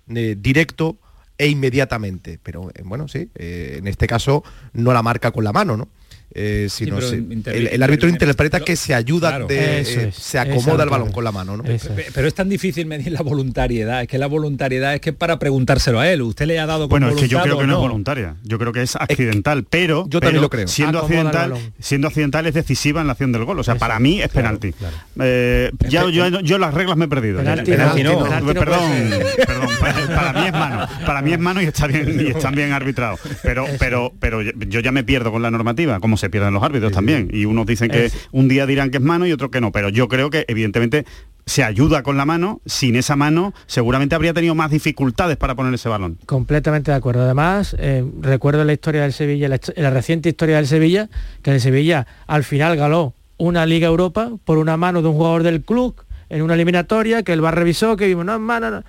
eh, 0.09 0.35
directo 0.37 0.97
e 1.39 1.47
inmediatamente. 1.47 2.39
Pero 2.43 2.69
eh, 2.75 2.83
bueno, 2.85 3.07
sí, 3.07 3.31
eh, 3.33 3.77
en 3.79 3.87
este 3.87 4.05
caso 4.05 4.43
no 4.73 4.93
la 4.93 5.01
marca 5.01 5.31
con 5.31 5.43
la 5.43 5.51
mano, 5.51 5.75
¿no? 5.75 5.89
Eh, 6.31 6.67
sino 6.69 7.01
se- 7.01 7.15
el, 7.17 7.67
el 7.67 7.83
árbitro 7.83 8.07
inter- 8.07 8.27
interpreta 8.29 8.59
que 8.59 8.75
se 8.75 8.93
ayuda, 8.93 9.29
Claro. 9.29 9.47
de, 9.47 9.81
eh, 9.81 10.11
se 10.13 10.37
acomoda 10.37 10.83
el 10.83 10.89
balón 10.89 11.11
con 11.11 11.23
la 11.23 11.31
mano, 11.31 11.57
¿no? 11.57 11.63
Pe- 11.63 11.79
Pero 12.13 12.27
es 12.27 12.35
tan 12.35 12.47
difícil 12.49 12.85
medir 12.85 13.11
la 13.11 13.21
voluntariedad, 13.23 14.03
es 14.03 14.07
que 14.07 14.17
la 14.19 14.27
voluntariedad 14.27 14.93
es 14.93 15.01
que 15.01 15.09
es 15.09 15.15
para 15.15 15.39
preguntárselo 15.39 15.99
a 15.99 16.07
él. 16.07 16.21
¿Usted 16.21 16.45
le 16.45 16.59
ha 16.59 16.67
dado 16.67 16.81
con 16.81 16.89
Bueno, 16.91 17.09
es 17.09 17.15
que 17.15 17.27
yo 17.27 17.41
creo 17.41 17.57
que 17.57 17.65
no 17.65 17.73
es 17.73 17.79
voluntaria. 17.79 18.35
Yo 18.43 18.59
creo 18.59 18.71
que 18.71 18.83
es 18.83 18.95
accidental, 18.95 19.65
pero, 19.67 20.03
yo 20.07 20.19
también 20.19 20.33
pero 20.33 20.41
lo 20.43 20.49
creo. 20.49 20.67
Siendo 20.67 20.99
Acomoda 20.99 21.29
accidental, 21.29 21.71
siendo 21.79 22.07
accidental 22.07 22.45
es 22.45 22.53
decisiva 22.53 23.01
en 23.01 23.07
la 23.07 23.13
acción 23.13 23.31
del 23.31 23.45
gol. 23.45 23.57
O 23.59 23.63
sea, 23.63 23.75
para 23.75 23.97
mí 23.99 24.21
es 24.21 24.29
penalti. 24.29 24.71
Eh, 25.19 25.71
ya, 25.89 26.07
yo, 26.09 26.27
yo 26.41 26.57
las 26.59 26.73
reglas 26.73 26.95
me 26.97 27.05
he 27.05 27.07
perdido. 27.07 27.39
Penalti 27.39 27.71
Ya- 27.71 27.77
no, 27.77 27.83
penalti 27.93 28.03
no, 28.03 28.09
Perdón, 28.11 28.23
penalti 28.23 28.45
no 28.45 28.53
puede 28.53 29.45
perdón. 29.45 29.69
pa- 29.79 30.15
Para 30.15 30.33
mí 30.33 30.45
es 30.47 30.51
mano. 30.53 30.87
Para 31.05 31.21
mí 31.21 31.33
es 31.33 31.39
mano 31.39 31.61
y 31.61 31.65
está 31.65 31.87
bien 31.87 32.19
y 32.19 32.27
están 32.29 32.53
bien 32.53 32.71
arbitrados. 32.71 33.19
Pero, 33.41 33.65
pero, 33.79 34.13
pero 34.19 34.41
yo 34.41 34.79
ya 34.79 34.91
me 34.91 35.03
pierdo 35.03 35.31
con 35.31 35.41
la 35.41 35.49
normativa, 35.51 35.99
como 35.99 36.17
se 36.19 36.29
pierden 36.29 36.53
los 36.53 36.63
árbitros 36.63 36.91
también. 36.91 37.29
Y 37.31 37.45
unos 37.45 37.65
dicen 37.65 37.89
que 37.89 38.11
un 38.31 38.47
día 38.47 38.65
dirán 38.65 38.91
que 38.91 38.97
es 38.97 39.03
mano 39.03 39.25
y 39.25 39.31
otro 39.31 39.49
que 39.49 39.61
no. 39.61 39.71
Pero 39.71 39.89
yo 39.89 40.07
creo 40.07 40.29
que 40.29 40.45
evidentemente 40.47 41.05
se 41.45 41.63
ayuda 41.63 42.03
con 42.03 42.15
la 42.15 42.25
mano. 42.25 42.61
Sin 42.65 42.95
esa 42.95 43.15
mano 43.15 43.53
seguramente 43.65 44.15
habría 44.15 44.33
tenido 44.33 44.55
más 44.55 44.69
dificultades 44.69 45.37
para 45.37 45.55
poner 45.55 45.73
ese 45.73 45.89
balón. 45.89 46.17
Completamente 46.25 46.91
de 46.91 46.97
acuerdo. 46.97 47.23
Además, 47.23 47.75
eh, 47.79 48.05
recuerdo 48.21 48.63
la 48.63 48.73
historia 48.73 49.01
del 49.01 49.13
Sevilla, 49.13 49.49
la, 49.49 49.89
reciente 49.89 50.29
historia 50.29 50.57
del 50.57 50.67
Sevilla, 50.67 51.09
que 51.41 51.51
el 51.51 51.59
Sevilla 51.59 52.05
al 52.27 52.43
final 52.43 52.77
ganó 52.77 53.13
una 53.37 53.65
Liga 53.65 53.87
Europa 53.87 54.31
por 54.45 54.57
una 54.57 54.77
mano 54.77 55.01
de 55.01 55.07
un 55.07 55.15
jugador 55.15 55.43
del 55.43 55.61
club 55.63 55.95
en 56.29 56.43
una 56.43 56.53
eliminatoria 56.53 57.23
que 57.23 57.33
el 57.33 57.41
VAR 57.41 57.55
revisó, 57.55 57.97
que 57.97 58.05
vimos, 58.05 58.25
no, 58.25 58.35
es 58.35 58.39
mano, 58.39 58.69
no". 58.69 58.83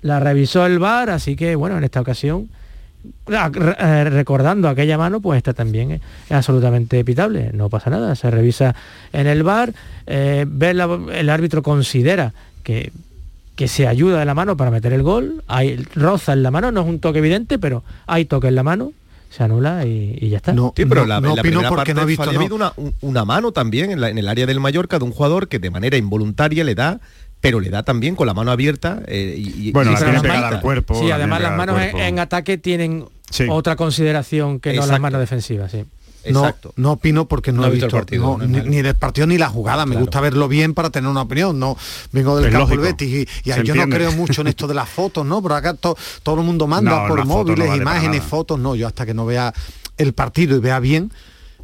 La 0.00 0.20
revisó 0.20 0.64
el 0.66 0.78
VAR, 0.78 1.10
así 1.10 1.36
que 1.36 1.54
bueno, 1.54 1.76
en 1.76 1.84
esta 1.84 2.00
ocasión, 2.00 2.48
recordando 3.26 4.68
aquella 4.68 4.98
mano, 4.98 5.20
pues 5.20 5.38
esta 5.38 5.52
también 5.52 5.90
es, 5.92 6.00
absolutamente 6.30 6.98
evitable, 6.98 7.50
no 7.52 7.68
pasa 7.68 7.90
nada, 7.90 8.14
se 8.14 8.30
revisa 8.30 8.74
en 9.12 9.26
el 9.26 9.42
VAR, 9.42 9.72
eh, 10.06 10.44
ve 10.48 10.74
la- 10.74 10.98
el 11.12 11.30
árbitro 11.30 11.62
considera 11.62 12.32
que 12.62 12.92
que 13.56 13.68
se 13.68 13.86
ayuda 13.86 14.18
de 14.18 14.24
la 14.24 14.34
mano 14.34 14.56
para 14.56 14.72
meter 14.72 14.92
el 14.92 15.04
gol, 15.04 15.44
hay 15.46 15.76
roza 15.94 16.32
en 16.32 16.42
la 16.42 16.50
mano, 16.50 16.72
no 16.72 16.80
es 16.80 16.88
un 16.88 16.98
toque 16.98 17.20
evidente, 17.20 17.56
pero 17.56 17.84
hay 18.04 18.24
toque 18.24 18.48
en 18.48 18.56
la 18.56 18.64
mano, 18.64 18.90
se 19.30 19.44
anula 19.44 19.86
y, 19.86 20.18
y 20.20 20.28
ya 20.30 20.38
está. 20.38 20.52
Sí, 20.74 20.84
pero 20.86 21.06
la, 21.06 21.18
en 21.18 21.22
la 21.36 21.42
primera 21.42 21.68
parte 21.76 21.92
había 22.02 22.16
habido 22.40 22.56
una, 22.56 22.72
un- 22.76 22.94
una 23.00 23.24
mano 23.24 23.52
también 23.52 23.92
en, 23.92 24.00
la- 24.00 24.10
en 24.10 24.18
el 24.18 24.26
área 24.26 24.46
del 24.46 24.58
Mallorca 24.58 24.98
de 24.98 25.04
un 25.04 25.12
jugador 25.12 25.46
que 25.46 25.60
de 25.60 25.70
manera 25.70 25.96
involuntaria 25.96 26.64
le 26.64 26.74
da, 26.74 26.98
pero 27.44 27.60
le 27.60 27.68
da 27.68 27.82
también 27.82 28.16
con 28.16 28.26
la 28.26 28.32
mano 28.34 28.50
abierta 28.50 29.02
eh, 29.06 29.34
y, 29.36 29.70
Bueno, 29.70 29.90
y 29.90 29.94
la 29.94 29.98
se 30.00 30.04
tiene 30.06 30.16
la 30.16 30.22
pegada 30.22 30.40
mata. 30.40 30.56
al 30.56 30.62
cuerpo. 30.62 30.98
Sí, 30.98 31.10
además 31.10 31.42
las 31.42 31.56
manos 31.56 31.78
en, 31.80 32.18
ataque 32.18 32.56
tienen 32.58 33.04
Sí. 33.30 33.44
otra 33.50 33.76
consideración 33.76 34.60
que 34.60 34.72
no 34.72 34.86
las 34.86 34.98
manos 35.00 35.20
defensivas, 35.20 35.70
sí. 35.70 35.84
No, 36.30 36.54
no 36.76 36.92
opino 36.92 37.26
porque 37.26 37.52
no, 37.52 37.60
No 37.60 37.66
he 37.66 37.70
visto 37.72 37.84
visto, 37.86 37.96
el 37.98 38.02
partido, 38.02 38.38
no, 38.38 38.46
no, 38.46 38.62
ni, 38.62 38.80
del 38.80 38.94
partido 38.94 39.26
ni 39.26 39.36
la 39.36 39.50
jugada. 39.50 39.84
Me 39.84 39.90
Claro. 39.90 40.06
gusta 40.06 40.20
verlo 40.22 40.48
bien 40.48 40.72
para 40.72 40.88
tener 40.88 41.10
una 41.10 41.20
opinión. 41.20 41.58
No 41.58 41.76
vengo 42.12 42.36
del 42.38 42.46
Es 42.46 42.52
campo 42.52 42.68
del. 42.70 42.78
Betis 42.80 43.28
y, 43.44 43.62
yo 43.62 43.74
no 43.74 43.86
creo 43.88 44.10
mucho 44.16 44.40
en 44.40 44.46
esto 44.46 44.66
de 44.66 44.72
las 44.72 44.88
fotos, 44.88 45.26
¿no? 45.26 45.42
Pero 45.42 45.54
acá 45.54 45.74
to- 45.74 45.94
todo 46.22 46.36
el 46.40 46.46
mundo 46.46 46.66
manda 46.66 46.92
No, 47.02 47.08
por 47.08 47.18
una 47.18 47.26
foto 47.26 47.28
no 47.28 47.44
móviles, 47.44 47.68
vale 47.68 47.82
imágenes, 47.82 48.22
fotos. 48.22 48.58
No, 48.58 48.74
yo 48.74 48.86
hasta 48.86 49.04
que 49.04 49.12
no 49.12 49.26
vea 49.26 49.52
el 49.98 50.14
partido 50.14 50.56
y 50.56 50.60
vea 50.60 50.80
bien, 50.80 51.12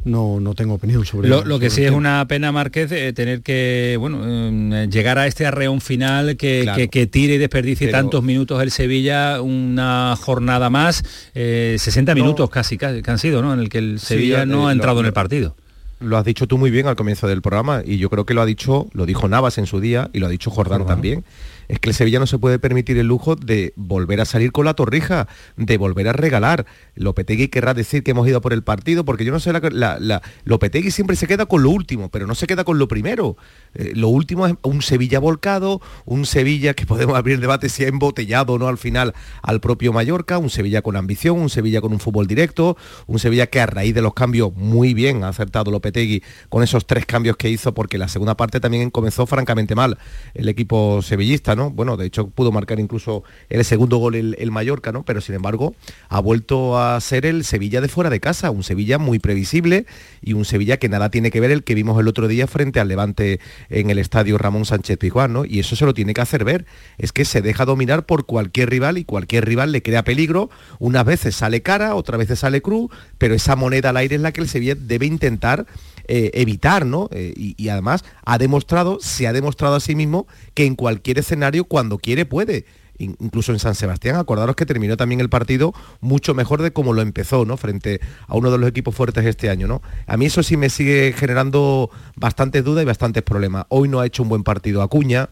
no, 0.03 0.39
no 0.39 0.55
tengo 0.55 0.73
opinión 0.75 1.05
sobre 1.05 1.29
Lo, 1.29 1.43
lo 1.45 1.59
que 1.59 1.69
sobre 1.69 1.81
sí 1.83 1.85
es 1.87 1.91
una 1.91 2.25
pena, 2.27 2.51
Márquez, 2.51 2.91
eh, 2.91 3.13
tener 3.13 3.41
que 3.41 3.97
bueno 3.99 4.21
eh, 4.25 4.87
llegar 4.91 5.17
a 5.19 5.27
este 5.27 5.45
arreón 5.45 5.79
final 5.81 6.37
que, 6.37 6.61
Claro. 6.63 6.77
que- 6.77 6.87
que 6.89 7.05
tire 7.07 7.35
y 7.35 7.37
desperdicie 7.37 7.87
Pero- 7.87 7.99
tantos 7.99 8.23
minutos 8.23 8.61
el 8.63 8.71
Sevilla, 8.71 9.41
una 9.41 10.15
jornada 10.19 10.69
más, 10.69 11.03
eh, 11.35 11.75
60 11.79 12.13
No. 12.15 12.21
minutos 12.23 12.49
casi, 12.49 12.77
casi 12.77 13.01
que 13.01 13.11
han 13.11 13.19
sido, 13.19 13.41
¿no? 13.41 13.53
En 13.53 13.59
el 13.59 13.69
que 13.69 13.77
el 13.77 13.99
Sí, 13.99 14.07
Sevilla 14.07 14.43
eh, 14.43 14.45
no 14.45 14.63
ha 14.63 14.65
lo- 14.65 14.71
entrado 14.71 14.99
en 15.01 15.05
el 15.05 15.13
partido. 15.13 15.55
lo 15.99 16.17
has 16.17 16.25
dicho 16.25 16.47
tú 16.47 16.57
muy 16.57 16.71
bien 16.71 16.87
al 16.87 16.95
comienzo 16.95 17.27
del 17.27 17.43
programa 17.43 17.83
y 17.85 17.97
yo 17.99 18.09
creo 18.09 18.25
que 18.25 18.33
lo 18.33 18.41
ha 18.41 18.45
dicho, 18.47 18.87
lo 18.93 19.05
dijo 19.05 19.27
Navas 19.27 19.59
en 19.59 19.67
su 19.67 19.79
día 19.79 20.09
y 20.13 20.19
lo 20.19 20.25
ha 20.25 20.29
dicho 20.29 20.49
Jordán 20.49 20.87
también 20.87 21.23
es 21.67 21.79
que 21.79 21.89
el 21.89 21.95
Sevilla 21.95 22.19
no 22.19 22.27
se 22.27 22.37
puede 22.37 22.59
permitir 22.59 22.97
el 22.97 23.07
lujo 23.07 23.35
de 23.35 23.73
volver 23.75 24.21
a 24.21 24.25
salir 24.25 24.51
con 24.51 24.65
la 24.65 24.73
torrija, 24.73 25.27
de 25.57 25.77
volver 25.77 26.07
a 26.07 26.13
regalar. 26.13 26.65
Lopetegui 26.95 27.47
querrá 27.47 27.73
decir 27.73 28.03
que 28.03 28.11
hemos 28.11 28.27
ido 28.27 28.41
por 28.41 28.53
el 28.53 28.63
partido, 28.63 29.05
porque 29.05 29.25
yo 29.25 29.31
no 29.31 29.39
sé, 29.39 29.51
la, 29.53 30.21
Lopetegui 30.45 30.91
siempre 30.91 31.15
se 31.15 31.27
queda 31.27 31.45
con 31.45 31.63
lo 31.63 31.69
último, 31.69 32.09
pero 32.09 32.27
no 32.27 32.35
se 32.35 32.47
queda 32.47 32.63
con 32.63 32.79
lo 32.79 32.87
primero. 32.87 33.37
Eh, 33.73 33.93
lo 33.95 34.09
último 34.09 34.47
es 34.47 34.55
un 34.63 34.81
Sevilla 34.81 35.19
volcado, 35.19 35.81
un 36.05 36.25
Sevilla 36.25 36.73
que 36.73 36.85
podemos 36.85 37.15
abrir 37.15 37.39
debate 37.39 37.69
si 37.69 37.83
ha 37.83 37.87
embotellado 37.87 38.53
o 38.53 38.59
no 38.59 38.67
al 38.67 38.77
final 38.77 39.13
al 39.41 39.61
propio 39.61 39.93
Mallorca, 39.93 40.37
un 40.37 40.49
Sevilla 40.49 40.81
con 40.81 40.95
ambición, 40.95 41.39
un 41.39 41.49
Sevilla 41.49 41.81
con 41.81 41.93
un 41.93 41.99
fútbol 41.99 42.27
directo, 42.27 42.77
un 43.07 43.19
Sevilla 43.19 43.47
que 43.47 43.59
a 43.59 43.65
raíz 43.65 43.93
de 43.93 44.01
los 44.01 44.13
cambios 44.13 44.53
muy 44.55 44.93
bien 44.93 45.23
ha 45.23 45.29
acertado 45.29 45.71
Lopetegui 45.71 46.23
con 46.49 46.63
esos 46.63 46.85
tres 46.85 47.05
cambios 47.05 47.37
que 47.37 47.49
hizo, 47.49 47.73
porque 47.73 47.97
la 47.97 48.07
segunda 48.07 48.35
parte 48.35 48.59
también 48.59 48.89
comenzó 48.89 49.25
francamente 49.25 49.75
mal 49.75 49.97
el 50.33 50.49
equipo 50.49 51.01
sevillista, 51.01 51.50
¿no? 51.55 51.69
Bueno, 51.69 51.97
de 51.97 52.05
hecho 52.05 52.27
pudo 52.27 52.51
marcar 52.51 52.79
incluso 52.79 53.23
el 53.49 53.63
segundo 53.65 53.97
gol 53.97 54.15
el, 54.15 54.51
Mallorca, 54.51 54.91
¿no? 54.91 55.03
Pero 55.03 55.21
sin 55.21 55.35
embargo 55.35 55.75
ha 56.09 56.19
vuelto 56.19 56.77
a 56.79 56.99
ser 57.01 57.25
el 57.25 57.43
Sevilla 57.43 57.81
de 57.81 57.87
fuera 57.87 58.09
de 58.09 58.19
casa, 58.19 58.51
un 58.51 58.63
Sevilla 58.63 58.97
muy 58.97 59.19
previsible 59.19 59.85
y 60.21 60.33
un 60.33 60.45
Sevilla 60.45 60.77
que 60.77 60.89
nada 60.89 61.09
tiene 61.09 61.31
que 61.31 61.39
ver 61.39 61.51
el 61.51 61.63
que 61.63 61.75
vimos 61.75 61.99
el 61.99 62.07
otro 62.07 62.27
día 62.27 62.47
frente 62.47 62.79
al 62.79 62.87
Levante 62.87 63.39
en 63.69 63.89
el 63.89 63.99
estadio 63.99 64.37
Ramón 64.37 64.65
Sánchez 64.65 64.97
Pizjuán, 64.97 65.33
¿no? 65.33 65.45
Y 65.45 65.59
eso 65.59 65.75
se 65.75 65.85
lo 65.85 65.93
tiene 65.93 66.13
que 66.13 66.21
hacer 66.21 66.43
ver, 66.43 66.65
es 66.97 67.11
que 67.11 67.25
se 67.25 67.41
deja 67.41 67.65
dominar 67.65 68.05
por 68.05 68.25
cualquier 68.25 68.69
rival 68.69 68.97
y 68.97 69.05
cualquier 69.05 69.45
rival 69.45 69.71
le 69.71 69.81
crea 69.81 70.03
peligro, 70.03 70.49
unas 70.79 71.05
veces 71.05 71.35
sale 71.35 71.61
cara, 71.61 71.95
otras 71.95 72.19
veces 72.19 72.39
sale 72.39 72.61
cruz, 72.61 72.91
pero 73.17 73.33
esa 73.33 73.55
moneda 73.55 73.89
al 73.89 73.97
aire 73.97 74.15
es 74.15 74.21
la 74.21 74.31
que 74.31 74.41
el 74.41 74.49
Sevilla 74.49 74.75
debe 74.75 75.05
intentar 75.05 75.65
eh, 76.07 76.31
evitar, 76.33 76.85
¿no? 76.85 77.09
Eh, 77.11 77.33
y, 77.35 77.69
además 77.69 78.03
ha 78.25 78.37
demostrado, 78.37 78.99
se 79.01 79.27
ha 79.27 79.33
demostrado 79.33 79.75
a 79.75 79.79
sí 79.79 79.95
mismo 79.95 80.27
que 80.53 80.65
en 80.65 80.75
cualquier 80.75 81.19
escenario, 81.19 81.65
cuando 81.65 81.97
quiere, 81.97 82.25
puede 82.25 82.65
incluso 82.99 83.51
en 83.51 83.57
San 83.57 83.73
Sebastián, 83.73 84.15
acordaros 84.17 84.55
que 84.55 84.67
terminó 84.67 84.95
también 84.95 85.21
el 85.21 85.29
partido 85.29 85.73
mucho 86.01 86.35
mejor 86.35 86.61
de 86.61 86.71
como 86.71 86.93
lo 86.93 87.01
empezó, 87.01 87.45
¿no? 87.45 87.57
Frente 87.57 87.99
a 88.27 88.35
uno 88.35 88.51
de 88.51 88.59
los 88.59 88.69
equipos 88.69 88.93
fuertes 88.93 89.25
este 89.25 89.49
año, 89.49 89.67
¿no? 89.67 89.81
A 90.05 90.17
mí 90.17 90.27
eso 90.27 90.43
sí 90.43 90.55
me 90.55 90.69
sigue 90.69 91.11
generando 91.17 91.89
bastantes 92.15 92.63
dudas 92.63 92.83
y 92.83 92.85
bastantes 92.85 93.23
problemas. 93.23 93.65
Hoy 93.69 93.89
no 93.89 93.99
ha 93.99 94.05
hecho 94.05 94.21
un 94.21 94.29
buen 94.29 94.43
partido 94.43 94.83
Acuña, 94.83 95.29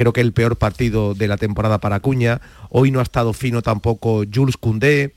creo 0.00 0.14
que 0.14 0.22
el 0.22 0.32
peor 0.32 0.56
partido 0.56 1.14
de 1.14 1.28
la 1.28 1.36
temporada 1.36 1.78
para 1.78 1.96
Acuña. 1.96 2.40
Hoy 2.70 2.90
no 2.90 3.00
ha 3.00 3.02
estado 3.02 3.34
fino 3.34 3.60
tampoco 3.60 4.24
Jules 4.32 4.56
Koundé. 4.56 5.12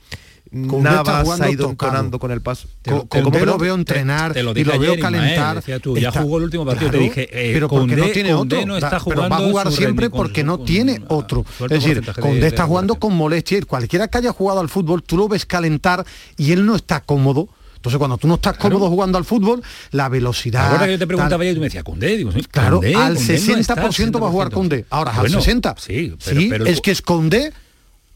Navas 0.53 1.41
ha 1.41 1.49
ido 1.49 1.69
entonando 1.69 2.19
con 2.19 2.31
el 2.31 2.41
paso. 2.41 2.67
Con, 3.09 3.23
lo 3.23 3.57
veo 3.57 3.75
entrenar 3.75 4.33
te, 4.33 4.43
lo 4.43 4.51
y 4.55 4.63
lo 4.63 4.77
veo 4.77 4.99
calentar. 4.99 5.63
ya 5.65 6.11
jugó 6.11 6.37
el 6.37 6.43
último 6.45 6.65
partido, 6.65 6.91
te 6.91 6.97
dije, 6.97 7.27
eh, 7.31 7.53
pero 7.53 7.67
porque 7.67 7.95
no 7.95 8.07
tiene 8.07 8.33
otro. 8.33 8.65
No 8.65 8.77
está 8.77 8.99
jugando 8.99 9.23
pero 9.23 9.29
va 9.29 9.37
a 9.37 9.49
jugar 9.49 9.71
siempre 9.71 10.09
porque 10.09 10.43
no 10.43 10.59
tiene 10.59 11.01
otro. 11.07 11.45
Es 11.61 11.69
decir, 11.69 12.03
Condé 12.19 12.47
está 12.47 12.65
jugando 12.65 12.95
con 12.95 13.15
molestia 13.15 13.57
y 13.57 13.61
cualquiera 13.61 14.07
que 14.07 14.19
haya 14.19 14.31
jugado 14.31 14.59
al 14.59 14.69
fútbol, 14.69 15.03
tú 15.03 15.17
lo 15.17 15.27
ves 15.27 15.45
calentar 15.45 16.05
y 16.37 16.51
él 16.51 16.65
no 16.65 16.75
está 16.75 17.01
cómodo. 17.01 17.49
Entonces, 17.75 17.97
cuando 17.97 18.17
tú 18.17 18.29
no 18.29 18.35
estás 18.35 18.55
cómodo 18.57 18.89
jugando 18.89 19.17
al 19.17 19.25
fútbol, 19.25 19.61
la 19.91 20.07
velocidad... 20.07 20.71
Ahora 20.71 20.85
que 20.85 20.93
yo 20.93 20.99
te 20.99 21.05
preguntaba 21.05 21.45
y 21.45 21.53
tú 21.53 21.59
me 21.59 21.65
decías, 21.65 21.83
Condé, 21.83 22.15
digo, 22.15 22.31
claro, 22.49 22.79
al 22.95 23.17
60% 23.17 24.23
va 24.23 24.27
a 24.27 24.31
jugar 24.31 24.51
Condé. 24.51 24.85
Ahora, 24.89 25.11
al 25.11 25.27
60%. 25.27 25.75
Sí, 26.17 26.47
pero, 26.49 26.65
es 26.65 26.79
que 26.79 26.91
es 26.91 27.01
Condé 27.01 27.51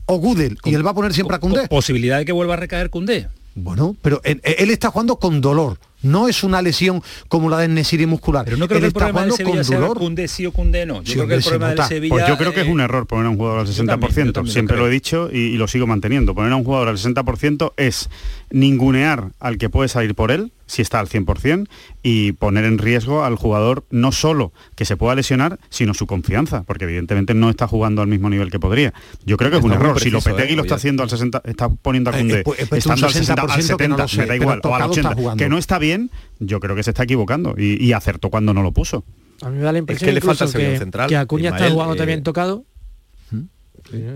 o 0.07 0.17
Gudel 0.17 0.57
y 0.63 0.73
él 0.73 0.85
va 0.85 0.91
a 0.91 0.95
poner 0.95 1.13
siempre 1.13 1.35
a 1.35 1.39
Cundé. 1.39 1.67
Posibilidad 1.67 2.17
de 2.17 2.25
que 2.25 2.31
vuelva 2.31 2.55
a 2.55 2.57
recaer 2.57 2.89
Cundé. 2.89 3.27
Bueno, 3.59 3.95
pero 4.03 4.21
él, 4.23 4.69
está 4.69 4.91
jugando 4.91 5.17
con 5.17 5.41
dolor. 5.41 5.79
No 6.03 6.27
es 6.27 6.43
una 6.43 6.61
lesión 6.61 7.01
como 7.27 7.49
la 7.49 7.57
de 7.57 7.67
Nesiri 7.67 8.05
muscular. 8.05 8.45
Pero 8.45 8.57
no 8.57 8.67
creo 8.67 8.79
que 8.79 8.85
el 8.85 8.93
problema 8.93 9.23
del 9.23 9.31
Sevilla 9.31 9.63
sea 9.63 9.79
Cundé 9.87 10.27
sí 10.27 10.45
o 10.45 10.51
Cundé 10.51 10.85
no. 10.85 11.01
Yo 11.01 11.13
creo 11.13 11.27
que 11.27 11.33
el 11.33 11.41
problema 11.41 11.69
del 11.69 11.83
Sevilla... 11.85 12.13
Pues 12.13 12.27
yo 12.27 12.37
creo 12.37 12.53
que 12.53 12.61
es 12.61 12.67
un 12.67 12.81
error 12.81 13.07
poner 13.07 13.25
a 13.25 13.29
un 13.29 13.37
jugador 13.37 13.61
al 13.61 13.67
60%. 13.67 14.47
Siempre 14.47 14.77
lo, 14.77 14.87
he 14.87 14.91
dicho 14.91 15.29
y, 15.33 15.37
y, 15.37 15.57
lo 15.57 15.67
sigo 15.67 15.87
manteniendo. 15.87 16.35
Poner 16.35 16.51
a 16.51 16.55
un 16.55 16.63
jugador 16.63 16.89
al 16.89 16.97
60% 16.97 17.73
es 17.77 18.11
ningunear 18.51 19.31
al 19.39 19.57
que 19.57 19.69
puede 19.69 19.89
salir 19.89 20.13
por 20.13 20.29
él, 20.29 20.51
si 20.67 20.81
está 20.81 20.99
al 20.99 21.07
100%, 21.07 21.67
y 22.03 22.33
poner 22.33 22.65
en 22.65 22.77
riesgo 22.77 23.23
al 23.23 23.35
jugador 23.35 23.85
no 23.89 24.11
solo 24.11 24.53
que 24.75 24.85
se 24.85 24.97
pueda 24.97 25.15
lesionar, 25.15 25.59
sino 25.69 25.93
su 25.93 26.05
confianza, 26.05 26.63
porque 26.63 26.85
evidentemente 26.85 27.33
no 27.33 27.49
está 27.49 27.67
jugando 27.67 28.01
al 28.01 28.07
mismo 28.07 28.29
nivel 28.29 28.51
que 28.51 28.59
podría. 28.59 28.93
Yo 29.25 29.37
creo 29.37 29.49
que 29.49 29.57
es 29.57 29.63
un 29.63 29.73
error. 29.73 29.99
si 29.99 30.09
Lopetegui 30.09 30.55
lo 30.55 30.63
está 30.63 30.75
haciendo 30.75 31.03
al 31.03 31.09
60, 31.09 31.41
está 31.45 31.69
poniendo 31.69 32.11
a 32.11 32.17
eh, 32.17 32.19
Cundé, 32.19 32.39
eh, 32.39 32.43
pues, 32.43 32.59
estando 32.59 33.07
al 33.07 33.13
60, 33.13 33.41
al 33.41 33.63
70, 33.63 34.05
me 34.17 34.25
da 34.25 34.35
igual, 34.35 34.61
o 34.63 34.75
al 34.75 34.83
80, 34.83 35.35
que 35.37 35.49
no 35.49 35.57
está 35.57 35.79
bien, 35.79 36.11
yo 36.39 36.59
creo 36.59 36.75
que 36.75 36.83
se 36.83 36.91
está 36.91 37.03
equivocando 37.03 37.55
y, 37.57 37.87
acertó 37.97 38.29
cuando 38.29 38.53
no 38.53 38.61
lo 38.61 38.73
puso. 38.73 39.03
A 39.41 39.49
mí 39.49 39.57
me 39.57 39.63
da 39.63 39.71
la 39.71 39.79
impresión 39.79 40.07
que 40.07 40.13
le 40.13 40.21
falta 40.21 40.45
el 40.45 40.51
que, 40.51 40.77
central. 40.77 41.09
Que 41.09 41.17
Acuña 41.17 41.49
está 41.49 41.69
jugando 41.71 41.95
eh, 41.95 41.97
también 41.97 42.21
tocado 42.21 42.65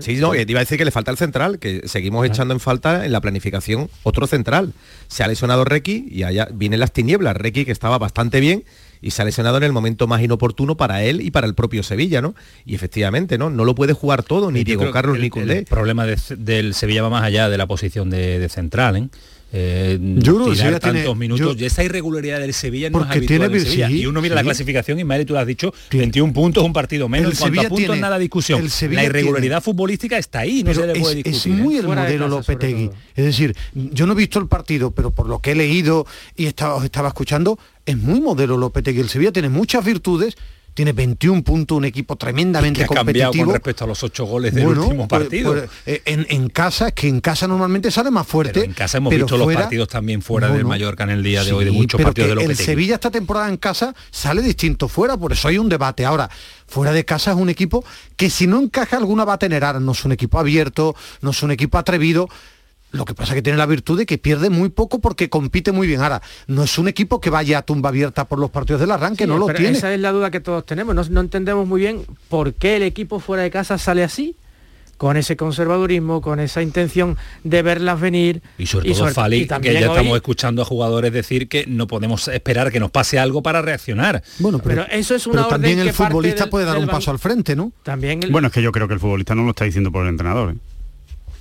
Sí, 0.00 0.16
no, 0.16 0.32
te 0.32 0.42
iba 0.46 0.60
a 0.60 0.62
decir 0.62 0.78
que 0.78 0.84
le 0.84 0.90
falta 0.90 1.10
el 1.10 1.16
central, 1.16 1.58
que 1.58 1.88
seguimos 1.88 2.26
echando 2.26 2.52
en 2.54 2.60
falta 2.60 3.06
en 3.06 3.12
la 3.12 3.20
planificación 3.20 3.88
otro 4.02 4.26
central. 4.26 4.72
Se 5.08 5.22
ha 5.22 5.28
lesionado 5.28 5.64
Requi 5.64 6.06
y 6.10 6.24
allá 6.24 6.48
vienen 6.52 6.80
las 6.80 6.92
tinieblas. 6.92 7.36
Requi 7.36 7.64
que 7.64 7.72
estaba 7.72 7.98
bastante 7.98 8.40
bien 8.40 8.64
y 9.00 9.10
se 9.10 9.22
ha 9.22 9.24
lesionado 9.24 9.56
en 9.56 9.64
el 9.64 9.72
momento 9.72 10.06
más 10.06 10.22
inoportuno 10.22 10.76
para 10.76 11.02
él 11.02 11.20
y 11.20 11.30
para 11.30 11.46
el 11.46 11.54
propio 11.54 11.82
Sevilla, 11.82 12.20
¿no? 12.20 12.34
Y 12.64 12.74
efectivamente, 12.74 13.38
¿no? 13.38 13.50
No 13.50 13.64
lo 13.64 13.74
puede 13.74 13.92
jugar 13.94 14.22
todo, 14.22 14.50
ni 14.50 14.62
Diego 14.62 14.90
Carlos 14.90 15.18
ni 15.18 15.30
Cundé. 15.30 15.58
El 15.58 15.64
problema 15.64 16.06
del 16.06 16.74
Sevilla 16.74 17.02
va 17.02 17.10
más 17.10 17.24
allá 17.24 17.48
de 17.48 17.58
la 17.58 17.66
posición 17.66 18.10
de, 18.10 18.38
de 18.38 18.48
central, 18.48 18.96
¿eh? 18.96 19.08
Eh, 19.54 19.98
yo 20.00 20.50
tirar 20.50 20.80
tantos 20.80 21.14
minutos 21.14 21.56
y 21.58 21.66
esa 21.66 21.84
irregularidad 21.84 22.40
del 22.40 22.54
Sevilla 22.54 22.88
no 22.88 23.02
es 23.02 23.10
habitual 23.10 23.60
Sevilla. 23.60 23.90
y 23.90 24.06
uno 24.06 24.22
mira 24.22 24.34
la 24.34 24.42
clasificación 24.42 24.98
y 24.98 25.04
Madre 25.04 25.26
tú 25.26 25.34
lo 25.34 25.40
has 25.40 25.46
dicho 25.46 25.74
21 25.90 26.32
puntos 26.32 26.64
un 26.64 26.72
partido 26.72 27.06
menos. 27.06 27.34
En 27.34 27.38
cuanto 27.38 27.60
a 27.60 27.68
puntos 27.68 27.98
nada 27.98 28.18
discusión. 28.18 28.66
la 28.90 29.04
irregularidad 29.04 29.62
futbolística 29.62 30.16
está 30.16 30.40
ahí 30.40 30.62
no 30.62 30.72
se 30.72 30.86
le 30.86 30.98
puede 30.98 31.16
discutir 31.16 31.52
es 31.52 31.58
muy 31.58 31.76
¿eh? 31.76 31.80
el 31.80 31.86
modelo 31.86 32.28
Lopetegui. 32.28 32.90
es 33.14 33.24
decir 33.26 33.54
yo 33.74 34.06
no 34.06 34.14
he 34.14 34.16
visto 34.16 34.38
el 34.38 34.46
partido 34.46 34.90
pero 34.90 35.10
por 35.10 35.28
lo 35.28 35.40
que 35.40 35.52
he 35.52 35.54
leído 35.54 36.06
y 36.34 36.46
estaba, 36.46 36.82
estaba 36.82 37.08
escuchando 37.08 37.58
es 37.84 37.98
muy 37.98 38.20
modelo 38.20 38.56
Lopetegui. 38.56 39.00
El 39.00 39.10
Sevilla 39.10 39.32
tiene 39.32 39.50
muchas 39.50 39.84
virtudes 39.84 40.36
tiene 40.74 40.92
21 40.92 41.42
puntos, 41.42 41.76
un 41.76 41.84
equipo 41.84 42.16
tremendamente 42.16 42.86
competitivo. 42.86 43.44
con 43.44 43.54
respecto 43.54 43.84
a 43.84 43.86
los 43.86 44.02
ocho 44.02 44.24
goles 44.24 44.54
del 44.54 44.66
último 44.66 45.08
pues, 45.08 45.22
partido. 45.22 45.52
Pues, 45.52 45.70
eh, 45.86 46.02
en, 46.06 46.48
casa, 46.48 46.88
es 46.88 46.94
que 46.94 47.08
en 47.08 47.20
casa 47.20 47.46
normalmente 47.46 47.90
sale 47.90 48.10
más 48.10 48.26
fuerte. 48.26 48.64
en 48.64 48.72
casa 48.72 48.98
hemos 48.98 49.14
visto 49.14 49.36
los 49.36 49.52
partidos 49.52 49.88
también 49.88 50.22
fuera 50.22 50.48
del 50.48 50.64
Mallorca 50.64 51.04
en 51.04 51.10
el 51.10 51.22
día 51.22 51.44
de 51.44 51.52
hoy, 51.52 51.64
de 51.64 51.70
muchos 51.70 52.00
partidos 52.00 52.38
de 52.38 52.44
El 52.44 52.56
Sevilla 52.56 52.94
esta 52.94 53.10
temporada 53.10 53.48
en 53.48 53.56
casa 53.56 53.94
sale 54.10 54.42
distinto 54.42 54.88
fuera, 54.88 55.16
por 55.16 55.32
eso 55.32 55.48
hay 55.48 55.58
un 55.58 55.68
debate. 55.68 56.04
Ahora, 56.04 56.30
fuera 56.66 56.92
de 56.92 57.04
casa 57.04 57.32
es 57.32 57.36
un 57.36 57.50
equipo 57.50 57.84
que 58.16 58.30
si 58.30 58.46
no 58.46 58.60
encaja 58.60 58.96
alguna 58.96 59.24
va 59.24 59.34
a 59.34 59.38
tener. 59.38 59.64
Ahora 59.64 59.80
no 59.80 59.92
es 59.92 60.04
un 60.04 60.12
equipo 60.12 60.38
abierto, 60.38 60.94
no 61.20 61.30
es 61.30 61.42
un 61.42 61.50
equipo 61.50 61.78
atrevido, 61.78 62.28
lo 62.92 63.06
que 63.06 63.14
pasa 63.14 63.32
es 63.32 63.36
que 63.36 63.42
tiene 63.42 63.58
la 63.58 63.66
virtud 63.66 63.98
de 63.98 64.06
que 64.06 64.18
pierde 64.18 64.50
muy 64.50 64.68
poco 64.68 65.00
porque 65.00 65.30
compite 65.30 65.72
muy 65.72 65.86
bien. 65.86 66.02
Ahora, 66.02 66.22
no 66.46 66.62
es 66.62 66.78
un 66.78 66.88
equipo 66.88 67.20
que 67.20 67.30
vaya 67.30 67.58
a 67.58 67.62
tumba 67.62 67.88
abierta 67.88 68.26
por 68.26 68.38
los 68.38 68.50
partidos 68.50 68.80
del 68.80 68.90
arranque, 68.90 69.26
no 69.26 69.38
lo 69.38 69.46
tiene. 69.46 69.78
Esa 69.78 69.92
es 69.92 70.00
la 70.00 70.12
duda 70.12 70.30
que 70.30 70.40
todos 70.40 70.64
tenemos. 70.66 71.10
No, 71.10 71.20
entendemos 71.20 71.66
muy 71.66 71.80
bien 71.80 72.04
por 72.28 72.52
qué 72.52 72.76
el 72.76 72.82
equipo 72.82 73.18
fuera 73.18 73.42
de 73.42 73.50
casa 73.50 73.78
sale 73.78 74.04
así 74.04 74.36
con 74.98 75.16
ese 75.16 75.36
conservadurismo, 75.36 76.20
con 76.20 76.38
esa 76.38 76.62
intención 76.62 77.16
de 77.42 77.62
verlas 77.62 77.98
venir. 77.98 78.40
Y 78.58 78.66
sobre 78.66 78.92
todo 78.92 79.08
Fali, 79.08 79.48
que 79.48 79.72
ya 79.72 79.80
estamos 79.80 80.14
escuchando 80.14 80.62
a 80.62 80.64
jugadores 80.64 81.12
decir 81.12 81.48
que 81.48 81.64
no 81.66 81.86
podemos 81.88 82.28
esperar 82.28 82.70
que 82.70 82.78
nos 82.78 82.90
pase 82.90 83.18
algo 83.18 83.42
para 83.42 83.62
reaccionar. 83.62 84.22
Bueno, 84.38 84.60
pero, 84.60 84.86
eso 84.90 85.14
es 85.14 85.26
una 85.26 85.48
también 85.48 85.80
el 85.80 85.92
futbolista 85.92 86.48
puede 86.48 86.66
dar 86.66 86.78
un 86.78 86.86
paso 86.86 87.10
al 87.10 87.18
frente, 87.18 87.56
¿no? 87.56 87.72
También 87.82 88.20
Bueno, 88.30 88.48
es 88.48 88.54
que 88.54 88.62
yo 88.62 88.70
creo 88.70 88.86
que 88.86 88.94
el 88.94 89.00
futbolista 89.00 89.34
no 89.34 89.42
lo 89.44 89.50
está 89.50 89.64
diciendo 89.64 89.90
por 89.90 90.02
el 90.04 90.10
entrenador. 90.10 90.52
¿eh? 90.52 90.71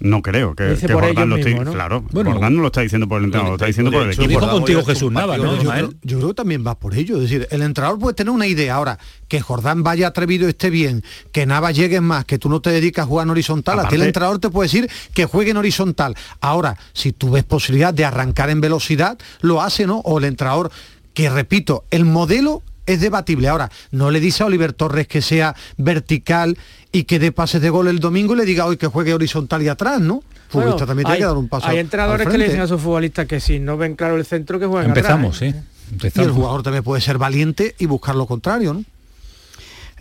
No 0.02 0.24
creo 0.24 0.56
que, 0.56 0.76
que 0.76 0.94
Jordán 0.94 1.30
lo 1.30 1.38
esté, 1.38 1.56
claro, 1.56 2.04
bueno, 2.12 2.32
Jordán 2.32 2.56
no 2.56 2.62
lo 2.62 2.68
está 2.68 2.82
diciendo 2.82 3.08
por 3.08 3.20
el 3.20 3.26
entrenador, 3.26 3.52
lo 3.52 3.56
está 3.56 3.68
diciendo 3.68 3.92
por 3.92 4.02
el 4.02 4.10
equipo. 4.10 4.28
dijo 4.28 4.50
contigo 4.50 4.84
Jesús 4.84 5.12
Nava, 5.12 5.38
¿no? 5.38 5.62
Yo, 6.02 6.18
creo 6.18 6.30
que 6.30 6.34
también 6.34 6.66
va 6.66 6.80
por 6.80 6.96
ello, 6.96 7.18
es 7.18 7.24
decir, 7.24 7.48
el 7.52 7.62
entrenador 7.62 8.00
puede 8.00 8.16
tener 8.16 8.32
una 8.32 8.48
idea 8.48 8.76
ahora, 8.76 8.98
que 9.28 9.42
Jordán 9.42 9.84
vaya 9.84 10.08
atrevido 10.08 10.50
esté 10.50 10.72
bien, 10.72 11.04
que 11.32 11.46
Nava 11.46 11.72
llegue 11.72 12.02
más, 12.02 12.26
que 12.26 12.40
tú 12.40 12.50
no 12.50 12.62
te 12.62 12.72
dedicas 12.72 13.04
a 13.04 13.08
jugar 13.08 13.28
en 13.28 13.32
horizontal, 13.32 13.80
a 13.80 13.88
ti 13.88 13.96
el 13.96 14.02
entrenador 14.02 14.40
te 14.40 14.50
puede 14.50 14.68
decir 14.68 14.90
que 15.14 15.26
juegue 15.26 15.52
en 15.52 15.58
horizontal. 15.58 16.16
Ahora, 16.40 16.78
si 16.94 17.12
tú 17.12 17.30
ves 17.30 17.44
posibilidad 17.44 17.94
de 17.94 18.04
arrancar 18.04 18.50
en 18.50 18.60
velocidad, 18.60 19.20
lo 19.42 19.62
hace, 19.62 19.86
¿no? 19.86 20.00
O 20.00 20.18
el 20.18 20.26
entrenador 20.26 20.72
que 21.14 21.30
repito, 21.30 21.84
el 21.92 22.06
modelo 22.06 22.64
es 22.86 23.02
debatible. 23.02 23.48
Ahora, 23.48 23.70
no 23.92 24.12
le 24.12 24.20
dice 24.20 24.44
a 24.44 24.48
Oliver 24.48 24.74
Torres 24.74 25.08
que 25.08 25.22
sea 25.22 25.56
vertical 25.78 26.58
y 26.92 27.04
que 27.04 27.20
dé 27.20 27.32
pases 27.32 27.62
de 27.62 27.70
gol 27.70 27.88
el 27.88 28.00
domingo 28.00 28.34
y 28.34 28.38
le 28.38 28.46
diga 28.46 28.66
hoy 28.66 28.78
que 28.78 28.88
juegue 28.88 29.14
horizontal 29.14 29.62
y 29.62 29.68
atrás, 29.68 30.02
¿no? 30.02 30.24
Futbolista 30.50 30.86
también 30.86 31.06
tiene 31.06 31.20
que 31.20 31.26
dar 31.26 31.38
un 31.38 31.48
paso. 31.48 31.68
Hay 31.68 31.78
entrenadores 31.78 32.28
que 32.28 32.38
le 32.38 32.46
dicen 32.46 32.62
a 32.62 32.68
sus 32.68 32.82
futbolistas 32.82 33.26
que 33.26 33.40
si 33.40 33.60
no 33.60 33.78
ven 33.78 33.96
claro 33.96 34.18
el 34.18 34.26
centro 34.26 34.60
que 34.60 34.66
jueguen 34.66 34.90
Empezamos, 34.90 35.42
¿eh? 35.42 35.54
sí. 35.54 35.60
Empezamos. 35.94 36.28
Y 36.28 36.30
el 36.30 36.36
jugador 36.36 36.64
también 36.64 36.84
puede 36.84 37.02
ser 37.02 37.18
valiente 37.18 37.76
y 37.80 37.86
buscar 37.86 38.16
lo 38.16 38.26
contrario, 38.26 38.74
¿no? 38.74 38.84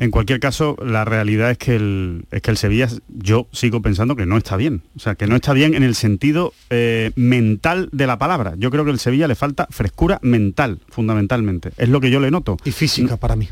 En 0.00 0.10
cualquier 0.10 0.40
caso, 0.40 0.76
la 0.82 1.04
realidad 1.04 1.50
es 1.50 1.58
que 1.58 1.76
el, 1.76 2.24
es 2.30 2.40
que 2.40 2.50
el 2.50 2.56
Sevilla, 2.56 2.88
yo 3.08 3.48
sigo 3.52 3.82
pensando 3.82 4.16
que 4.16 4.24
no 4.24 4.38
está 4.38 4.56
bien. 4.56 4.82
O 4.96 4.98
sea, 4.98 5.14
que 5.14 5.26
no 5.26 5.36
está 5.36 5.52
bien 5.52 5.74
en 5.74 5.82
el 5.82 5.94
sentido 5.94 6.54
eh, 6.70 7.12
mental 7.16 7.90
de 7.92 8.06
la 8.06 8.18
palabra. 8.18 8.54
Yo 8.56 8.70
creo 8.70 8.86
que 8.86 8.92
el 8.92 8.98
Sevilla 8.98 9.28
le 9.28 9.34
falta 9.34 9.66
frescura 9.68 10.18
mental, 10.22 10.80
fundamentalmente. 10.88 11.72
Es 11.76 11.90
lo 11.90 12.00
que 12.00 12.10
yo 12.10 12.18
le 12.18 12.30
noto. 12.30 12.56
Y 12.64 12.72
física 12.72 13.18
para 13.18 13.36
mí. 13.36 13.46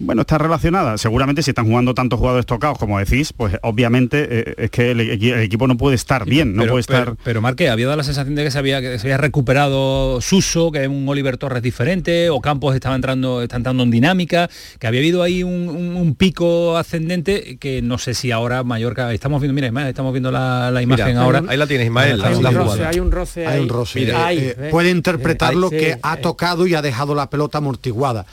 Bueno, 0.00 0.22
está 0.22 0.38
relacionada. 0.38 0.96
Seguramente 0.96 1.42
si 1.42 1.50
están 1.50 1.66
jugando 1.66 1.94
tantos 1.94 2.18
jugadores 2.18 2.46
tocados, 2.46 2.78
como 2.78 2.98
decís, 2.98 3.34
pues 3.34 3.58
obviamente 3.62 4.26
eh, 4.30 4.54
es 4.56 4.70
que 4.70 4.92
el, 4.92 5.00
el, 5.00 5.40
equipo 5.40 5.68
no 5.68 5.76
puede 5.76 5.94
estar 5.94 6.24
bien, 6.24 6.54
no 6.54 6.62
pero, 6.62 6.72
puede 6.72 6.80
estar. 6.80 7.04
Pero, 7.04 7.16
pero, 7.22 7.40
Marque, 7.42 7.68
había 7.68 7.84
dado 7.84 7.98
la 7.98 8.02
sensación 8.02 8.34
de 8.34 8.44
que 8.44 8.50
se 8.50 8.58
había, 8.58 8.80
que 8.80 8.98
se 8.98 9.06
había 9.06 9.18
recuperado 9.18 10.22
Suso, 10.22 10.72
que 10.72 10.82
es 10.82 10.88
un 10.88 11.06
Oliver 11.06 11.36
Torres 11.36 11.62
diferente, 11.62 12.30
o 12.30 12.40
Campos 12.40 12.74
estaba 12.74 12.94
entrando, 12.94 13.42
está 13.42 13.56
entrando 13.56 13.82
en 13.82 13.90
dinámica, 13.90 14.48
que 14.78 14.86
había 14.86 15.00
habido 15.00 15.22
ahí 15.22 15.42
un, 15.42 15.68
un, 15.68 15.96
un 15.96 16.14
pico 16.14 16.78
ascendente 16.78 17.58
que 17.58 17.82
no 17.82 17.98
sé 17.98 18.14
si 18.14 18.30
ahora 18.30 18.64
Mallorca. 18.64 19.12
Estamos 19.12 19.42
viendo, 19.42 19.54
mira, 19.54 19.66
Ismael, 19.66 19.88
estamos 19.88 20.12
viendo 20.12 20.32
la, 20.32 20.70
la 20.70 20.80
imagen 20.80 21.08
mira, 21.08 21.22
ahora. 21.22 21.42
Ahí 21.46 21.58
la 21.58 21.66
tienes, 21.66 21.86
Ismael. 21.86 22.22
Hay, 22.22 22.34
un 22.34 22.54
roce, 22.54 22.86
hay 22.86 23.00
un 23.00 23.12
roce, 23.12 23.46
hay 23.46 23.60
un 23.60 23.68
roce. 23.68 24.00
Mira, 24.00 24.26
ahí, 24.26 24.38
eh, 24.38 24.68
puede 24.70 24.90
interpretarlo 24.90 25.68
sí, 25.68 25.76
que 25.76 25.98
ha 26.02 26.16
tocado 26.16 26.66
y 26.66 26.74
ha 26.74 26.80
dejado 26.80 27.14
la 27.14 27.28
pelota 27.28 27.58
amortiguada. 27.58 28.24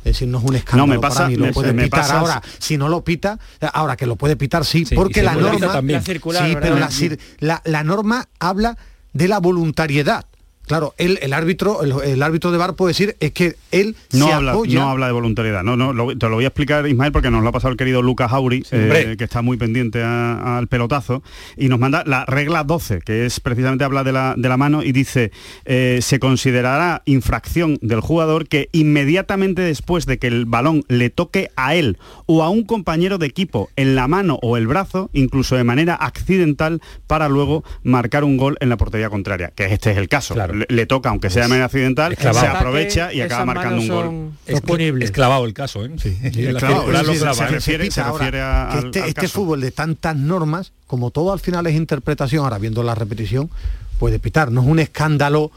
Es 0.00 0.12
decir, 0.14 0.28
no 0.28 0.38
es 0.38 0.44
un 0.44 0.56
escándalo 0.56 0.86
no, 0.86 0.94
me 0.94 0.98
pasa, 0.98 1.16
para 1.18 1.28
mí, 1.28 1.36
lo 1.36 1.46
me, 1.46 1.52
puede 1.52 1.72
me 1.72 1.84
pitar 1.84 2.00
pasa, 2.00 2.18
ahora. 2.18 2.42
Si 2.58 2.76
no 2.78 2.88
lo 2.88 3.04
pita, 3.04 3.38
ahora 3.72 3.96
que 3.96 4.06
lo 4.06 4.16
puede 4.16 4.36
pitar 4.36 4.64
sí, 4.64 4.84
sí 4.84 4.94
porque 4.94 5.22
la 5.22 5.34
norma 5.34 5.82
la 5.82 6.00
circular, 6.00 6.44
sí, 6.46 6.54
¿verdad? 6.54 6.62
pero 6.62 6.78
la, 6.78 7.18
la, 7.40 7.62
la, 7.64 7.84
norma 7.84 8.28
habla 8.38 8.78
de 9.12 9.28
la 9.28 9.38
voluntariedad. 9.38 10.24
Claro, 10.70 10.94
él, 10.98 11.18
el 11.20 11.32
árbitro, 11.32 11.82
el, 11.82 11.92
el, 12.04 12.22
árbitro 12.22 12.52
de 12.52 12.58
bar 12.58 12.74
puede 12.74 12.90
decir 12.90 13.16
es 13.18 13.32
que 13.32 13.56
él 13.72 13.96
no 14.12 14.26
se 14.26 14.32
habla, 14.32 14.52
apoya. 14.52 14.78
no 14.78 14.88
habla 14.88 15.06
de 15.06 15.12
voluntariedad. 15.12 15.64
No, 15.64 15.76
no, 15.76 15.92
lo, 15.92 16.16
te 16.16 16.28
lo 16.28 16.36
voy 16.36 16.44
a 16.44 16.46
explicar 16.46 16.86
Ismael 16.86 17.10
porque 17.10 17.28
nos 17.28 17.42
lo 17.42 17.48
ha 17.48 17.52
pasado 17.52 17.72
el 17.72 17.76
querido 17.76 18.02
Lucas 18.02 18.32
Auri, 18.32 18.64
eh, 18.70 19.16
que 19.18 19.24
está 19.24 19.42
muy 19.42 19.56
pendiente 19.56 20.00
al 20.00 20.68
pelotazo 20.68 21.24
y 21.56 21.68
nos 21.68 21.80
manda 21.80 22.04
la 22.06 22.24
regla 22.24 22.62
12, 22.62 23.00
que 23.00 23.26
es 23.26 23.40
precisamente 23.40 23.82
habla 23.82 24.04
de 24.04 24.12
la, 24.12 24.34
de 24.36 24.48
la 24.48 24.56
mano 24.56 24.84
y 24.84 24.92
dice 24.92 25.32
eh, 25.64 25.98
se 26.02 26.20
considerará 26.20 27.02
infracción 27.04 27.76
del 27.82 27.98
jugador 27.98 28.46
que 28.46 28.68
inmediatamente 28.70 29.62
después 29.62 30.06
de 30.06 30.20
que 30.20 30.28
el 30.28 30.46
balón 30.46 30.84
le 30.86 31.10
toque 31.10 31.50
a 31.56 31.74
él 31.74 31.98
o 32.26 32.44
a 32.44 32.48
un 32.48 32.62
compañero 32.62 33.18
de 33.18 33.26
equipo 33.26 33.70
en 33.74 33.96
la 33.96 34.06
mano 34.06 34.38
o 34.40 34.56
el 34.56 34.68
brazo, 34.68 35.10
incluso 35.14 35.56
de 35.56 35.64
manera 35.64 35.96
accidental, 35.96 36.80
para 37.08 37.28
luego 37.28 37.64
marcar 37.82 38.22
un 38.22 38.36
gol 38.36 38.56
en 38.60 38.68
la 38.68 38.76
portería 38.76 39.10
contraria, 39.10 39.52
que 39.52 39.64
este 39.64 39.90
es 39.90 39.96
el 39.96 40.08
caso. 40.08 40.34
Claro 40.34 40.59
le, 40.60 40.66
le, 40.68 40.86
toca, 40.86 41.10
aunque 41.10 41.30
sea 41.30 41.42
de 41.42 41.48
manera 41.48 41.66
accidental, 41.66 42.16
se 42.16 42.28
aprovecha 42.28 43.12
y 43.12 43.20
acaba 43.20 43.44
marcando 43.44 43.80
un 43.80 43.88
gol. 43.88 44.30
Es, 44.46 44.62
es 45.00 45.10
clavado 45.10 45.44
el 45.44 45.52
caso, 45.54 45.84
¿eh? 45.84 45.90
Sí, 45.96 46.16
sí, 46.32 46.46
es 46.46 46.54
clavado, 46.56 46.86
lo 46.90 47.02
clava, 47.12 47.34
se, 47.34 47.46
refiere, 47.46 47.90
se 47.90 48.02
refiere 48.02 48.40
a, 48.40 48.70
al, 48.70 48.86
este, 48.86 49.02
al 49.02 49.08
este 49.08 49.28
fútbol 49.28 49.60
de 49.60 49.70
tantas 49.70 50.16
normas, 50.16 50.72
como 50.86 51.10
todo 51.10 51.32
al 51.32 51.40
final 51.40 51.66
es 51.66 51.74
interpretación, 51.74 52.44
ahora 52.44 52.58
viendo 52.58 52.82
la 52.82 52.94
repetición, 52.94 53.50
puede 53.98 54.18
pitar. 54.18 54.50
No 54.50 54.62
es 54.62 54.66
un 54.66 54.78
escándalo. 54.78 55.52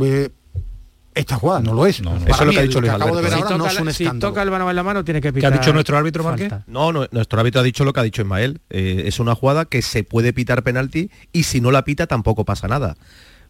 Eh, 0.00 0.30
esta 1.14 1.36
jugada 1.36 1.60
no 1.60 1.74
lo 1.74 1.86
es. 1.86 2.00
No, 2.02 2.18
no. 2.18 2.26
Eso 2.26 2.40
es 2.40 2.46
lo 2.46 2.52
que 2.52 2.58
ha 2.58 2.62
dicho 2.62 2.80
Luis 2.80 2.92
ver 2.92 3.00
si 3.00 3.08
ahora 3.08 3.48
toca, 3.48 3.56
no 3.56 3.66
es 3.66 3.80
un 3.80 3.92
si 3.92 4.18
toca 4.18 4.42
el 4.42 4.50
balón 4.50 4.68
en 4.68 4.76
la 4.76 4.82
mano 4.82 5.04
tiene 5.04 5.20
que 5.20 5.32
pitar. 5.32 5.52
¿Qué 5.52 5.56
ha 5.56 5.60
dicho 5.60 5.72
nuestro 5.72 5.96
árbitro, 5.96 6.24
Marqués? 6.24 6.52
No, 6.66 6.92
no, 6.92 7.06
nuestro 7.12 7.38
árbitro 7.38 7.60
ha 7.60 7.64
dicho 7.64 7.84
lo 7.84 7.92
que 7.92 8.00
ha 8.00 8.02
dicho 8.02 8.22
Ismael. 8.22 8.60
Eh, 8.70 9.04
es 9.06 9.20
una 9.20 9.34
jugada 9.34 9.64
que 9.64 9.80
se 9.82 10.02
puede 10.02 10.32
pitar 10.32 10.62
penalti 10.62 11.10
y 11.32 11.44
si 11.44 11.60
no 11.60 11.70
la 11.70 11.84
pita 11.84 12.06
tampoco 12.06 12.44
pasa 12.44 12.66
nada. 12.66 12.96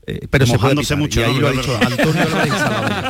Eh, 0.06 0.26
pero 0.28 0.46
Mojándose 0.46 0.88
se 0.88 0.96
mucho 0.96 1.20
y 1.20 1.22
ahí 1.22 1.34
no, 1.34 1.40
lo 1.40 1.48
ha 1.48 1.52
dicho 1.52 1.78
Antonio 1.80 2.22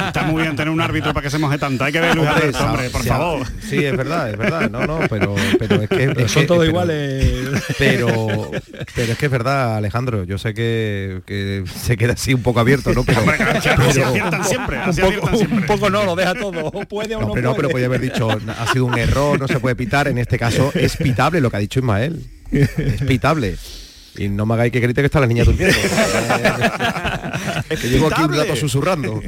Está 0.07 0.22
muy 0.22 0.42
bien 0.42 0.55
tener 0.55 0.72
un 0.72 0.80
árbitro 0.80 1.12
para 1.12 1.24
que 1.24 1.30
se 1.30 1.38
moje 1.38 1.59
tanto. 1.59 1.82
Hay 1.84 1.92
que 1.92 2.01
ver 2.01 2.14
Luis 2.14 2.28
hombre, 2.28 2.53
hombre, 2.57 2.90
por 2.90 3.03
sí, 3.03 3.09
favor. 3.09 3.47
Sí, 3.68 3.84
es 3.84 3.97
verdad, 3.97 4.30
es 4.30 4.38
verdad. 4.38 4.70
No, 4.70 4.86
no, 4.86 5.01
pero, 5.09 5.34
pero 5.59 5.82
es 5.82 5.88
que 5.88 6.05
es 6.05 6.30
son 6.30 6.42
que, 6.42 6.47
todos 6.47 6.61
pero, 6.61 6.70
iguales. 6.70 7.62
Pero, 7.78 8.51
pero 8.95 9.12
es 9.12 9.18
que 9.18 9.26
es 9.26 9.32
verdad, 9.32 9.76
Alejandro. 9.76 10.24
Yo 10.24 10.38
sé 10.38 10.55
que, 10.55 11.22
que 11.26 11.64
se 11.66 11.97
queda 11.97 12.12
así 12.12 12.32
un 12.32 12.42
poco 12.42 12.61
abierto, 12.61 12.92
¿no? 12.92 13.03
Pero, 13.05 13.22
pero 13.24 13.51
así 13.51 13.68
aciertan 14.01 14.45
siempre, 14.45 14.78
así 14.78 15.03
un, 15.03 15.14
poco, 15.14 15.36
siempre. 15.36 15.59
un 15.59 15.66
poco 15.66 15.90
no, 15.90 16.05
lo 16.05 16.14
deja 16.14 16.34
todo. 16.34 16.70
Puede 16.70 17.16
o 17.16 17.20
no, 17.20 17.26
no 17.28 17.32
pero, 17.34 17.51
puede. 17.51 17.57
pero 17.57 17.68
podía 17.70 17.86
haber 17.86 18.01
dicho, 18.01 18.28
ha 18.30 18.72
sido 18.72 18.84
un 18.84 18.99
error, 18.99 19.40
no 19.40 19.49
se 19.49 19.59
puede 19.59 19.74
pitar. 19.74 20.07
En 20.07 20.18
este 20.18 20.38
caso 20.38 20.70
es 20.74 20.97
pitable 20.97 21.40
lo 21.40 21.51
que 21.51 21.57
ha 21.57 21.61
dicho 21.61 21.80
Ismael. 21.80 22.24
Es 22.53 23.03
pitable. 23.07 23.57
Y 24.16 24.28
no 24.28 24.46
me 24.46 24.54
hagáis 24.54 24.72
que 24.72 24.80
grite 24.80 25.00
que 25.02 25.06
está 25.06 25.20
la 25.20 25.26
niña 25.26 25.44
durmiendo. 25.44 25.76
que 27.68 27.88
llevo 27.88 28.06
aquí 28.06 28.22
un 28.22 28.34
rato 28.34 28.54
susurrando. 28.56 29.20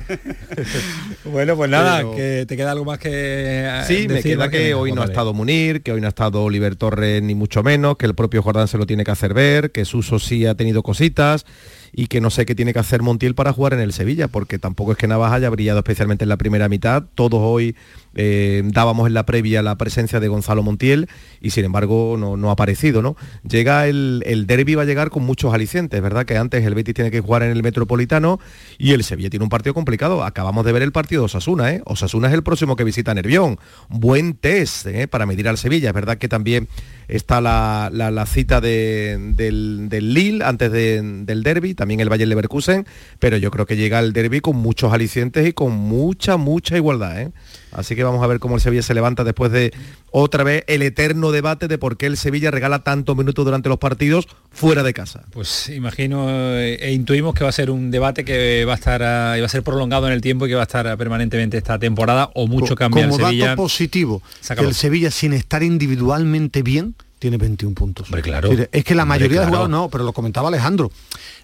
bueno, 1.24 1.56
pues 1.56 1.70
nada, 1.70 1.98
Pero... 1.98 2.14
que 2.14 2.44
te 2.46 2.56
queda 2.56 2.70
algo 2.72 2.84
más 2.84 2.98
que 2.98 3.68
Sí, 3.86 4.06
me 4.08 4.22
queda 4.22 4.48
que, 4.48 4.58
que 4.58 4.74
hoy 4.74 4.92
no 4.92 5.02
ha 5.02 5.06
estado 5.06 5.34
Munir, 5.34 5.82
que 5.82 5.92
hoy 5.92 6.00
no 6.00 6.06
ha 6.06 6.10
estado 6.10 6.44
Oliver 6.44 6.76
Torres 6.76 7.22
ni 7.22 7.34
mucho 7.34 7.62
menos, 7.62 7.96
que 7.96 8.06
el 8.06 8.14
propio 8.14 8.42
Jordán 8.42 8.68
se 8.68 8.78
lo 8.78 8.86
tiene 8.86 9.04
que 9.04 9.10
hacer 9.10 9.34
ver, 9.34 9.72
que 9.72 9.84
Suso 9.84 10.18
sí 10.18 10.46
ha 10.46 10.54
tenido 10.54 10.82
cositas 10.82 11.44
y 11.92 12.06
que 12.06 12.20
no 12.20 12.30
sé 12.30 12.46
qué 12.46 12.54
tiene 12.54 12.72
que 12.72 12.78
hacer 12.78 13.02
Montiel 13.02 13.34
para 13.34 13.52
jugar 13.52 13.74
en 13.74 13.80
el 13.80 13.92
Sevilla, 13.92 14.28
porque 14.28 14.58
tampoco 14.58 14.92
es 14.92 14.98
que 14.98 15.06
Navas 15.06 15.32
haya 15.32 15.50
brillado 15.50 15.78
especialmente 15.78 16.24
en 16.24 16.28
la 16.28 16.36
primera 16.36 16.68
mitad. 16.68 17.04
Todos 17.14 17.40
hoy 17.42 17.76
eh, 18.14 18.62
dábamos 18.64 19.06
en 19.06 19.14
la 19.14 19.26
previa 19.26 19.62
la 19.62 19.76
presencia 19.76 20.20
de 20.20 20.28
Gonzalo 20.28 20.62
Montiel 20.62 21.08
y 21.40 21.50
sin 21.50 21.64
embargo 21.64 22.16
no, 22.18 22.36
no 22.36 22.48
ha 22.48 22.52
aparecido, 22.52 23.02
¿no? 23.02 23.16
Llega 23.48 23.86
el, 23.88 24.22
el 24.26 24.46
derby 24.46 24.74
va 24.74 24.82
a 24.82 24.86
llegar 24.86 25.10
con 25.10 25.24
muchos 25.24 25.52
alicientes, 25.52 26.00
¿verdad? 26.00 26.24
Que 26.24 26.36
antes 26.36 26.64
el 26.64 26.74
Betis 26.74 26.94
tiene 26.94 27.10
que 27.10 27.20
jugar 27.20 27.42
en 27.42 27.50
el 27.50 27.62
Metropolitano 27.62 28.40
y 28.78 28.92
el 28.92 29.04
Sevilla 29.04 29.30
tiene 29.30 29.44
un 29.44 29.50
partido 29.50 29.74
complicado. 29.74 30.24
Acabamos 30.24 30.64
de 30.64 30.72
ver 30.72 30.82
el 30.82 30.92
partido 30.92 31.22
de 31.22 31.26
Osasuna, 31.26 31.72
¿eh? 31.72 31.82
Osasuna 31.84 32.28
es 32.28 32.34
el 32.34 32.42
próximo 32.42 32.76
que 32.76 32.84
visita 32.84 33.14
Nervión. 33.14 33.58
Buen 33.88 34.34
test 34.34 34.86
¿eh? 34.86 35.08
para 35.08 35.26
medir 35.26 35.48
al 35.48 35.58
Sevilla. 35.58 35.88
Es 35.88 35.94
verdad 35.94 36.18
que 36.18 36.28
también 36.28 36.68
está 37.08 37.40
la, 37.40 37.90
la, 37.92 38.26
cita 38.26 38.60
de, 38.60 39.16
del, 39.34 39.88
del, 39.88 40.14
Lille 40.14 40.44
antes 40.44 40.72
de, 40.72 41.00
del 41.02 41.42
derby, 41.42 41.74
también 41.76 42.00
el 42.00 42.08
Bayern 42.08 42.28
Leverkusen, 42.28 42.86
pero 43.18 43.36
yo 43.36 43.50
creo 43.50 43.66
que 43.66 43.76
llega 43.76 44.00
el 44.00 44.12
derby 44.12 44.40
con 44.40 44.56
muchos 44.56 44.92
alicientes 44.92 45.46
y 45.46 45.52
con 45.52 45.72
mucha, 45.72 46.36
mucha 46.36 46.76
igualdad. 46.76 47.20
¿eh? 47.20 47.32
Así 47.72 47.94
que 47.94 48.02
vamos 48.02 48.22
a 48.24 48.26
ver 48.26 48.40
cómo 48.40 48.56
el 48.56 48.60
Sevilla 48.60 48.82
se 48.82 48.94
levanta 48.94 49.22
después 49.22 49.52
de 49.52 49.72
otra 50.10 50.44
vez 50.44 50.64
el 50.66 50.82
eterno 50.82 51.30
debate 51.30 51.68
de 51.68 51.76
por 51.76 51.96
qué 51.96 52.06
el 52.06 52.16
Sevilla 52.16 52.50
regala 52.50 52.78
tantos 52.78 53.16
minutos 53.16 53.44
durante 53.44 53.68
los 53.68 53.78
partidos 53.78 54.26
fuera 54.50 54.82
de 54.82 54.94
casa. 54.94 55.24
Pues 55.30 55.68
imagino 55.68 56.28
e 56.56 56.92
intuimos 56.92 57.34
que 57.34 57.44
va 57.44 57.50
a 57.50 57.52
ser 57.52 57.70
un 57.70 57.90
debate 57.90 58.24
que 58.24 58.64
va 58.64 58.72
a 58.72 58.76
estar 58.76 59.02
a, 59.02 59.38
va 59.38 59.44
a 59.44 59.48
ser 59.48 59.62
prolongado 59.62 60.06
en 60.06 60.14
el 60.14 60.22
tiempo 60.22 60.46
y 60.46 60.48
que 60.48 60.54
va 60.54 60.62
a 60.62 60.64
estar 60.64 60.96
permanentemente 60.96 61.58
esta 61.58 61.78
temporada 61.78 62.30
o 62.34 62.46
mucho 62.46 62.74
Co 62.74 62.76
cambia 62.76 63.04
Como 63.08 63.16
el 63.16 63.24
Sevilla. 63.24 63.46
dato 63.48 63.62
positivo, 63.62 64.22
que 64.56 64.64
el 64.64 64.74
Sevilla 64.74 65.10
sin 65.10 65.34
estar 65.34 65.62
individualmente 65.62 66.62
bien 66.62 66.94
tiene 67.18 67.36
21 67.38 67.74
puntos. 67.74 68.06
Hombre, 68.08 68.22
claro. 68.22 68.50
Es 68.72 68.84
que 68.84 68.94
la 68.94 69.04
mayoría 69.04 69.38
claro. 69.38 69.44
de 69.44 69.48
jugadores 69.48 69.70
no, 69.70 69.88
pero 69.88 70.04
lo 70.04 70.12
comentaba 70.12 70.48
Alejandro. 70.48 70.90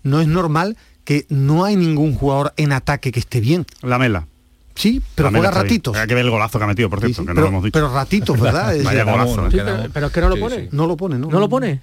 No 0.02 0.20
es 0.20 0.28
normal 0.28 0.76
que 1.04 1.26
no 1.28 1.64
hay 1.64 1.76
ningún 1.76 2.14
jugador 2.14 2.52
en 2.56 2.72
ataque 2.72 3.10
que 3.12 3.20
esté 3.20 3.40
bien. 3.40 3.66
La 3.82 3.98
mela. 3.98 4.26
Sí, 4.74 5.02
pero 5.14 5.30
juega 5.30 5.50
ratitos. 5.50 5.94
Hay 5.96 6.06
que 6.06 6.14
ver 6.14 6.24
el 6.24 6.30
golazo 6.30 6.58
que 6.58 6.64
ha 6.64 6.68
metido, 6.68 6.88
por 6.88 7.00
cierto, 7.00 7.16
Sí, 7.16 7.22
sí, 7.22 7.26
que 7.26 7.28
no 7.28 7.34
pero, 7.34 7.42
lo 7.42 7.48
hemos 7.48 7.64
dicho. 7.64 7.72
pero 7.74 7.92
ratitos, 7.92 8.40
¿verdad? 8.40 8.74
Es 8.76 8.84
Vaya 8.84 9.04
golazo. 9.04 9.50
Sí, 9.50 9.56
pero, 9.58 9.76
pero 9.92 10.06
es 10.06 10.12
que 10.12 10.20
no 10.22 10.28
lo 10.30 10.36
pone. 10.38 10.56
sí. 10.56 10.68
No 10.72 10.86
lo 10.86 10.96
pone, 10.96 11.18
¿no? 11.18 11.28
No 11.28 11.40
lo 11.40 11.48
pone. 11.48 11.82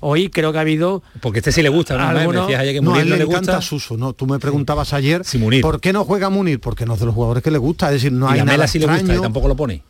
Hoy 0.00 0.28
creo 0.28 0.52
que 0.52 0.58
ha 0.58 0.60
habido 0.60 1.02
Porque 1.22 1.38
este 1.38 1.52
sí 1.52 1.62
le 1.62 1.70
gusta, 1.70 1.96
¿no? 1.96 2.12
Me 2.12 2.20
Alguno- 2.20 2.42
decías 2.42 2.60
ayer 2.60 2.74
que 2.74 2.80
No, 2.82 2.90
a 2.90 2.94
Munir 2.96 3.04
él 3.04 3.08
no 3.08 3.14
le 3.16 3.24
le 3.24 3.30
encanta 3.30 3.52
gusta. 3.56 3.66
Suso, 3.66 3.96
¿no? 3.96 4.12
Tú 4.12 4.26
me 4.26 4.38
preguntabas 4.38 4.92
ayer 4.92 5.24
Sí, 5.24 5.38
Munir. 5.38 5.62
por 5.62 5.80
qué 5.80 5.92
no 5.94 6.04
juega 6.04 6.28
Munir, 6.28 6.60
porque 6.60 6.84
no 6.84 6.94
es 6.94 7.00
de 7.00 7.06
los 7.06 7.14
jugadores 7.14 7.42
que 7.42 7.50
le 7.50 7.56
gusta, 7.58 7.86
es 7.86 7.94
decir, 7.94 8.12
no 8.12 8.26
y 8.28 8.34
hay 8.34 8.38
nada 8.40 8.52
Mela 8.52 8.68
sí 8.68 8.78
le 8.78 8.84
gusta 8.84 8.98
y 8.98 9.00
extraño. 9.00 9.22
tampoco 9.22 9.48
lo 9.48 9.56
pone. 9.56 9.82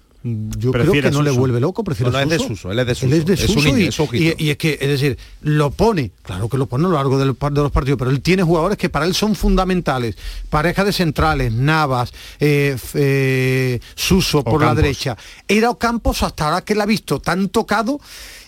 Yo 0.59 0.73
creo 0.73 0.93
que 0.93 1.11
no 1.11 1.23
le 1.23 1.31
vuelve 1.31 1.61
loco, 1.61 1.85
prefiere 1.85 2.11
No, 2.11 2.19
no, 2.19 2.23
es 2.25 2.29
de 2.31 2.39
Suso. 2.39 2.49
Suso, 2.49 2.73
él 2.73 2.79
es 2.81 2.87
de 3.01 3.07
Él 3.07 3.13
es 3.13 3.25
de 3.27 3.37
Suso, 3.37 3.59
es 3.61 3.67
un 3.67 3.81
y, 3.81 3.85
es 3.85 4.01
ojito. 4.01 4.25
y- 4.39 4.45
y 4.47 4.51
es 4.51 4.57
que, 4.57 4.79
es 4.81 4.89
decir, 4.89 5.17
lo 5.43 5.71
pone, 5.71 6.11
claro 6.23 6.49
que 6.49 6.59
lo 6.59 6.67
pone 6.67 6.85
a 6.87 6.89
lo 6.89 6.95
largo 6.95 7.19
de 7.19 7.27
los 7.27 7.37
partidos, 7.37 7.71
pero 7.99 8.11
él 8.11 8.21
tiene 8.21 8.43
jugadores 8.43 8.77
que 8.79 8.89
para 8.89 9.07
él 9.07 9.15
son 9.15 9.35
fundamentales. 9.37 10.17
Pareja 10.51 10.85
de 10.85 10.93
centrales, 10.93 11.53
Navas, 11.53 12.13
eh, 12.41 12.77
eh, 12.95 13.81
Suso 13.95 14.43
por 14.43 14.63
la 14.63 14.75
derecha. 14.75 15.17
Era 15.47 15.71
Ocampos 15.71 16.23
hasta 16.23 16.47
ahora 16.47 16.63
que 16.63 16.75
la 16.75 16.85
ha 16.85 16.87
visto 16.87 17.21
tan 17.21 17.49
tocado 17.49 18.01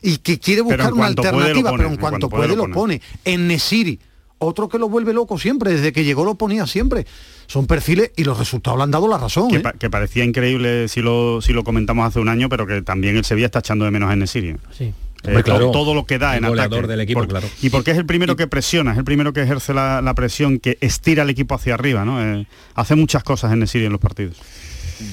y 0.03 0.19
que 0.19 0.39
quiere 0.39 0.63
buscar 0.63 0.93
una 0.93 1.07
alternativa, 1.07 1.71
pero 1.77 1.89
en 1.89 1.97
cuanto 1.97 2.29
puede, 2.29 2.57
lo 2.57 2.71
pone. 2.71 3.01
En 3.25 3.47
Nesiri, 3.49 3.99
otro 4.39 4.69
que 4.69 4.79
lo 4.79 4.89
vuelve 4.89 5.13
loco 5.13 5.39
siempre, 5.39 5.73
desde 5.73 5.93
que 5.93 6.05
llegó 6.05 6.25
lo 6.25 6.37
ponía 6.37 6.67
siempre. 6.67 7.07
Son 7.47 7.67
perfiles 7.67 8.13
y 8.17 8.25
los 8.25 8.39
resultados 8.39 8.79
le 8.79 8.85
han 8.85 8.91
dado 8.91 9.09
la 9.09 9.19
razón. 9.19 9.49
Que, 9.51 9.57
¿eh? 9.57 9.61
pa- 9.61 9.73
que 9.73 9.91
parecía 9.91 10.25
increíble 10.25 10.89
si 10.89 11.01
lo, 11.03 11.41
si 11.43 11.53
lo 11.53 11.65
comentamos 11.65 12.07
hace 12.07 12.21
un 12.21 12.29
año, 12.29 12.49
pero 12.49 12.67
que 12.67 12.83
también 12.83 13.17
el 13.17 13.25
Sevilla 13.25 13.47
está 13.47 13.59
echando 13.61 13.85
de 13.85 13.91
menos 13.91 14.11
a 14.11 14.17
Nesiri. 14.17 14.57
sí. 14.77 14.93
Hombre, 15.25 15.41
Eh, 15.41 15.43
claro. 15.43 15.73
todo, 15.73 15.95
lo 15.97 16.07
que 16.07 16.17
da 16.17 16.37
El 16.37 16.45
en 16.45 16.51
goleador 16.51 16.79
ataque. 16.79 16.91
del 16.93 17.01
equipo, 17.01 17.19
Por- 17.19 17.29
claro. 17.29 17.49
Y 17.61 17.71
porque 17.71 17.91
es 17.91 17.97
el 17.99 18.07
primero 18.07 18.37
que 18.37 18.47
presiona, 18.47 18.93
es 18.93 18.99
el 18.99 19.05
primero 19.05 19.33
que 19.33 19.43
ejerce 19.43 19.75
la, 19.75 20.01
la 20.01 20.15
presión, 20.15 20.61
que 20.61 20.79
estira 20.81 21.25
al 21.25 21.31
equipo 21.31 21.57
hacia 21.57 21.75
arriba, 21.75 22.05
¿no? 22.05 22.23
Eh, 22.23 22.47
hace 22.77 22.95
muchas 22.95 23.25
cosas 23.25 23.53
en 23.53 23.59
Nesiri 23.59 23.87
en 23.87 23.91
los 23.93 24.01
partidos. 24.01 24.37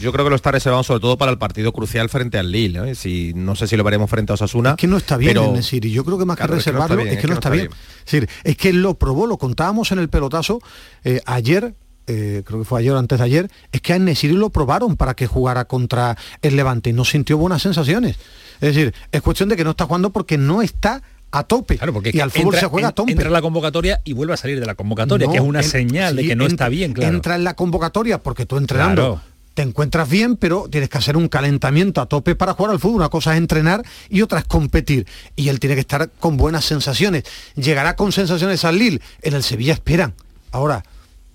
Yo 0.01 0.11
creo 0.11 0.25
que 0.25 0.29
lo 0.29 0.35
está 0.35 0.51
reservado 0.51 0.83
sobre 0.83 0.99
todo 0.99 1.17
para 1.17 1.31
el 1.31 1.37
partido 1.37 1.71
crucial 1.73 2.09
frente 2.09 2.37
al 2.37 2.51
Lille. 2.51 2.91
¿eh? 2.91 2.95
Si, 2.95 3.33
no 3.35 3.55
sé 3.55 3.67
si 3.67 3.75
lo 3.77 3.83
veremos 3.83 4.09
frente 4.09 4.31
a 4.31 4.35
Osasuna. 4.35 4.71
Es 4.71 4.75
que 4.77 4.87
no 4.87 4.97
está 4.97 5.17
bien 5.17 5.33
pero... 5.33 5.51
Nesiri. 5.53 5.91
Yo 5.91 6.03
creo 6.03 6.17
que 6.17 6.25
más 6.25 6.37
Claro, 6.37 6.53
que 6.53 6.59
es 6.59 6.65
no 6.67 6.71
reservarlo, 6.73 7.03
es 7.03 7.17
que 7.19 7.27
no 7.27 7.33
está 7.35 7.49
bien. 7.49 7.69
Es 8.05 8.11
decir, 8.11 8.29
es 8.43 8.57
que 8.57 8.73
lo 8.73 8.95
probó, 8.95 9.27
lo 9.27 9.37
contábamos 9.37 9.91
en 9.91 9.99
el 9.99 10.09
pelotazo. 10.09 10.59
eh, 11.03 11.21
ayer 11.25 11.75
eh, 12.07 12.43
creo 12.45 12.59
que 12.59 12.65
fue 12.65 12.79
ayer 12.81 12.91
o 12.93 12.99
antes 12.99 13.17
de 13.17 13.25
ayer, 13.25 13.49
es 13.71 13.81
que 13.81 13.93
a 13.93 13.97
Nesiri 13.99 14.33
lo 14.35 14.51
probaron 14.51 14.95
para 14.95 15.15
que 15.15 15.25
jugara 15.25 15.65
contra 15.65 16.15
el 16.43 16.55
Levante 16.55 16.91
y 16.91 16.93
no 16.93 17.03
sintió 17.03 17.37
buenas 17.37 17.63
sensaciones. 17.63 18.15
Es 18.61 18.75
decir, 18.75 18.93
es 19.11 19.21
cuestión 19.23 19.49
de 19.49 19.55
que 19.55 19.63
no 19.63 19.71
está 19.71 19.85
jugando 19.85 20.11
porque 20.11 20.37
no 20.37 20.61
está 20.61 21.01
a 21.31 21.43
tope. 21.43 21.77
Claro, 21.77 21.93
porque 21.93 22.11
y 22.13 22.19
al 22.19 22.29
fútbol 22.29 22.53
entra, 22.53 22.59
se 22.59 22.65
juega 22.67 22.87
a 22.89 22.91
tope. 22.91 23.11
Entra 23.11 23.25
en 23.27 23.33
la 23.33 23.41
convocatoria 23.41 24.01
y 24.03 24.13
vuelve 24.13 24.35
a 24.35 24.37
salir 24.37 24.59
de 24.59 24.65
la 24.67 24.75
convocatoria, 24.75 25.25
No, 25.25 25.31
que 25.33 25.39
es 25.39 25.43
una 25.43 25.61
en- 25.61 25.67
señal 25.67 26.15
de 26.15 26.27
que 26.27 26.35
no 26.35 26.45
en- 26.45 26.51
está 26.51 26.69
bien, 26.69 26.93
claro. 26.93 27.13
Entra 27.15 27.35
en 27.37 27.43
la 27.43 27.55
convocatoria 27.55 28.19
porque 28.21 28.45
tú 28.45 28.57
entrenando 28.57 29.01
Claro. 29.15 29.21
Te 29.55 29.61
encuentras 29.61 30.09
bien, 30.09 30.35
pero 30.35 30.67
tienes 30.69 30.89
que 30.89 30.97
hacer 30.97 31.17
un 31.17 31.29
calentamiento 31.29 32.01
a 32.01 32.05
tope 32.05 32.35
para 32.35 32.53
jugar 32.53 32.73
al 32.73 32.79
fútbol. 32.79 32.97
Una 32.97 33.09
cosa 33.09 33.31
es 33.31 33.37
entrenar 33.37 33.83
y 34.09 34.21
otra 34.21 34.39
es 34.39 34.45
competir. 34.45 35.07
Y 35.35 35.47
él 35.47 35.59
tiene 35.59 35.75
que 35.75 35.81
estar 35.81 36.11
con 36.19 36.35
buenas 36.35 36.65
sensaciones. 36.65 37.23
Llegará 37.55 37.95
con 37.95 38.11
sensaciones 38.11 38.65
al 38.65 38.77
Lille. 38.77 39.01
En 39.21 39.33
el 39.33 39.43
Sevilla 39.43 39.73
esperan. 39.73 40.13
Ahora, 40.51 40.83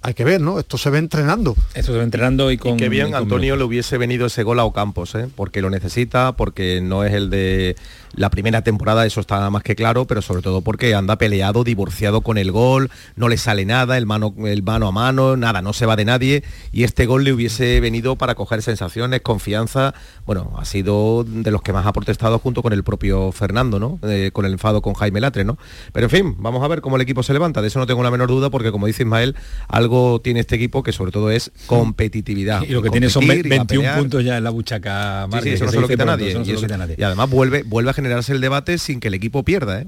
hay 0.02 0.14
que 0.14 0.24
ver, 0.24 0.40
¿no? 0.40 0.58
Esto 0.58 0.78
se 0.78 0.88
ve 0.88 0.98
entrenando. 0.98 1.54
Esto 1.74 1.92
se 1.92 1.98
ve 1.98 2.04
entrenando 2.04 2.50
y 2.50 2.56
con... 2.56 2.78
Qué 2.78 2.86
y 2.86 2.88
bien 2.88 3.10
con 3.10 3.16
Antonio 3.16 3.56
le 3.56 3.64
hubiese 3.64 3.98
venido 3.98 4.26
ese 4.26 4.42
gol 4.42 4.58
a 4.58 4.64
Ocampos, 4.64 5.14
¿eh? 5.14 5.28
porque 5.34 5.60
lo 5.60 5.68
necesita, 5.68 6.32
porque 6.32 6.80
no 6.80 7.04
es 7.04 7.12
el 7.12 7.28
de 7.28 7.76
la 8.14 8.30
primera 8.30 8.62
temporada, 8.62 9.06
eso 9.06 9.20
está 9.20 9.48
más 9.50 9.62
que 9.62 9.76
claro, 9.76 10.06
pero 10.06 10.22
sobre 10.22 10.42
todo 10.42 10.62
porque 10.62 10.94
anda 10.94 11.16
peleado, 11.16 11.64
divorciado 11.64 12.22
con 12.22 12.38
el 12.38 12.50
gol, 12.50 12.90
no 13.14 13.28
le 13.28 13.36
sale 13.36 13.64
nada, 13.64 13.98
el 13.98 14.06
mano, 14.06 14.34
el 14.46 14.62
mano 14.62 14.88
a 14.88 14.92
mano, 14.92 15.36
nada, 15.36 15.62
no 15.62 15.72
se 15.72 15.86
va 15.86 15.96
de 15.96 16.04
nadie, 16.04 16.42
y 16.72 16.84
este 16.84 17.06
gol 17.06 17.24
le 17.24 17.32
hubiese 17.32 17.78
venido 17.80 18.16
para 18.16 18.34
coger 18.34 18.62
sensaciones, 18.62 19.20
confianza, 19.20 19.94
bueno, 20.26 20.54
ha 20.58 20.64
sido 20.64 21.24
de 21.24 21.50
los 21.50 21.62
que 21.62 21.72
más 21.72 21.86
ha 21.86 21.92
protestado 21.92 22.38
junto 22.38 22.62
con 22.62 22.72
el 22.72 22.82
propio 22.82 23.32
Fernando, 23.32 23.78
¿no? 23.78 23.98
Eh, 24.02 24.30
con 24.32 24.44
el 24.44 24.52
enfado 24.52 24.82
con 24.82 24.94
Jaime 24.94 25.20
Latre, 25.20 25.44
¿no? 25.44 25.58
Pero 25.92 26.06
en 26.06 26.10
fin, 26.10 26.36
vamos 26.38 26.64
a 26.64 26.68
ver 26.68 26.80
cómo 26.80 26.96
el 26.96 27.02
equipo 27.02 27.22
se 27.22 27.32
levanta, 27.32 27.62
de 27.62 27.68
eso 27.68 27.78
no 27.78 27.86
tengo 27.86 28.02
la 28.02 28.10
menor 28.10 28.28
duda, 28.28 28.50
porque 28.50 28.72
como 28.72 28.86
dice 28.86 29.04
Ismael, 29.04 29.36
algo 29.68 29.89
tiene 30.22 30.40
este 30.40 30.56
equipo 30.56 30.82
que 30.82 30.92
sobre 30.92 31.12
todo 31.12 31.30
es 31.30 31.50
competitividad. 31.66 32.62
Y 32.62 32.68
lo 32.72 32.82
que 32.82 32.90
tiene 32.90 33.08
son 33.10 33.22
Competir 33.22 33.46
y 33.46 33.48
a 33.48 33.58
21 33.58 33.80
pelear. 33.82 33.98
puntos 33.98 34.24
ya 34.24 34.36
en 34.38 34.44
la 34.44 34.50
buchaca. 34.50 35.24
Sí, 35.26 35.30
Márquez, 35.32 35.42
sí, 35.50 35.54
eso 35.54 35.60
que 35.60 35.64
no 35.66 35.70
se 35.70 35.76
se 35.76 35.80
lo 35.80 35.86
dice 35.88 35.94
quita 35.94 36.04
pronto, 36.04 36.16
nadie. 36.18 36.28
eso 36.30 36.38
no 36.38 36.42
Y, 36.42 36.46
se 36.46 36.52
lo 36.52 36.58
eso- 36.58 36.66
quita 36.66 36.76
nadie. 36.78 36.94
y 36.98 37.02
además 37.02 37.30
vuelve, 37.30 37.62
vuelve 37.64 37.90
a 37.90 37.92
generarse 37.94 38.32
el 38.32 38.40
debate 38.40 38.78
sin 38.78 39.00
que 39.00 39.08
el 39.08 39.14
equipo 39.14 39.42
pierda, 39.44 39.80
¿eh? 39.80 39.86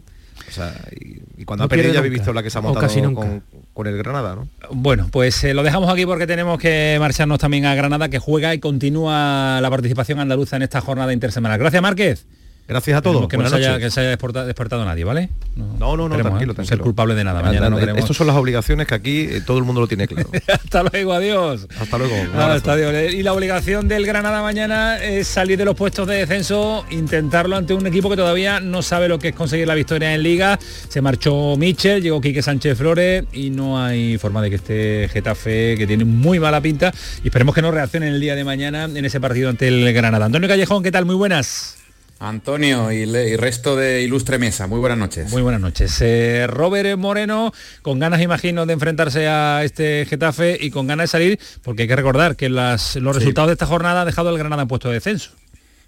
O 0.49 0.53
sea, 0.55 0.75
y, 0.99 1.21
y 1.41 1.45
cuando 1.45 1.63
No 1.63 1.67
ha 1.67 1.69
perdido 1.69 1.93
ya 1.93 1.99
habéis 2.01 2.15
visto 2.15 2.33
la 2.33 2.43
que 2.43 2.51
se 2.51 2.59
ha 2.59 2.61
montado 2.61 3.15
con, 3.15 3.43
con 3.73 3.87
el 3.87 3.97
Granada, 3.97 4.35
¿no? 4.35 4.49
Bueno, 4.73 5.09
pues 5.11 5.45
eh, 5.45 5.55
lo 5.55 5.63
dejamos 5.63 5.91
aquí 5.93 6.05
porque 6.05 6.27
tenemos 6.27 6.59
que 6.59 6.97
marcharnos 6.99 7.39
también 7.39 7.65
a 7.67 7.75
Granada, 7.75 8.09
que 8.09 8.19
juega 8.19 8.53
y 8.55 8.59
continúa 8.59 9.61
la 9.63 9.71
participación 9.71 10.21
andaluza 10.21 10.57
en 10.57 10.63
esta 10.63 10.81
jornada 10.81 11.13
intersemanal. 11.13 11.59
Gracias, 11.59 11.83
Márquez. 11.83 12.27
Gracias 12.69 12.99
a 12.99 13.03
todos. 13.03 13.29
Que 13.29 13.37
no, 13.37 13.45
haya, 13.45 13.79
que 13.79 13.91
se 13.91 14.01
haya 14.01 14.11
despertado, 14.11 14.85
nadie, 14.85 15.05
¿vale? 15.05 15.29
No, 15.57 15.97
no, 15.97 16.09
no, 16.09 16.11
queremos, 16.11 16.33
tranquilo, 16.33 16.53
¿eh? 16.53 16.55
tranquilo. 16.55 16.77
Ser 16.77 16.79
culpable 16.79 17.15
de 17.15 17.25
nada. 17.25 17.43
Mañana 17.43 17.69
no 17.69 17.77
queremos. 17.77 18.01
Estas 18.01 18.17
son 18.17 18.27
las 18.27 18.37
obligaciones 18.37 18.87
que 18.87 18.95
aquí 18.95 19.21
eh, 19.31 19.43
todo 19.45 19.59
el 19.59 19.65
mundo 19.65 19.81
lo 19.81 19.89
tiene 19.89 20.07
claro. 20.07 20.31
Hasta 20.49 20.83
luego, 20.85 21.13
adiós. 21.13 21.67
Hasta 21.79 21.99
luego. 21.99 22.15
hasta 22.39 22.73
adiós. 22.73 23.13
Y 23.13 23.23
la 23.23 23.33
obligación 23.33 23.89
del 23.89 24.07
Granada 24.07 24.43
mañana 24.43 25.03
es 25.03 25.29
salir 25.29 25.59
de 25.59 25.65
los 25.65 25.75
puestos 25.75 26.07
de 26.07 26.17
descenso, 26.17 26.87
intentarlo 26.91 27.57
ante 27.57 27.75
un 27.75 27.87
equipo 27.87 28.09
que 28.09 28.17
todavía 28.17 28.61
no 28.61 28.81
sabe 28.83 29.09
lo 29.09 29.19
que 29.19 29.29
es 29.29 29.35
conseguir 29.35 29.67
la 29.67 29.75
victoria 29.75 30.15
en 30.15 30.23
Liga. 30.23 30.59
Se 30.89 31.01
marchó 31.03 31.57
Michel, 31.57 32.03
llegó 32.03 32.21
Quique 32.21 32.43
Sánchez 32.43 32.79
Flores 32.79 33.25
y 33.33 33.51
no 33.51 33.83
hay 33.83 34.19
forma 34.19 34.41
de 34.41 34.51
que 34.51 34.57
esté 34.57 35.09
Getafe, 35.13 35.77
que 35.77 35.87
tiene 35.87 36.05
muy 36.05 36.39
mala 36.39 36.61
pinta. 36.61 36.93
Y 37.25 37.29
esperemos 37.29 37.55
que 37.55 37.63
no 37.63 37.71
reaccione 37.71 38.09
el 38.09 38.21
día 38.21 38.35
de 38.35 38.45
mañana 38.45 38.85
en 38.85 39.05
ese 39.05 39.21
partido 39.21 39.51
ante 39.51 39.69
el 39.69 39.93
Granada. 39.93 40.27
Antonio 40.27 40.49
Callejón, 40.49 40.83
¿qué 40.83 40.93
tal? 40.93 41.05
Muy 41.05 41.17
buenas. 41.17 41.82
Antonio 42.23 42.93
y, 42.93 43.05
resto 43.37 43.75
de 43.75 44.03
ilustre 44.03 44.39
mesa, 44.39 44.67
muy 44.69 44.79
buenas 44.79 44.97
noches. 44.99 45.31
Muy 45.33 45.43
buenas 45.43 45.61
noches. 45.61 45.97
Eh, 46.01 46.47
Robert 46.49 46.97
Moreno, 46.99 47.53
con 47.83 47.99
ganas, 47.99 48.21
imagino, 48.23 48.65
de 48.65 48.73
enfrentarse 48.75 49.27
a 49.27 49.65
este 49.65 50.07
Getafe 50.09 50.57
y 50.61 50.71
con 50.71 50.87
ganas 50.87 51.05
de 51.05 51.09
salir, 51.09 51.41
porque 51.63 51.83
hay 51.83 51.89
que 51.89 51.97
recordar 51.97 52.37
que 52.37 52.49
las- 52.49 52.95
los 52.97 53.17
Sí. 53.17 53.21
resultados 53.21 53.49
de 53.49 53.55
esta 53.55 53.67
jornada 53.67 54.03
ha 54.03 54.05
dejado 54.05 54.29
al 54.29 54.39
Granada 54.39 54.63
en 54.63 54.69
puesto 54.69 54.89
de 54.89 54.95
descenso. 54.95 55.33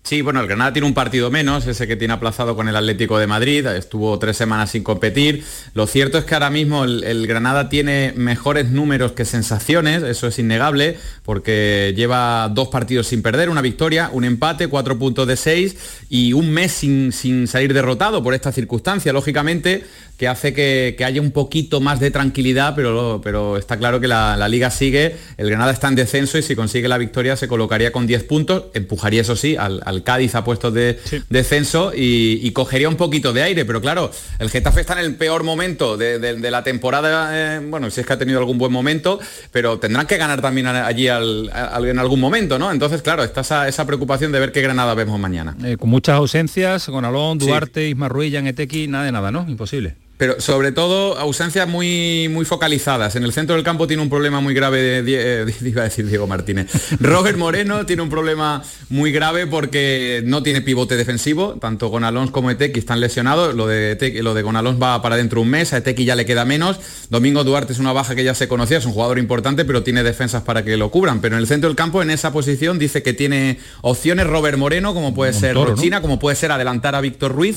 Sí, 0.07 0.20
bueno, 0.20 0.40
el 0.40 0.46
Granada 0.46 0.74
tiene 0.74 0.86
un 0.86 0.92
partido 0.92 1.30
menos, 1.30 1.66
ese 1.66 1.86
que 1.86 1.96
tiene 1.96 2.12
aplazado 2.12 2.55
con 2.55 2.68
el 2.68 2.76
Atlético 2.76 3.18
de 3.18 3.26
Madrid, 3.26 3.64
estuvo 3.68 4.18
tres 4.18 4.36
semanas 4.36 4.72
sin 4.72 4.84
competir. 4.84 5.42
Lo 5.72 5.86
cierto 5.86 6.18
es 6.18 6.26
que 6.26 6.34
ahora 6.34 6.50
mismo 6.50 6.84
el, 6.84 7.26
Granada 7.26 7.70
tiene 7.70 8.12
mejores 8.14 8.70
números 8.70 9.12
que 9.12 9.24
sensaciones, 9.24 10.02
eso 10.02 10.26
es 10.26 10.38
innegable, 10.38 10.98
porque 11.22 11.94
lleva 11.96 12.50
dos 12.52 12.68
partidos 12.68 13.07
sin 13.07 13.22
perder, 13.22 13.48
una 13.48 13.62
victoria, 13.62 14.11
un 14.12 14.24
empate, 14.24 14.68
cuatro 14.68 14.98
puntos 14.98 15.26
de 15.26 15.38
seis 15.38 16.05
y 16.11 16.34
un 16.34 16.50
mes 16.50 16.72
sin, 16.72 17.11
sin 17.11 17.48
salir 17.48 17.72
derrotado 17.72 18.22
por 18.22 18.34
esta 18.34 18.52
circunstancia, 18.52 19.11
lógicamente, 19.11 19.84
que 20.18 20.28
hace 20.28 20.52
que, 20.52 20.96
que 20.98 21.07
haya 21.07 21.22
un 21.22 21.30
poquito 21.30 21.80
más 21.80 21.98
de 21.98 22.11
tranquilidad, 22.11 22.74
pero, 22.76 23.22
pero 23.24 23.57
está 23.57 23.78
claro 23.78 24.00
que 24.00 24.09
la, 24.09 24.48
liga 24.48 24.70
sigue, 24.70 25.16
el 25.38 25.48
Granada 25.48 25.72
está 25.72 25.88
en 25.88 25.94
descenso 25.94 26.36
y 26.36 26.42
si 26.42 26.55
consigue 26.55 26.88
la 26.88 26.98
victoria 26.98 27.36
se 27.36 27.48
colocaría 27.48 27.90
con 27.90 28.07
10 28.07 28.24
puntos, 28.24 28.64
empujaría 28.74 29.22
eso 29.22 29.34
sí 29.34 29.57
al 29.57 29.93
Cádiz 30.03 30.34
a 30.34 30.42
puestos 30.45 30.72
de 30.74 30.99
descenso 31.30 31.92
y, 31.95 32.40
y 32.42 32.51
cogería 32.53 32.88
un 32.88 32.97
poquito 32.97 33.32
de 33.32 33.42
aire, 33.42 33.64
pero 33.64 33.80
claro, 33.80 34.11
el 34.38 34.51
Getafe 34.51 34.80
está 34.80 34.95
en 34.95 35.01
el 35.07 35.14
peor 35.16 35.45
momento 35.45 35.97
de, 35.97 36.18
de- 36.18 36.34
de 36.34 36.51
la 36.51 36.64
temporada, 36.64 37.30
eh, 37.32 37.61
bueno, 37.64 37.90
si 37.90 38.01
es 38.01 38.07
que 38.07 38.12
ha 38.12 38.18
tenido 38.18 38.38
algún 38.38 38.59
buen 38.59 38.72
momento, 38.72 39.20
pero 39.53 39.78
tendrán 39.78 40.07
que 40.07 40.16
ganar 40.16 40.40
también 40.40 40.66
allí 40.66 41.09
al- 41.09 41.51
al- 41.53 41.86
en 41.86 41.99
algún 41.99 42.20
momento, 42.20 42.59
¿no? 42.59 42.70
Entonces, 42.72 43.03
claro, 43.03 43.22
está 43.24 43.42
esa, 43.42 43.68
esa 43.68 43.86
preocupación 43.86 44.32
de 44.32 44.40
ver 44.40 44.53
qué 44.53 44.61
Granada 44.62 44.95
vemos 44.95 45.18
mañana. 45.20 45.57
Eh, 45.64 45.76
con 45.78 45.90
muchas 45.90 46.16
ausencias, 46.16 46.86
con 46.86 47.05
Alón, 47.05 47.40
Sí. 47.40 47.47
Duarte, 47.47 47.88
Isma 47.88 48.09
Ruiz, 48.09 48.34
Etequi, 48.34 48.88
nada 48.88 49.05
de 49.05 49.12
nada, 49.12 49.30
¿no? 49.30 49.45
Imposible. 49.49 49.95
Pero 50.16 50.40
sobre 50.40 50.70
todo 50.70 51.18
ausencias 51.18 51.66
muy, 51.68 52.28
muy 52.30 52.44
focalizadas. 52.44 53.16
En 53.16 53.24
el 53.24 53.32
centro 53.32 53.56
del 53.56 53.64
campo 53.64 53.88
tiene 53.88 54.00
un 54.00 54.08
problema 54.08 54.40
muy 54.40 54.54
grave, 54.54 55.02
de, 55.02 55.42
eh, 55.42 55.54
iba 55.64 55.80
a 55.82 55.84
decir 55.84 56.06
Diego 56.06 56.28
Martínez. 56.28 56.70
Robert 57.00 57.36
Moreno 57.36 57.84
tiene 57.84 58.02
un 58.02 58.10
problema 58.10 58.62
muy 58.90 59.10
grave 59.10 59.48
porque 59.48 60.22
no 60.24 60.44
tiene 60.44 60.60
pivote 60.60 60.96
defensivo, 60.96 61.54
tanto 61.60 61.88
Gonalons 61.88 62.30
como 62.30 62.50
Etequi 62.52 62.78
están 62.78 63.00
lesionados. 63.00 63.56
Lo 63.56 63.66
de, 63.66 63.98
Etequi- 63.98 64.22
lo 64.22 64.34
de 64.34 64.42
Gonalons 64.42 64.80
va 64.80 65.02
para 65.02 65.16
dentro 65.16 65.40
de 65.40 65.42
un 65.46 65.50
mes, 65.50 65.72
a 65.72 65.78
Etequi 65.78 66.04
ya 66.04 66.14
le 66.14 66.24
queda 66.24 66.44
menos. 66.44 66.78
Domingo 67.10 67.42
Duarte 67.42 67.72
es 67.72 67.80
una 67.80 67.92
baja 67.92 68.14
que 68.14 68.22
ya 68.22 68.34
se 68.36 68.46
conocía, 68.46 68.78
es 68.78 68.86
un 68.86 68.92
jugador 68.92 69.18
importante, 69.18 69.64
pero 69.64 69.82
tiene 69.82 70.04
defensas 70.04 70.42
para 70.42 70.64
que 70.64 70.76
lo 70.76 70.92
cubran. 70.92 71.20
Pero 71.20 71.34
en 71.34 71.40
el 71.40 71.48
centro 71.48 71.68
del 71.68 71.76
campo, 71.76 72.02
en 72.02 72.10
esa 72.10 72.32
posición, 72.32 72.78
dice 72.78 73.02
que 73.02 73.14
tiene 73.14 73.58
opciones 73.80 74.28
Robert 74.28 74.58
Moreno, 74.58 74.94
como 74.94 75.12
puede 75.12 75.32
ser. 75.32 75.54
Rochina, 75.74 76.00
como 76.00 76.20
puede 76.20 76.36
ser 76.36 76.52
adelantar 76.52 76.94
a 76.94 77.00
Víctor 77.00 77.32
Ruiz. 77.32 77.56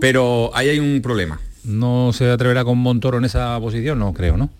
Pero 0.00 0.50
ahí 0.54 0.70
hay 0.70 0.78
un 0.78 1.02
problema. 1.02 1.38
No 1.68 2.10
se 2.12 2.30
atreverá 2.30 2.64
con 2.64 2.78
Montoro 2.78 3.18
en 3.18 3.24
esa 3.24 3.58
posición, 3.60 3.98
no 3.98 4.12
creo, 4.12 4.36
¿no? 4.36 4.50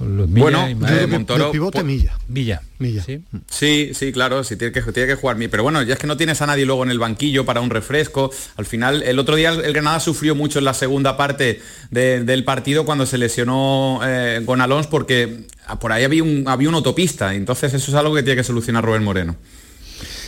Los 0.00 0.28
Bueno, 0.28 0.66
que 0.66 1.06
Montoro- 1.06 1.52
pivote 1.52 1.78
po- 1.78 1.84
Milla. 1.84 2.14
Villa. 2.26 2.60
Milla. 2.80 3.00
Sí. 3.04 3.22
Sí, 3.48 3.90
sí, 3.94 4.10
claro, 4.12 4.42
sí 4.42 4.56
tiene 4.56 4.72
que, 4.72 4.82
tiene 4.92 5.06
que 5.06 5.14
jugar. 5.14 5.36
mi- 5.36 5.46
Pero 5.46 5.62
bueno, 5.62 5.80
ya 5.82 5.92
es 5.94 6.00
que 6.00 6.08
no 6.08 6.16
tienes 6.16 6.42
a 6.42 6.46
nadie 6.46 6.66
luego 6.66 6.82
en 6.82 6.90
el 6.90 6.98
banquillo 6.98 7.44
para 7.44 7.60
un 7.60 7.70
refresco. 7.70 8.30
Al 8.56 8.66
final, 8.66 9.04
el 9.04 9.20
otro 9.20 9.36
día 9.36 9.50
el, 9.50 9.72
Granada 9.72 10.00
sufrió 10.00 10.34
mucho 10.34 10.58
en 10.58 10.64
la 10.64 10.74
segunda 10.74 11.16
parte 11.16 11.60
de- 11.92 12.24
del 12.24 12.42
partido 12.42 12.84
cuando 12.84 13.06
se 13.06 13.18
lesionó 13.18 14.00
eh, 14.04 14.42
con 14.44 14.60
Alonso 14.60 14.90
porque 14.90 15.46
ah, 15.68 15.78
por 15.78 15.92
ahí 15.92 16.02
había 16.02 16.24
un, 16.24 16.42
había 16.48 16.68
una 16.68 16.78
autopista. 16.78 17.32
Entonces 17.32 17.72
eso 17.72 17.92
es 17.92 17.96
algo 17.96 18.16
que 18.16 18.24
tiene 18.24 18.36
que 18.38 18.44
solucionar 18.44 18.84
Rubén 18.84 19.04
Moreno. 19.04 19.36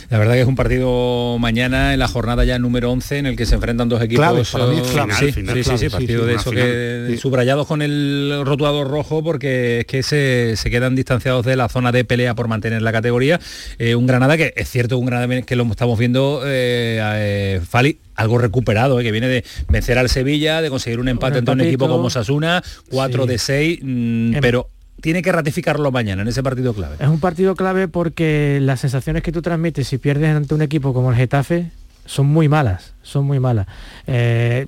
La 0.09 0.17
verdad 0.19 0.35
que 0.35 0.41
es 0.41 0.47
un 0.47 0.55
partido 0.55 1.37
mañana 1.37 1.93
en 1.93 1.99
la 1.99 2.07
jornada 2.07 2.45
ya 2.45 2.57
número 2.59 2.89
11 2.91 3.17
en 3.17 3.25
el 3.25 3.35
que 3.35 3.45
se 3.45 3.55
enfrentan 3.55 3.89
dos 3.89 4.01
equipos. 4.01 4.23
Clave, 4.23 4.43
para 4.49 4.65
mí 4.67 4.77
es 4.79 4.87
clave. 4.87 5.13
sí, 5.13 5.31
Final, 5.33 5.55
sí, 5.55 5.63
sí, 5.63 5.63
clave, 5.63 5.77
sí, 5.79 5.85
sí, 5.85 5.89
partido 5.89 6.21
sí, 6.23 6.27
de 6.29 6.35
eso 6.35 6.49
final, 6.51 6.65
que 6.65 7.05
sí. 7.09 7.17
subrayados 7.17 7.67
con 7.67 7.81
el 7.81 8.41
rotuador 8.45 8.87
rojo 8.89 9.21
porque 9.21 9.79
es 9.81 9.85
que 9.85 10.03
se, 10.03 10.55
se 10.55 10.69
quedan 10.69 10.95
distanciados 10.95 11.45
de 11.45 11.57
la 11.57 11.67
zona 11.67 11.91
de 11.91 12.05
pelea 12.05 12.35
por 12.35 12.47
mantener 12.47 12.81
la 12.81 12.93
categoría. 12.93 13.39
Eh, 13.79 13.95
un 13.95 14.07
Granada 14.07 14.37
que 14.37 14.53
es 14.55 14.69
cierto, 14.69 14.97
un 14.97 15.07
Granada 15.07 15.41
que 15.41 15.55
lo 15.57 15.65
estamos 15.65 15.99
viendo 15.99 16.41
eh, 16.45 17.01
eh, 17.03 17.61
Fali 17.67 17.99
algo 18.15 18.37
recuperado, 18.37 18.99
eh, 18.99 19.03
que 19.03 19.11
viene 19.11 19.27
de 19.27 19.43
vencer 19.67 19.97
al 19.97 20.09
Sevilla, 20.09 20.61
de 20.61 20.69
conseguir 20.69 20.99
un 20.99 21.09
empate 21.09 21.39
ante 21.39 21.51
un 21.51 21.61
equipo 21.61 21.87
como 21.89 22.09
Sasuna, 22.09 22.63
4 22.89 23.23
Sí. 23.23 23.29
de 23.29 23.37
6, 23.37 23.79
Em- 23.81 24.39
pero 24.41 24.69
tiene 25.01 25.21
que 25.21 25.31
ratificarlo 25.31 25.91
mañana 25.91 26.21
en 26.21 26.27
ese 26.27 26.43
partido 26.43 26.73
clave. 26.73 26.95
Es 26.99 27.07
un 27.07 27.19
partido 27.19 27.55
clave 27.55 27.87
porque 27.87 28.59
las 28.61 28.79
sensaciones 28.79 29.23
que 29.23 29.31
tú 29.31 29.41
transmites 29.41 29.87
si 29.87 29.97
pierdes 29.97 30.35
ante 30.35 30.53
un 30.53 30.61
equipo 30.61 30.93
como 30.93 31.11
el 31.11 31.15
Getafe 31.15 31.71
son 32.05 32.27
muy 32.27 32.47
malas, 32.47 32.93
son 33.03 33.25
muy 33.25 33.39
malas. 33.39 33.67
Eh, 34.07 34.67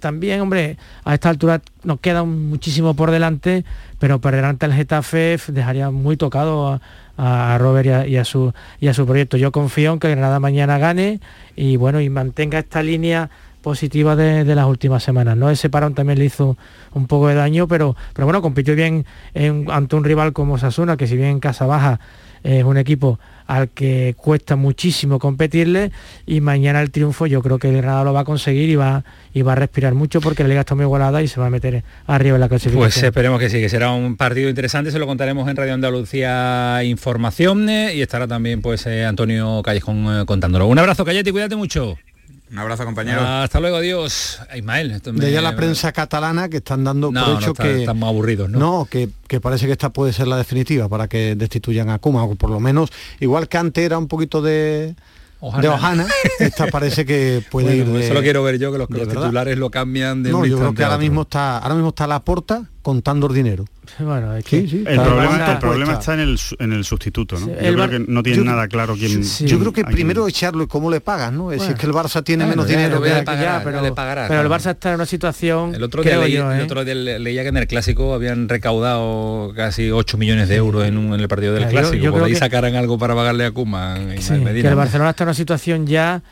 también, 0.00 0.40
hombre, 0.40 0.76
a 1.04 1.14
esta 1.14 1.30
altura 1.30 1.60
nos 1.82 2.00
queda 2.00 2.22
muchísimo 2.22 2.94
por 2.94 3.10
delante, 3.10 3.64
pero 3.98 4.20
perder 4.20 4.44
ante 4.44 4.66
el 4.66 4.72
Getafe 4.72 5.38
dejaría 5.48 5.90
muy 5.90 6.16
tocado 6.16 6.68
a, 7.16 7.54
a 7.54 7.58
Robert 7.58 8.06
y 8.06 8.16
a, 8.16 8.24
su, 8.24 8.52
y 8.80 8.88
a 8.88 8.94
su 8.94 9.06
proyecto. 9.06 9.36
Yo 9.36 9.52
confío 9.52 9.92
en 9.92 9.98
que 9.98 10.10
Granada 10.10 10.38
mañana 10.38 10.78
gane 10.78 11.20
y 11.56 11.76
bueno, 11.76 12.00
y 12.00 12.08
mantenga 12.08 12.58
esta 12.58 12.82
línea 12.82 13.30
positivas 13.66 14.16
de, 14.16 14.44
de, 14.44 14.54
las 14.54 14.66
últimas 14.66 15.02
semanas. 15.02 15.36
¿no? 15.36 15.50
Ese 15.50 15.68
parón 15.68 15.92
también 15.92 16.20
le 16.20 16.24
hizo 16.24 16.56
un 16.94 17.08
poco 17.08 17.26
de 17.26 17.34
daño, 17.34 17.66
pero, 17.66 17.96
pero 18.14 18.24
bueno, 18.24 18.40
compitió 18.40 18.76
bien 18.76 19.04
en, 19.34 19.66
ante 19.72 19.96
un 19.96 20.04
rival 20.04 20.32
como 20.32 20.56
Sasuna, 20.56 20.96
que 20.96 21.08
si 21.08 21.16
bien 21.16 21.30
en 21.30 21.40
casa 21.40 21.66
baja 21.66 21.98
es 22.44 22.62
un 22.62 22.76
equipo 22.76 23.18
al 23.48 23.70
que 23.70 24.14
cuesta 24.16 24.54
muchísimo 24.54 25.18
competirle 25.18 25.90
y 26.26 26.40
mañana 26.40 26.80
el 26.80 26.92
triunfo 26.92 27.26
yo 27.26 27.42
creo 27.42 27.58
que 27.58 27.72
Granada 27.72 28.04
lo 28.04 28.12
va 28.12 28.20
a 28.20 28.24
conseguir 28.24 28.70
y 28.70 28.76
va, 28.76 29.02
y 29.34 29.42
va 29.42 29.54
a 29.54 29.56
respirar 29.56 29.94
mucho 29.94 30.20
porque 30.20 30.44
la 30.44 30.50
liga 30.50 30.60
está 30.60 30.76
muy 30.76 30.84
igualada 30.84 31.20
y 31.20 31.26
se 31.26 31.40
va 31.40 31.46
a 31.46 31.50
meter 31.50 31.82
arriba 32.06 32.36
en 32.36 32.42
la 32.42 32.48
clasificación. 32.48 32.88
Pues 32.88 33.02
esperemos 33.02 33.40
que 33.40 33.50
sí, 33.50 33.60
que 33.60 33.68
será 33.68 33.90
un 33.90 34.16
partido 34.16 34.48
interesante, 34.48 34.92
se 34.92 35.00
lo 35.00 35.08
contaremos 35.08 35.48
en 35.48 35.56
Radio 35.56 35.74
Andalucía 35.74 36.84
Información 36.84 37.68
y 37.68 38.00
estará 38.00 38.28
también 38.28 38.62
pues 38.62 38.86
eh, 38.86 39.04
Antonio 39.04 39.60
Callejón 39.64 40.20
eh, 40.20 40.24
contándolo. 40.24 40.68
Un 40.68 40.78
abrazo, 40.78 41.04
Cayete, 41.04 41.32
cuídate 41.32 41.56
mucho. 41.56 41.96
Un 42.50 42.58
abrazo, 42.58 42.84
compañero. 42.84 43.20
hasta 43.20 43.58
luego, 43.58 43.76
adiós. 43.76 44.40
Ismael. 44.54 45.00
De 45.00 45.32
ya 45.32 45.40
la 45.40 45.56
prensa 45.56 45.92
catalana 45.92 46.48
que 46.48 46.58
están 46.58 46.84
dando 46.84 47.12
por 47.12 47.42
hecho 47.42 47.54
que... 47.54 47.80
Estamos 47.80 48.08
aburridos, 48.08 48.48
¿no? 48.48 48.58
No, 48.58 48.88
que, 48.88 49.08
que, 49.26 49.40
parece 49.40 49.66
que 49.66 49.72
esta 49.72 49.90
puede 49.90 50.12
ser 50.12 50.28
la 50.28 50.36
definitiva 50.36 50.88
para 50.88 51.08
que 51.08 51.34
destituyan 51.34 51.90
a 51.90 51.98
Kuma, 51.98 52.24
o 52.24 52.34
por 52.36 52.50
lo 52.50 52.60
menos, 52.60 52.90
igual 53.18 53.48
que 53.48 53.58
antes 53.58 53.84
era 53.84 53.98
un 53.98 54.06
poquito 54.06 54.42
de... 54.42 54.94
de 55.60 55.68
Ojana, 55.68 56.06
esta 56.38 56.68
parece 56.68 57.04
que 57.04 57.42
puede 57.50 57.76
ir 57.76 57.86
de, 57.86 58.04
Eso 58.04 58.14
lo 58.14 58.22
quiero 58.22 58.44
ver 58.44 58.58
yo, 58.58 58.70
que 58.70 58.78
los, 58.78 58.88
que 58.88 58.98
los 58.98 59.08
titulares 59.08 59.58
lo 59.58 59.70
cambian 59.70 60.22
de 60.22 60.30
No, 60.30 60.46
yo 60.46 60.58
creo 60.58 60.74
que 60.74 60.84
ahora 60.84 60.98
mismo 60.98 61.22
está, 61.22 61.58
ahora 61.58 61.74
mismo 61.74 61.88
está 61.88 62.06
la 62.06 62.24
porta 62.24 62.70
contando 62.86 63.26
el 63.26 63.34
dinero. 63.34 63.64
Bueno, 63.98 64.36
es 64.36 64.44
que 64.44 64.62
sí, 64.62 64.68
sí, 64.68 64.84
el, 64.86 65.00
problema, 65.00 65.52
el 65.52 65.58
problema, 65.58 65.92
está 65.94 66.14
en 66.14 66.20
el, 66.20 66.38
en 66.58 66.72
el 66.72 66.84
sustituto, 66.84 67.38
¿no? 67.38 67.46
Sí, 67.46 67.52
yo 67.52 67.74
creo 67.74 67.88
que 67.88 67.98
no 68.00 68.22
tiene 68.22 68.42
nada 68.42 68.66
claro 68.66 68.94
quién. 68.96 69.24
Sí, 69.24 69.46
yo 69.46 69.60
creo 69.60 69.72
que 69.72 69.84
primero 69.84 70.24
quién... 70.24 70.30
echarlo 70.30 70.64
y 70.64 70.66
cómo 70.66 70.90
le 70.90 71.00
pagas, 71.00 71.32
¿no? 71.32 71.52
Es 71.52 71.58
bueno, 71.58 71.62
decir, 71.62 71.76
que 71.76 71.86
el 71.86 71.92
Barça 71.92 72.24
tiene 72.24 72.44
bueno, 72.44 72.64
menos 72.64 72.68
dinero. 72.68 73.24
Pagará, 73.24 73.62
pero, 73.62 73.80
le 73.80 73.92
pagará, 73.92 74.26
pero 74.26 74.40
el 74.42 74.48
Barça 74.48 74.72
está 74.72 74.90
en 74.90 74.96
una 74.96 75.06
situación. 75.06 75.74
El 75.74 75.84
otro 75.84 76.02
día, 76.02 76.18
leí, 76.18 76.32
yo, 76.32 76.50
¿eh? 76.52 76.58
el 76.58 76.64
otro 76.64 76.84
día 76.84 76.94
leía 76.94 77.42
que 77.42 77.48
en 77.48 77.56
el 77.56 77.66
clásico 77.68 78.12
habían 78.12 78.48
recaudado 78.48 79.52
casi 79.54 79.90
8 79.90 80.18
millones 80.18 80.48
de 80.48 80.56
euros 80.56 80.84
en, 80.84 80.98
un, 80.98 81.14
en 81.14 81.20
el 81.20 81.28
partido 81.28 81.54
del 81.54 81.68
claro, 81.68 81.88
clásico. 81.88 81.96
Yo, 81.96 82.10
yo 82.10 82.12
Por 82.12 82.24
ahí 82.24 82.32
que, 82.32 82.38
sacarán 82.38 82.74
algo 82.74 82.98
para 82.98 83.14
pagarle 83.14 83.46
a 83.46 83.52
Kuma. 83.52 83.96
Sí, 84.18 84.34
que 84.34 84.60
el 84.60 84.74
Barcelona 84.74 85.10
está 85.10 85.24
en 85.24 85.28
una 85.28 85.34
situación 85.34 85.86
ya 85.86 86.22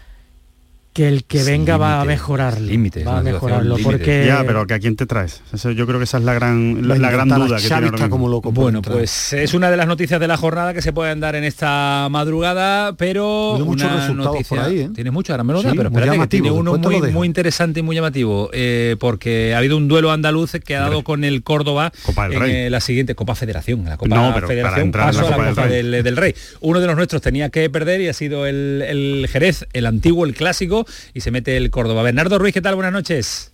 que 0.95 1.09
el 1.09 1.25
que 1.25 1.43
venga 1.43 1.77
va 1.77 2.01
a 2.01 2.05
mejorarlo. 2.05 2.67
Límite, 2.67 3.05
va 3.05 3.19
a 3.19 3.23
mejorarlo 3.23 3.77
porque 3.83 4.25
ya, 4.27 4.45
pero 4.47 4.67
que 4.67 4.75
a 4.75 4.79
quién 4.79 4.95
te 4.97 5.05
traes. 5.07 5.43
Eso 5.53 5.73
yo 5.73 5.87
creo 5.87 5.99
que 5.99 6.05
esa 6.05 6.19
es 6.19 6.25
la 6.25 6.33
gran 6.35 6.87
la, 6.89 6.97
la 6.97 7.11
gran 7.11 7.29
duda 7.29 7.57
que 7.59 7.69
tiene 7.69 7.87
está 7.89 8.09
como 8.09 8.29
loco. 8.29 8.53
Bueno, 8.53 8.81
pues 8.81 9.33
es 9.33 9.53
una 9.55 9.71
de 9.71 9.77
las 9.77 9.87
noticias 9.89 10.21
de 10.21 10.29
la 10.29 10.37
jornada 10.37 10.73
que 10.73 10.81
se 10.83 10.93
pueden 10.93 11.19
dar 11.21 11.35
en 11.35 11.45
esta 11.45 12.07
madrugada, 12.11 12.95
pero 12.97 13.55
tiene 13.57 13.65
muchos 13.69 13.93
resultados 13.93 14.33
noticia, 14.35 14.57
por 14.57 14.67
ahí, 14.67 14.79
¿eh? 14.81 14.91
Tiene 14.95 15.11
mucho, 15.11 15.33
ahora 15.33 15.45
me 15.45 15.53
lo 15.53 15.63
da, 15.63 15.71
Sí, 15.73 15.77
pero 15.77 15.91
muy 15.91 15.99
espérate 15.99 16.11
que 16.11 16.17
llamativo, 16.17 16.43
tiene 16.45 16.59
uno 16.59 16.79
muy, 16.79 17.13
muy 17.13 17.27
interesante 17.27 17.81
y 17.81 17.83
muy 17.83 17.97
llamativo, 17.97 18.51
eh, 18.53 18.97
porque 19.01 19.53
ha 19.55 19.59
habido 19.59 19.77
un 19.77 19.89
duelo 19.89 20.13
andaluz 20.13 20.53
que 20.65 20.77
ha 20.77 20.81
dado 20.81 21.03
con 21.03 21.25
el 21.25 21.43
Córdoba 21.43 21.93
Copa 22.05 22.29
del 22.29 22.35
en 22.35 22.41
Rey. 22.41 22.53
eh, 22.55 22.71
la 22.71 22.81
siguiente 22.81 23.17
Copa 23.17 23.35
Federación, 23.35 23.85
la 23.85 23.97
Copa 23.97 24.15
No, 24.15 24.33
pero 24.33 24.47
para 24.47 24.47
Federación 24.47 24.87
entrar 24.87 25.09
en 25.11 25.15
la 25.17 25.21
paso 25.23 25.35
a 25.35 25.37
la 25.39 25.49
Copa 25.49 25.63
del 25.67 25.71
Rey. 25.71 25.91
del, 25.93 26.05
del 26.05 26.17
Rey. 26.17 26.35
Uno 26.61 26.81
de 26.81 26.87
los 26.87 26.97
nuestros 26.97 27.21
tenía 27.21 27.49
que 27.51 27.69
perder 27.69 28.01
y 28.01 28.09
ha 28.09 28.13
sido 28.13 28.47
el, 28.47 28.83
el 28.87 29.29
Jerez, 29.29 29.67
el 29.73 29.87
antiguo, 29.87 30.25
el 30.25 30.35
clásico, 30.35 30.84
y 31.13 31.21
se 31.21 31.31
mete 31.31 31.57
el 31.57 31.71
Córdoba. 31.71 32.03
Bernardo 32.03 32.39
Ruiz, 32.39 32.55
¿qué 32.55 32.61
tal? 32.63 32.75
Buenas 32.75 32.93
noches. 32.93 33.51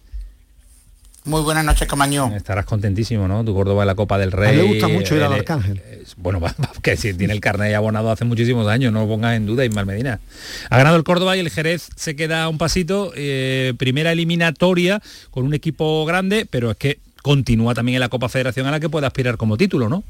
Muy 1.24 1.43
buenas 1.43 1.64
noches, 1.66 1.87
Camaño. 1.87 2.35
Estarás 2.35 2.64
contentísimo, 2.64 3.28
¿no? 3.28 3.45
Tu 3.45 3.53
Córdoba 3.53 3.83
en 3.83 3.89
la 3.89 3.95
Copa 3.95 4.16
del 4.16 4.31
A 4.33 4.37
Rey. 4.37 4.57
mí 4.57 4.62
me 4.62 4.68
gusta 4.68 4.89
mucho 4.89 5.14
ir 5.14 5.22
al 5.22 5.33
Eh, 5.33 5.37
Arcángel. 5.37 5.83
eh, 5.85 6.05
Bueno, 6.16 6.41
va- 6.41 6.55
va, 6.59 6.70
que 6.83 6.97
si 6.97 7.12
tiene 7.12 7.35
el 7.35 7.41
carnet 7.41 7.74
abonado 7.74 8.11
hace 8.11 8.24
muchísimos 8.24 8.66
años, 8.68 8.91
no 8.93 9.03
lo 9.03 9.09
pongas 9.09 9.37
en 9.37 9.45
duda, 9.45 9.64
Ismael 9.66 9.87
Medina. 9.87 10.18
Ha 10.70 10.78
ganado 10.78 10.97
el 10.97 11.05
Córdoba 11.05 11.37
y 11.37 11.41
el 11.41 11.51
Jerez 11.51 11.89
se 11.95 12.16
queda 12.16 12.45
a 12.45 12.49
un 12.49 12.57
pasito. 12.57 13.12
eh, 13.14 13.74
primera 13.76 14.12
eliminatoria 14.12 15.03
con 15.31 15.45
un 15.45 15.53
equipo 15.53 16.07
grande, 16.07 16.47
pero 16.49 16.70
es 16.70 16.78
que 16.78 16.99
continúa 17.22 17.74
también 17.74 17.97
en 17.97 18.01
la 18.01 18.09
Copa 18.09 18.31
Federación 18.31 18.66
a 18.66 18.70
la 18.70 18.81
que 18.81 18.89
puede 18.89 19.07
aspirar 19.07 19.37
como 19.37 19.59
título, 19.59 19.91
¿no? 19.91 20.03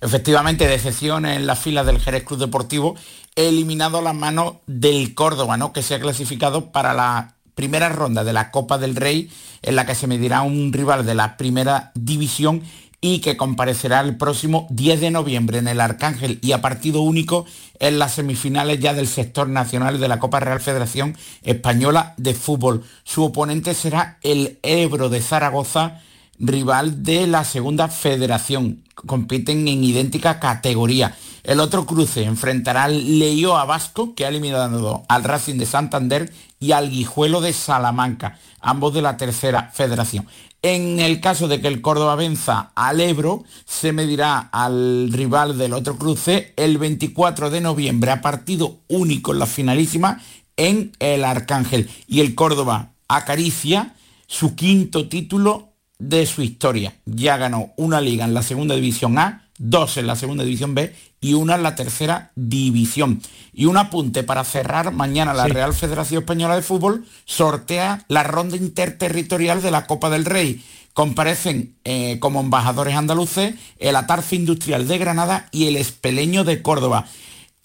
Efectivamente, 0.00 0.66
decepción 0.66 1.26
en 1.26 1.46
las 1.46 1.58
filas 1.58 1.84
del 1.84 2.00
Jerez 2.00 2.24
Club 2.24 2.40
Deportivo, 2.40 2.96
eliminado 3.36 3.98
a 3.98 4.02
las 4.02 4.14
manos 4.14 4.54
del 4.66 5.14
Córdoba, 5.14 5.56
¿no? 5.56 5.72
Que 5.72 5.82
se 5.82 5.94
ha 5.94 6.00
clasificado 6.00 6.72
para 6.72 6.94
la 6.94 7.34
primera 7.54 7.90
ronda 7.90 8.24
de 8.24 8.32
la 8.32 8.50
Copa 8.50 8.78
del 8.78 8.96
Rey, 8.96 9.30
en 9.62 9.76
la 9.76 9.84
que 9.84 9.94
se 9.94 10.06
medirá 10.06 10.42
un 10.42 10.72
rival 10.72 11.04
de 11.04 11.14
la 11.14 11.36
primera 11.36 11.92
división 11.94 12.62
y 13.02 13.20
que 13.20 13.36
comparecerá 13.36 14.00
el 14.00 14.16
próximo 14.16 14.66
10 14.70 15.00
de 15.00 15.10
noviembre 15.10 15.58
en 15.58 15.68
el 15.68 15.80
Arcángel 15.80 16.38
y 16.42 16.52
a 16.52 16.60
partido 16.60 17.00
único 17.00 17.46
en 17.78 17.98
las 17.98 18.14
semifinales 18.14 18.78
ya 18.78 18.92
del 18.92 19.08
sector 19.08 19.48
nacional 19.48 20.00
de 20.00 20.08
la 20.08 20.18
Copa 20.18 20.40
Real 20.40 20.60
Federación 20.60 21.16
Española 21.42 22.14
de 22.18 22.34
Fútbol. 22.34 22.84
Su 23.04 23.24
oponente 23.24 23.74
será 23.74 24.18
el 24.22 24.58
Ebro 24.62 25.08
de 25.08 25.22
Zaragoza, 25.22 26.02
rival 26.40 27.02
de 27.02 27.26
la 27.26 27.44
segunda 27.44 27.88
federación. 27.88 28.82
Compiten 28.94 29.68
en 29.68 29.84
idéntica 29.84 30.40
categoría. 30.40 31.14
El 31.44 31.60
otro 31.60 31.86
cruce 31.86 32.24
enfrentará 32.24 32.84
al 32.84 33.18
Leioa 33.18 33.64
Vasco, 33.64 34.14
que 34.14 34.24
ha 34.24 34.28
eliminado 34.28 35.04
al 35.08 35.24
Racing 35.24 35.56
de 35.56 35.66
Santander, 35.66 36.32
y 36.58 36.72
al 36.72 36.90
Guijuelo 36.90 37.40
de 37.40 37.52
Salamanca, 37.52 38.38
ambos 38.60 38.92
de 38.92 39.02
la 39.02 39.16
tercera 39.16 39.70
federación. 39.72 40.26
En 40.62 41.00
el 41.00 41.20
caso 41.20 41.48
de 41.48 41.62
que 41.62 41.68
el 41.68 41.80
Córdoba 41.80 42.16
venza 42.16 42.72
al 42.74 43.00
Ebro, 43.00 43.44
se 43.64 43.92
medirá 43.92 44.50
al 44.52 45.10
rival 45.10 45.56
del 45.56 45.72
otro 45.72 45.96
cruce 45.96 46.52
el 46.56 46.76
24 46.76 47.48
de 47.48 47.62
noviembre 47.62 48.10
a 48.10 48.20
partido 48.20 48.80
único 48.88 49.32
en 49.32 49.38
la 49.38 49.46
finalísima 49.46 50.20
en 50.58 50.92
el 50.98 51.24
Arcángel. 51.24 51.88
Y 52.06 52.20
el 52.20 52.34
Córdoba 52.34 52.90
acaricia 53.08 53.94
su 54.26 54.54
quinto 54.54 55.08
título 55.08 55.69
de 56.00 56.26
su 56.26 56.42
historia. 56.42 56.94
Ya 57.04 57.36
ganó 57.36 57.70
una 57.76 58.00
liga 58.00 58.24
en 58.24 58.34
la 58.34 58.42
segunda 58.42 58.74
división 58.74 59.18
A, 59.18 59.46
dos 59.58 59.98
en 59.98 60.06
la 60.08 60.16
segunda 60.16 60.42
división 60.42 60.74
B 60.74 60.92
y 61.20 61.34
una 61.34 61.54
en 61.54 61.62
la 61.62 61.76
tercera 61.76 62.32
división. 62.34 63.20
Y 63.52 63.66
un 63.66 63.76
apunte 63.76 64.24
para 64.24 64.42
cerrar, 64.42 64.90
mañana 64.90 65.34
la 65.34 65.44
Sí. 65.44 65.50
Real 65.50 65.74
Federación 65.74 66.22
Española 66.22 66.56
de 66.56 66.62
Fútbol 66.62 67.04
sortea 67.26 68.04
la 68.08 68.22
ronda 68.22 68.56
interterritorial 68.56 69.62
de 69.62 69.70
la 69.70 69.86
Copa 69.86 70.10
del 70.10 70.24
Rey. 70.24 70.64
Comparecen 70.94 71.76
eh, 71.84 72.18
como 72.18 72.40
embajadores 72.40 72.96
andaluces 72.96 73.54
el 73.78 73.94
Atarfe 73.94 74.36
Industrial 74.36 74.88
de 74.88 74.98
Granada 74.98 75.48
y 75.52 75.66
el 75.66 75.76
Espeleño 75.76 76.42
de 76.42 76.62
Córdoba. 76.62 77.06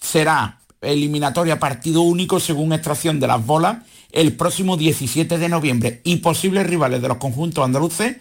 Será 0.00 0.60
eliminatoria 0.82 1.58
partido 1.58 2.02
único 2.02 2.38
según 2.38 2.72
extracción 2.72 3.18
de 3.18 3.26
las 3.26 3.44
bolas 3.44 3.78
el 4.16 4.32
próximo 4.32 4.76
17 4.76 5.38
de 5.38 5.48
noviembre. 5.48 6.00
Y 6.02 6.16
posibles 6.16 6.66
rivales 6.66 7.00
de 7.02 7.08
los 7.08 7.18
conjuntos 7.18 7.64
andaluces 7.64 8.16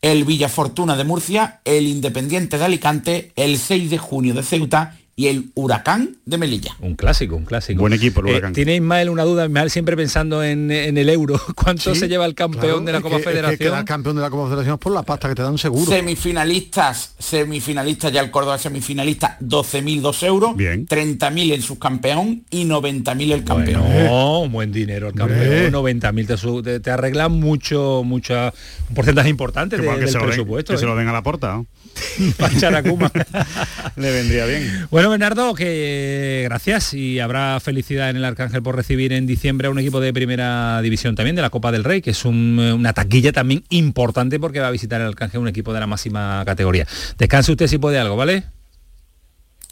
el 0.00 0.24
Villafortuna 0.24 0.96
de 0.96 1.02
Murcia, 1.04 1.60
el 1.64 1.86
Independiente 1.86 2.56
de 2.56 2.64
Alicante, 2.64 3.32
el 3.34 3.58
6 3.58 3.90
de 3.90 3.98
junio 3.98 4.34
de 4.34 4.44
Ceuta 4.44 4.96
y 5.18 5.26
el 5.26 5.50
Huracán 5.56 6.16
de 6.26 6.38
Melilla. 6.38 6.76
Un 6.80 6.94
clásico, 6.94 7.34
un 7.34 7.44
clásico. 7.44 7.80
Buen 7.80 7.92
equipo 7.92 8.20
el 8.20 8.28
Eh, 8.28 8.30
Huracán. 8.30 8.52
Tiene 8.52 8.76
Ismael 8.76 9.10
una 9.10 9.24
duda, 9.24 9.46
Ismael 9.46 9.68
siempre 9.68 9.96
pensando 9.96 10.44
en, 10.44 10.70
en 10.70 10.96
el 10.96 11.08
euro. 11.08 11.40
¿Cuánto 11.56 11.92
Sí, 11.92 11.98
se 11.98 12.08
lleva 12.08 12.24
el 12.24 12.36
campeón 12.36 12.62
claro, 12.62 12.80
de 12.82 12.92
la 12.92 12.98
es 12.98 13.02
Copa 13.02 13.16
es 13.16 13.22
que 13.24 13.28
Federación? 13.30 13.58
quedar 13.58 13.84
campeón 13.84 14.14
de 14.14 14.22
la 14.22 14.30
Copa 14.30 14.44
Federación 14.48 14.74
es 14.74 14.80
por 14.80 14.92
la 14.92 15.02
pasta 15.02 15.28
que 15.28 15.34
te 15.34 15.42
dan 15.42 15.58
seguro. 15.58 15.90
Semifinalistas, 15.90 17.14
semifinalistas, 17.18 18.12
ya 18.12 18.20
el 18.20 18.30
Córdoba 18.30 18.54
es 18.56 18.62
semifinalista, 18.62 19.36
12.002 19.40 20.22
euros, 20.26 20.50
30.000 20.56 21.52
en 21.52 21.62
subcampeón 21.62 22.44
y 22.50 22.64
90.000 22.64 23.32
el 23.32 23.42
campeón. 23.44 23.82
Bueno, 23.82 24.40
un 24.42 24.52
buen 24.52 24.70
dinero 24.70 25.08
el 25.08 25.14
campeón, 25.14 25.72
90.000 25.72 26.62
te, 26.62 26.70
te, 26.70 26.80
te 26.80 26.90
arregla 26.92 27.28
mucho, 27.28 28.02
mucha, 28.04 28.52
un 28.88 28.94
porcentaje 28.94 29.28
importante 29.28 29.76
Que, 29.76 29.82
de- 29.82 29.88
que 29.94 29.98
del 29.98 30.08
se 30.08 30.14
lo 30.14 30.20
den- 30.20 30.28
presupuesto. 30.28 30.72
que 30.72 30.78
se 30.78 30.84
¿eh? 30.84 30.88
lo 30.88 30.94
den 30.94 31.08
a 31.08 31.12
la 31.12 31.22
porta. 31.24 31.52
¿no? 31.54 31.66
Para 32.38 32.52
echar 32.54 32.74
a 32.74 32.82
Kuma. 32.82 33.10
Le 33.96 34.10
vendría 34.12 34.46
bien. 34.46 34.86
Bueno, 34.90 35.10
Bernardo, 35.10 35.54
que 35.54 36.42
gracias 36.44 36.94
y 36.94 37.20
habrá 37.20 37.58
felicidad 37.60 38.10
en 38.10 38.16
el 38.16 38.24
Arcángel 38.24 38.62
por 38.62 38.76
recibir 38.76 39.12
en 39.12 39.26
diciembre 39.26 39.68
a 39.68 39.70
un 39.70 39.78
equipo 39.78 40.00
de 40.00 40.12
primera 40.12 40.80
división 40.82 41.14
también 41.14 41.36
de 41.36 41.42
la 41.42 41.50
Copa 41.50 41.72
del 41.72 41.84
Rey, 41.84 42.00
que 42.02 42.10
es 42.10 42.24
un- 42.24 42.58
una 42.58 42.92
taquilla 42.92 43.32
también 43.32 43.64
importante 43.70 44.38
porque 44.40 44.60
va 44.60 44.68
a 44.68 44.72
visitar 44.72 45.00
el 45.00 45.08
Arcángel 45.08 45.40
un 45.40 45.48
equipo 45.48 45.72
de 45.72 45.80
la 45.80 45.86
máxima 45.86 46.42
categoría. 46.46 46.86
Descanse 47.18 47.52
usted 47.52 47.66
si 47.66 47.78
puede 47.78 47.98
algo, 47.98 48.16
¿vale? 48.16 48.44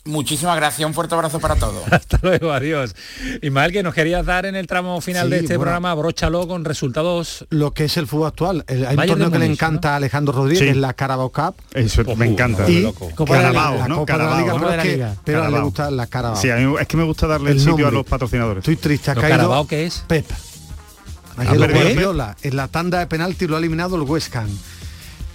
Muchísimas 0.07 0.57
gracias, 0.57 0.87
un 0.87 0.95
fuerte 0.95 1.15
abrazo 1.15 1.39
para 1.41 1.57
todos. 1.57 1.83
Hasta 1.93 2.19
luego, 2.23 2.53
adiós. 2.53 2.95
Ismael, 3.43 3.73
que 3.73 3.83
nos 3.83 3.93
querías 3.95 4.25
dar 4.25 4.47
en 4.47 4.57
el 4.57 4.67
tramo 4.67 5.01
final 5.01 5.27
Sí, 5.27 5.31
de 5.31 5.37
este 5.39 5.47
bueno. 5.57 5.63
programa, 5.63 5.95
bróchalo 5.95 6.47
con 6.49 6.65
resultados. 6.65 7.45
Lo 7.51 7.73
que 7.73 7.85
es 7.85 7.97
el 7.97 8.07
fútbol 8.07 8.29
actual. 8.29 8.65
El- 8.69 8.87
hay 8.87 8.97
un 8.97 9.07
torneo 9.07 9.31
que 9.31 9.39
le 9.39 9.47
encanta 9.47 9.93
a 9.93 9.97
Alejandro 9.97 10.33
Rodríguez, 10.33 10.61
Sí. 10.61 10.65
que 10.67 10.71
es 10.71 10.77
la 10.77 10.93
Carabao 10.95 11.31
Cup. 11.31 11.55
Eso 11.75 12.03
me 12.17 12.27
encanta. 12.27 12.69
Y 12.71 12.85
Copa 13.15 13.33
que 13.35 13.39
de 13.39 13.43
la 13.43 13.53
la, 13.53 13.71
Liga, 13.71 13.79
la 13.81 13.89
¿no? 13.89 13.97
Copa 13.99 14.13
de 14.13 14.19
la 14.19 14.25
Carabao, 14.25 14.39
Liga, 14.41 14.53
¿no? 14.55 14.59
pero, 14.69 14.73
es 14.81 14.83
que, 14.89 14.93
Liga. 14.95 15.15
pero 15.25 15.43
a 15.43 15.47
él 15.49 15.53
le 15.55 15.61
gusta 15.61 15.91
la 15.91 16.07
Carabao. 16.07 16.41
Sí, 16.41 16.51
a 16.51 16.57
mí 16.57 16.75
es 16.81 16.87
que 16.87 16.97
me 16.97 17.05
gusta 17.05 17.27
darle 17.27 17.51
El 17.51 17.57
el 17.59 17.63
sitio 17.65 17.89
a 17.89 17.91
los 17.91 18.07
patrocinadores. 18.07 18.59
Estoy 18.63 18.77
triste, 18.77 19.11
ha 19.11 19.15
¿Lo 19.15 19.21
caído 19.21 19.37
Carabao 19.37 19.67
qué 19.67 19.87
es? 19.87 20.05
Pep. 20.07 20.25
Ah, 21.39 21.43
Ayer 21.43 21.59
¿Pep? 21.61 21.73
Guardiola 21.75 22.37
en 22.43 22.57
la 22.57 22.69
tanda 22.69 22.99
de 23.01 23.07
penalti 23.09 23.47
lo 23.47 23.57
ha 23.57 23.59
eliminado 23.59 23.97
el 23.97 24.03
West 24.03 24.35
Ham. 24.37 24.49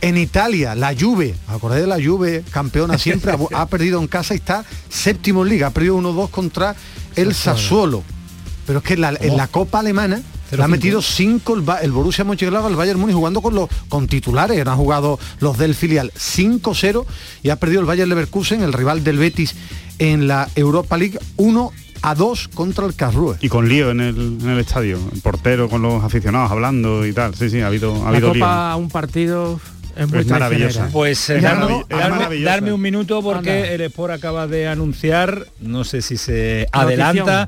En 0.01 0.17
Italia, 0.17 0.73
la 0.73 0.95
Juve, 0.99 1.35
acordáis 1.47 1.81
de 1.83 1.87
la 1.87 2.03
Juve, 2.03 2.43
campeona 2.49 2.97
siempre, 2.97 3.31
ha, 3.31 3.61
ha 3.61 3.67
perdido 3.67 3.99
en 3.99 4.07
casa 4.07 4.33
y 4.33 4.37
está 4.37 4.65
séptimo 4.89 5.43
en 5.43 5.49
liga, 5.49 5.67
ha 5.67 5.71
perdido 5.71 5.97
1-2 5.97 6.29
contra 6.31 6.75
el 7.15 7.35
Sassuolo. 7.35 8.03
Pero 8.65 8.79
es 8.79 8.85
que 8.85 8.93
en 8.95 9.01
la, 9.01 9.13
en 9.19 9.37
la 9.37 9.47
Copa 9.47 9.79
Alemana 9.79 10.21
Le 10.51 10.63
ha 10.63 10.67
metido 10.67 11.01
5 11.01 11.55
el, 11.55 11.63
el, 11.81 11.91
Borussia 11.91 12.23
Mönchengladbach 12.23 12.71
al 12.71 12.75
Bayern 12.75 12.99
Múnich 12.99 13.15
jugando 13.15 13.41
con 13.41 13.53
los 13.55 13.69
con 13.89 14.07
titulares. 14.07 14.65
Han 14.65 14.77
jugado 14.77 15.19
los 15.39 15.57
del 15.57 15.75
filial 15.75 16.11
5-0 16.13 17.05
y 17.43 17.49
ha 17.49 17.55
perdido 17.57 17.81
el 17.81 17.87
Bayern 17.87 18.09
Leverkusen, 18.09 18.61
el 18.63 18.73
rival 18.73 19.03
del 19.03 19.17
Betis 19.17 19.55
en 19.99 20.27
la 20.27 20.49
Europa 20.55 20.97
League 20.97 21.19
1 21.37 21.71
a 22.01 22.15
2 22.15 22.47
contra 22.49 22.85
el 22.85 22.95
Karlsruhe. 22.95 23.37
Y 23.41 23.49
con 23.49 23.69
lío 23.69 23.91
en 23.91 24.01
el, 24.01 24.37
en 24.41 24.49
el 24.49 24.59
estadio, 24.59 24.99
el 25.13 25.21
portero 25.21 25.69
con 25.69 25.81
los 25.81 26.03
aficionados 26.03 26.51
hablando 26.51 27.05
y 27.05 27.13
tal. 27.13 27.35
Sí, 27.35 27.49
sí, 27.49 27.61
ha 27.61 27.67
habido, 27.67 27.95
ha 27.95 28.11
la 28.11 28.17
habido 28.17 28.33
Copa, 28.33 28.69
lío. 28.73 28.77
un 28.83 28.89
partido 28.89 29.59
es 29.95 30.09
muy 30.09 30.25
maravillosa. 30.25 30.89
Pues 30.91 31.29
eh, 31.29 31.41
darme, 31.41 32.73
un 32.73 32.81
minuto 32.81 33.21
porque 33.21 33.63
Anda. 33.63 33.71
el 33.71 33.81
Sport 33.81 34.13
acaba 34.13 34.47
de 34.47 34.67
anunciar, 34.67 35.47
no 35.59 35.83
sé 35.83 36.01
si 36.01 36.17
se 36.17 36.67
adelanta. 36.71 37.47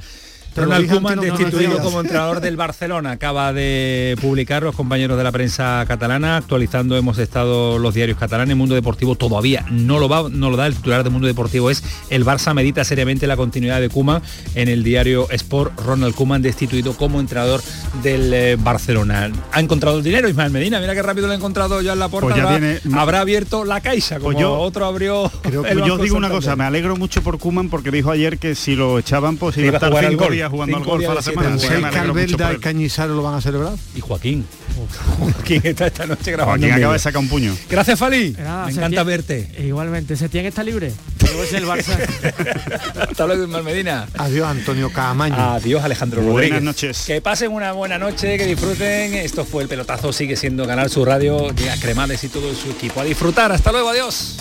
Ronald 0.56 0.90
Koeman 0.90 1.20
destituido 1.20 1.80
como 1.80 2.02
entrenador 2.02 2.40
del 2.42 2.56
Barcelona. 2.58 3.12
Acaba 3.12 3.54
de 3.54 4.16
publicar 4.22 4.64
los 4.64 4.76
compañeros 4.76 5.18
de 5.18 5.24
la 5.24 5.32
prensa 5.32 5.84
catalana, 5.88 6.38
actualizando 6.38 6.96
hemos 6.98 7.18
estado 7.18 7.80
los 7.80 7.94
diarios 7.94 8.18
catalanes. 8.18 8.56
Mundo 8.56 8.76
Deportivo 8.76 9.16
todavía 9.16 9.66
no 9.72 10.00
lo 10.00 10.08
va, 10.10 10.30
no 10.30 10.50
lo 10.50 10.58
da. 10.58 10.68
El 10.68 10.76
titular 10.76 11.04
de 11.04 11.10
Mundo 11.10 11.28
Deportivo 11.28 11.70
es 11.70 11.84
el 12.10 12.26
Barça 12.26 12.54
medita 12.54 12.84
seriamente 12.84 13.26
la 13.28 13.36
continuidad 13.38 13.82
de 13.82 13.90
Koeman 13.90 14.22
en 14.56 14.68
el 14.68 14.84
diario 14.84 15.28
Sport. 15.32 15.80
Ronald 15.80 16.14
Koeman 16.16 16.42
destituido 16.42 16.94
como 16.96 17.20
entrenador 17.20 17.62
del 18.04 18.34
eh, 18.34 18.56
Barcelona. 18.60 19.32
Ha 19.52 19.60
encontrado 19.60 19.98
el 19.98 20.04
dinero 20.04 20.30
Ismael 20.30 20.52
Medina. 20.52 20.80
Mira 20.80 20.94
qué 20.94 21.02
rápido 21.02 21.28
lo 21.28 21.34
ha 21.34 21.36
encontrado 21.36 21.82
ya 21.82 21.94
en 21.94 22.00
la 22.00 22.10
puerta. 22.10 22.28
Pues 22.28 22.36
ya 22.38 22.44
habrá, 22.44 22.60
tiene- 22.80 23.00
habrá 23.00 23.22
abierto 23.22 23.66
la 23.66 23.82
caixa 23.82 24.16
como 24.20 24.32
Pues 24.34 24.38
yo- 24.40 24.60
otro 24.60 24.86
abrió. 24.86 25.32
Creo 25.42 25.64
que 25.64 25.70
el 25.72 25.84
yo 25.84 25.96
os 25.96 26.02
digo 26.02 26.18
una 26.18 26.30
cosa, 26.30 26.56
me 26.56 26.64
alegro 26.64 26.96
mucho 26.96 27.22
por 27.22 27.40
Kuman 27.40 27.70
porque 27.70 27.92
dijo 27.92 28.12
ayer 28.12 28.38
que 28.38 28.56
si 28.56 28.76
lo 28.76 29.00
echaban 29.00 29.38
pues 29.38 29.58
iba 29.58 29.70
a 29.70 29.74
estar 29.74 29.94
cinco 30.10 30.26
gol. 30.26 30.34
Días 30.44 30.52
jugando 30.52 30.78
al 30.78 30.84
golf 30.84 31.06
a 31.06 31.10
de 31.10 31.16
la 31.16 31.22
semana. 31.22 31.50
días. 31.50 31.64
así 31.64 31.68
que 31.68 31.74
me 31.76 31.82
¿Pensáis 31.82 31.94
que 31.94 32.00
alegro 32.00 32.14
mucho 32.14 32.22
Albelda 32.36 32.46
por 32.46 33.06
y 33.06 33.16
lo 33.16 33.24
van 33.24 33.36
a 33.36 33.42
celebrar? 33.42 33.74
Y 33.96 34.02
Joaquín. 34.02 34.46
Joaquín 35.20 35.62
está 35.64 35.88
esta 35.88 36.06
noche 36.06 36.32
grabando. 36.32 36.66
Joaquín 36.66 36.78
acaba 36.78 36.94
de 36.94 37.00
sacar 37.00 37.20
un 37.20 37.30
puño. 37.30 37.56
Gracias, 37.70 38.00
Fali. 38.00 38.32
Nada, 38.32 38.66
Me 38.66 38.72
encanta 38.74 39.04
verte. 39.04 39.50
Igualmente, 39.60 40.16
¿se 40.16 40.30
tiene 40.30 40.44
que 40.46 40.50
estar 40.50 40.66
libre? 40.66 40.92
Luego 41.22 41.44
es 41.44 41.54
el 41.54 41.66
Barça. 41.66 41.98
Hasta 43.10 43.26
luego, 43.26 43.44
Ismael 43.44 43.64
Medina. 43.64 44.08
Adiós, 44.18 44.48
Antonio 44.48 44.92
Caamaño. 44.92 45.36
Adiós, 45.36 45.84
Alejandro 45.84 46.22
Buenas 46.22 46.36
Rodríguez. 46.36 46.62
noches. 46.62 47.04
Que 47.08 47.22
pasen 47.22 47.52
una 47.52 47.72
buena 47.72 47.98
noche, 47.98 48.38
que 48.38 48.46
disfruten. 48.46 49.14
Esto 49.16 49.46
fue 49.46 49.64
el 49.64 49.70
pelotazo, 49.70 50.12
sigue 50.14 50.36
siendo 50.36 50.68
Canal 50.68 50.90
Su 50.90 51.06
Radio. 51.06 51.52
Llega 51.52 51.76
Cremades 51.78 52.24
y 52.24 52.28
todo 52.30 52.54
su 52.54 52.72
equipo. 52.72 53.00
A 53.00 53.04
disfrutar. 53.06 53.52
Hasta 53.52 53.72
luego, 53.72 53.90
adiós. 53.90 54.38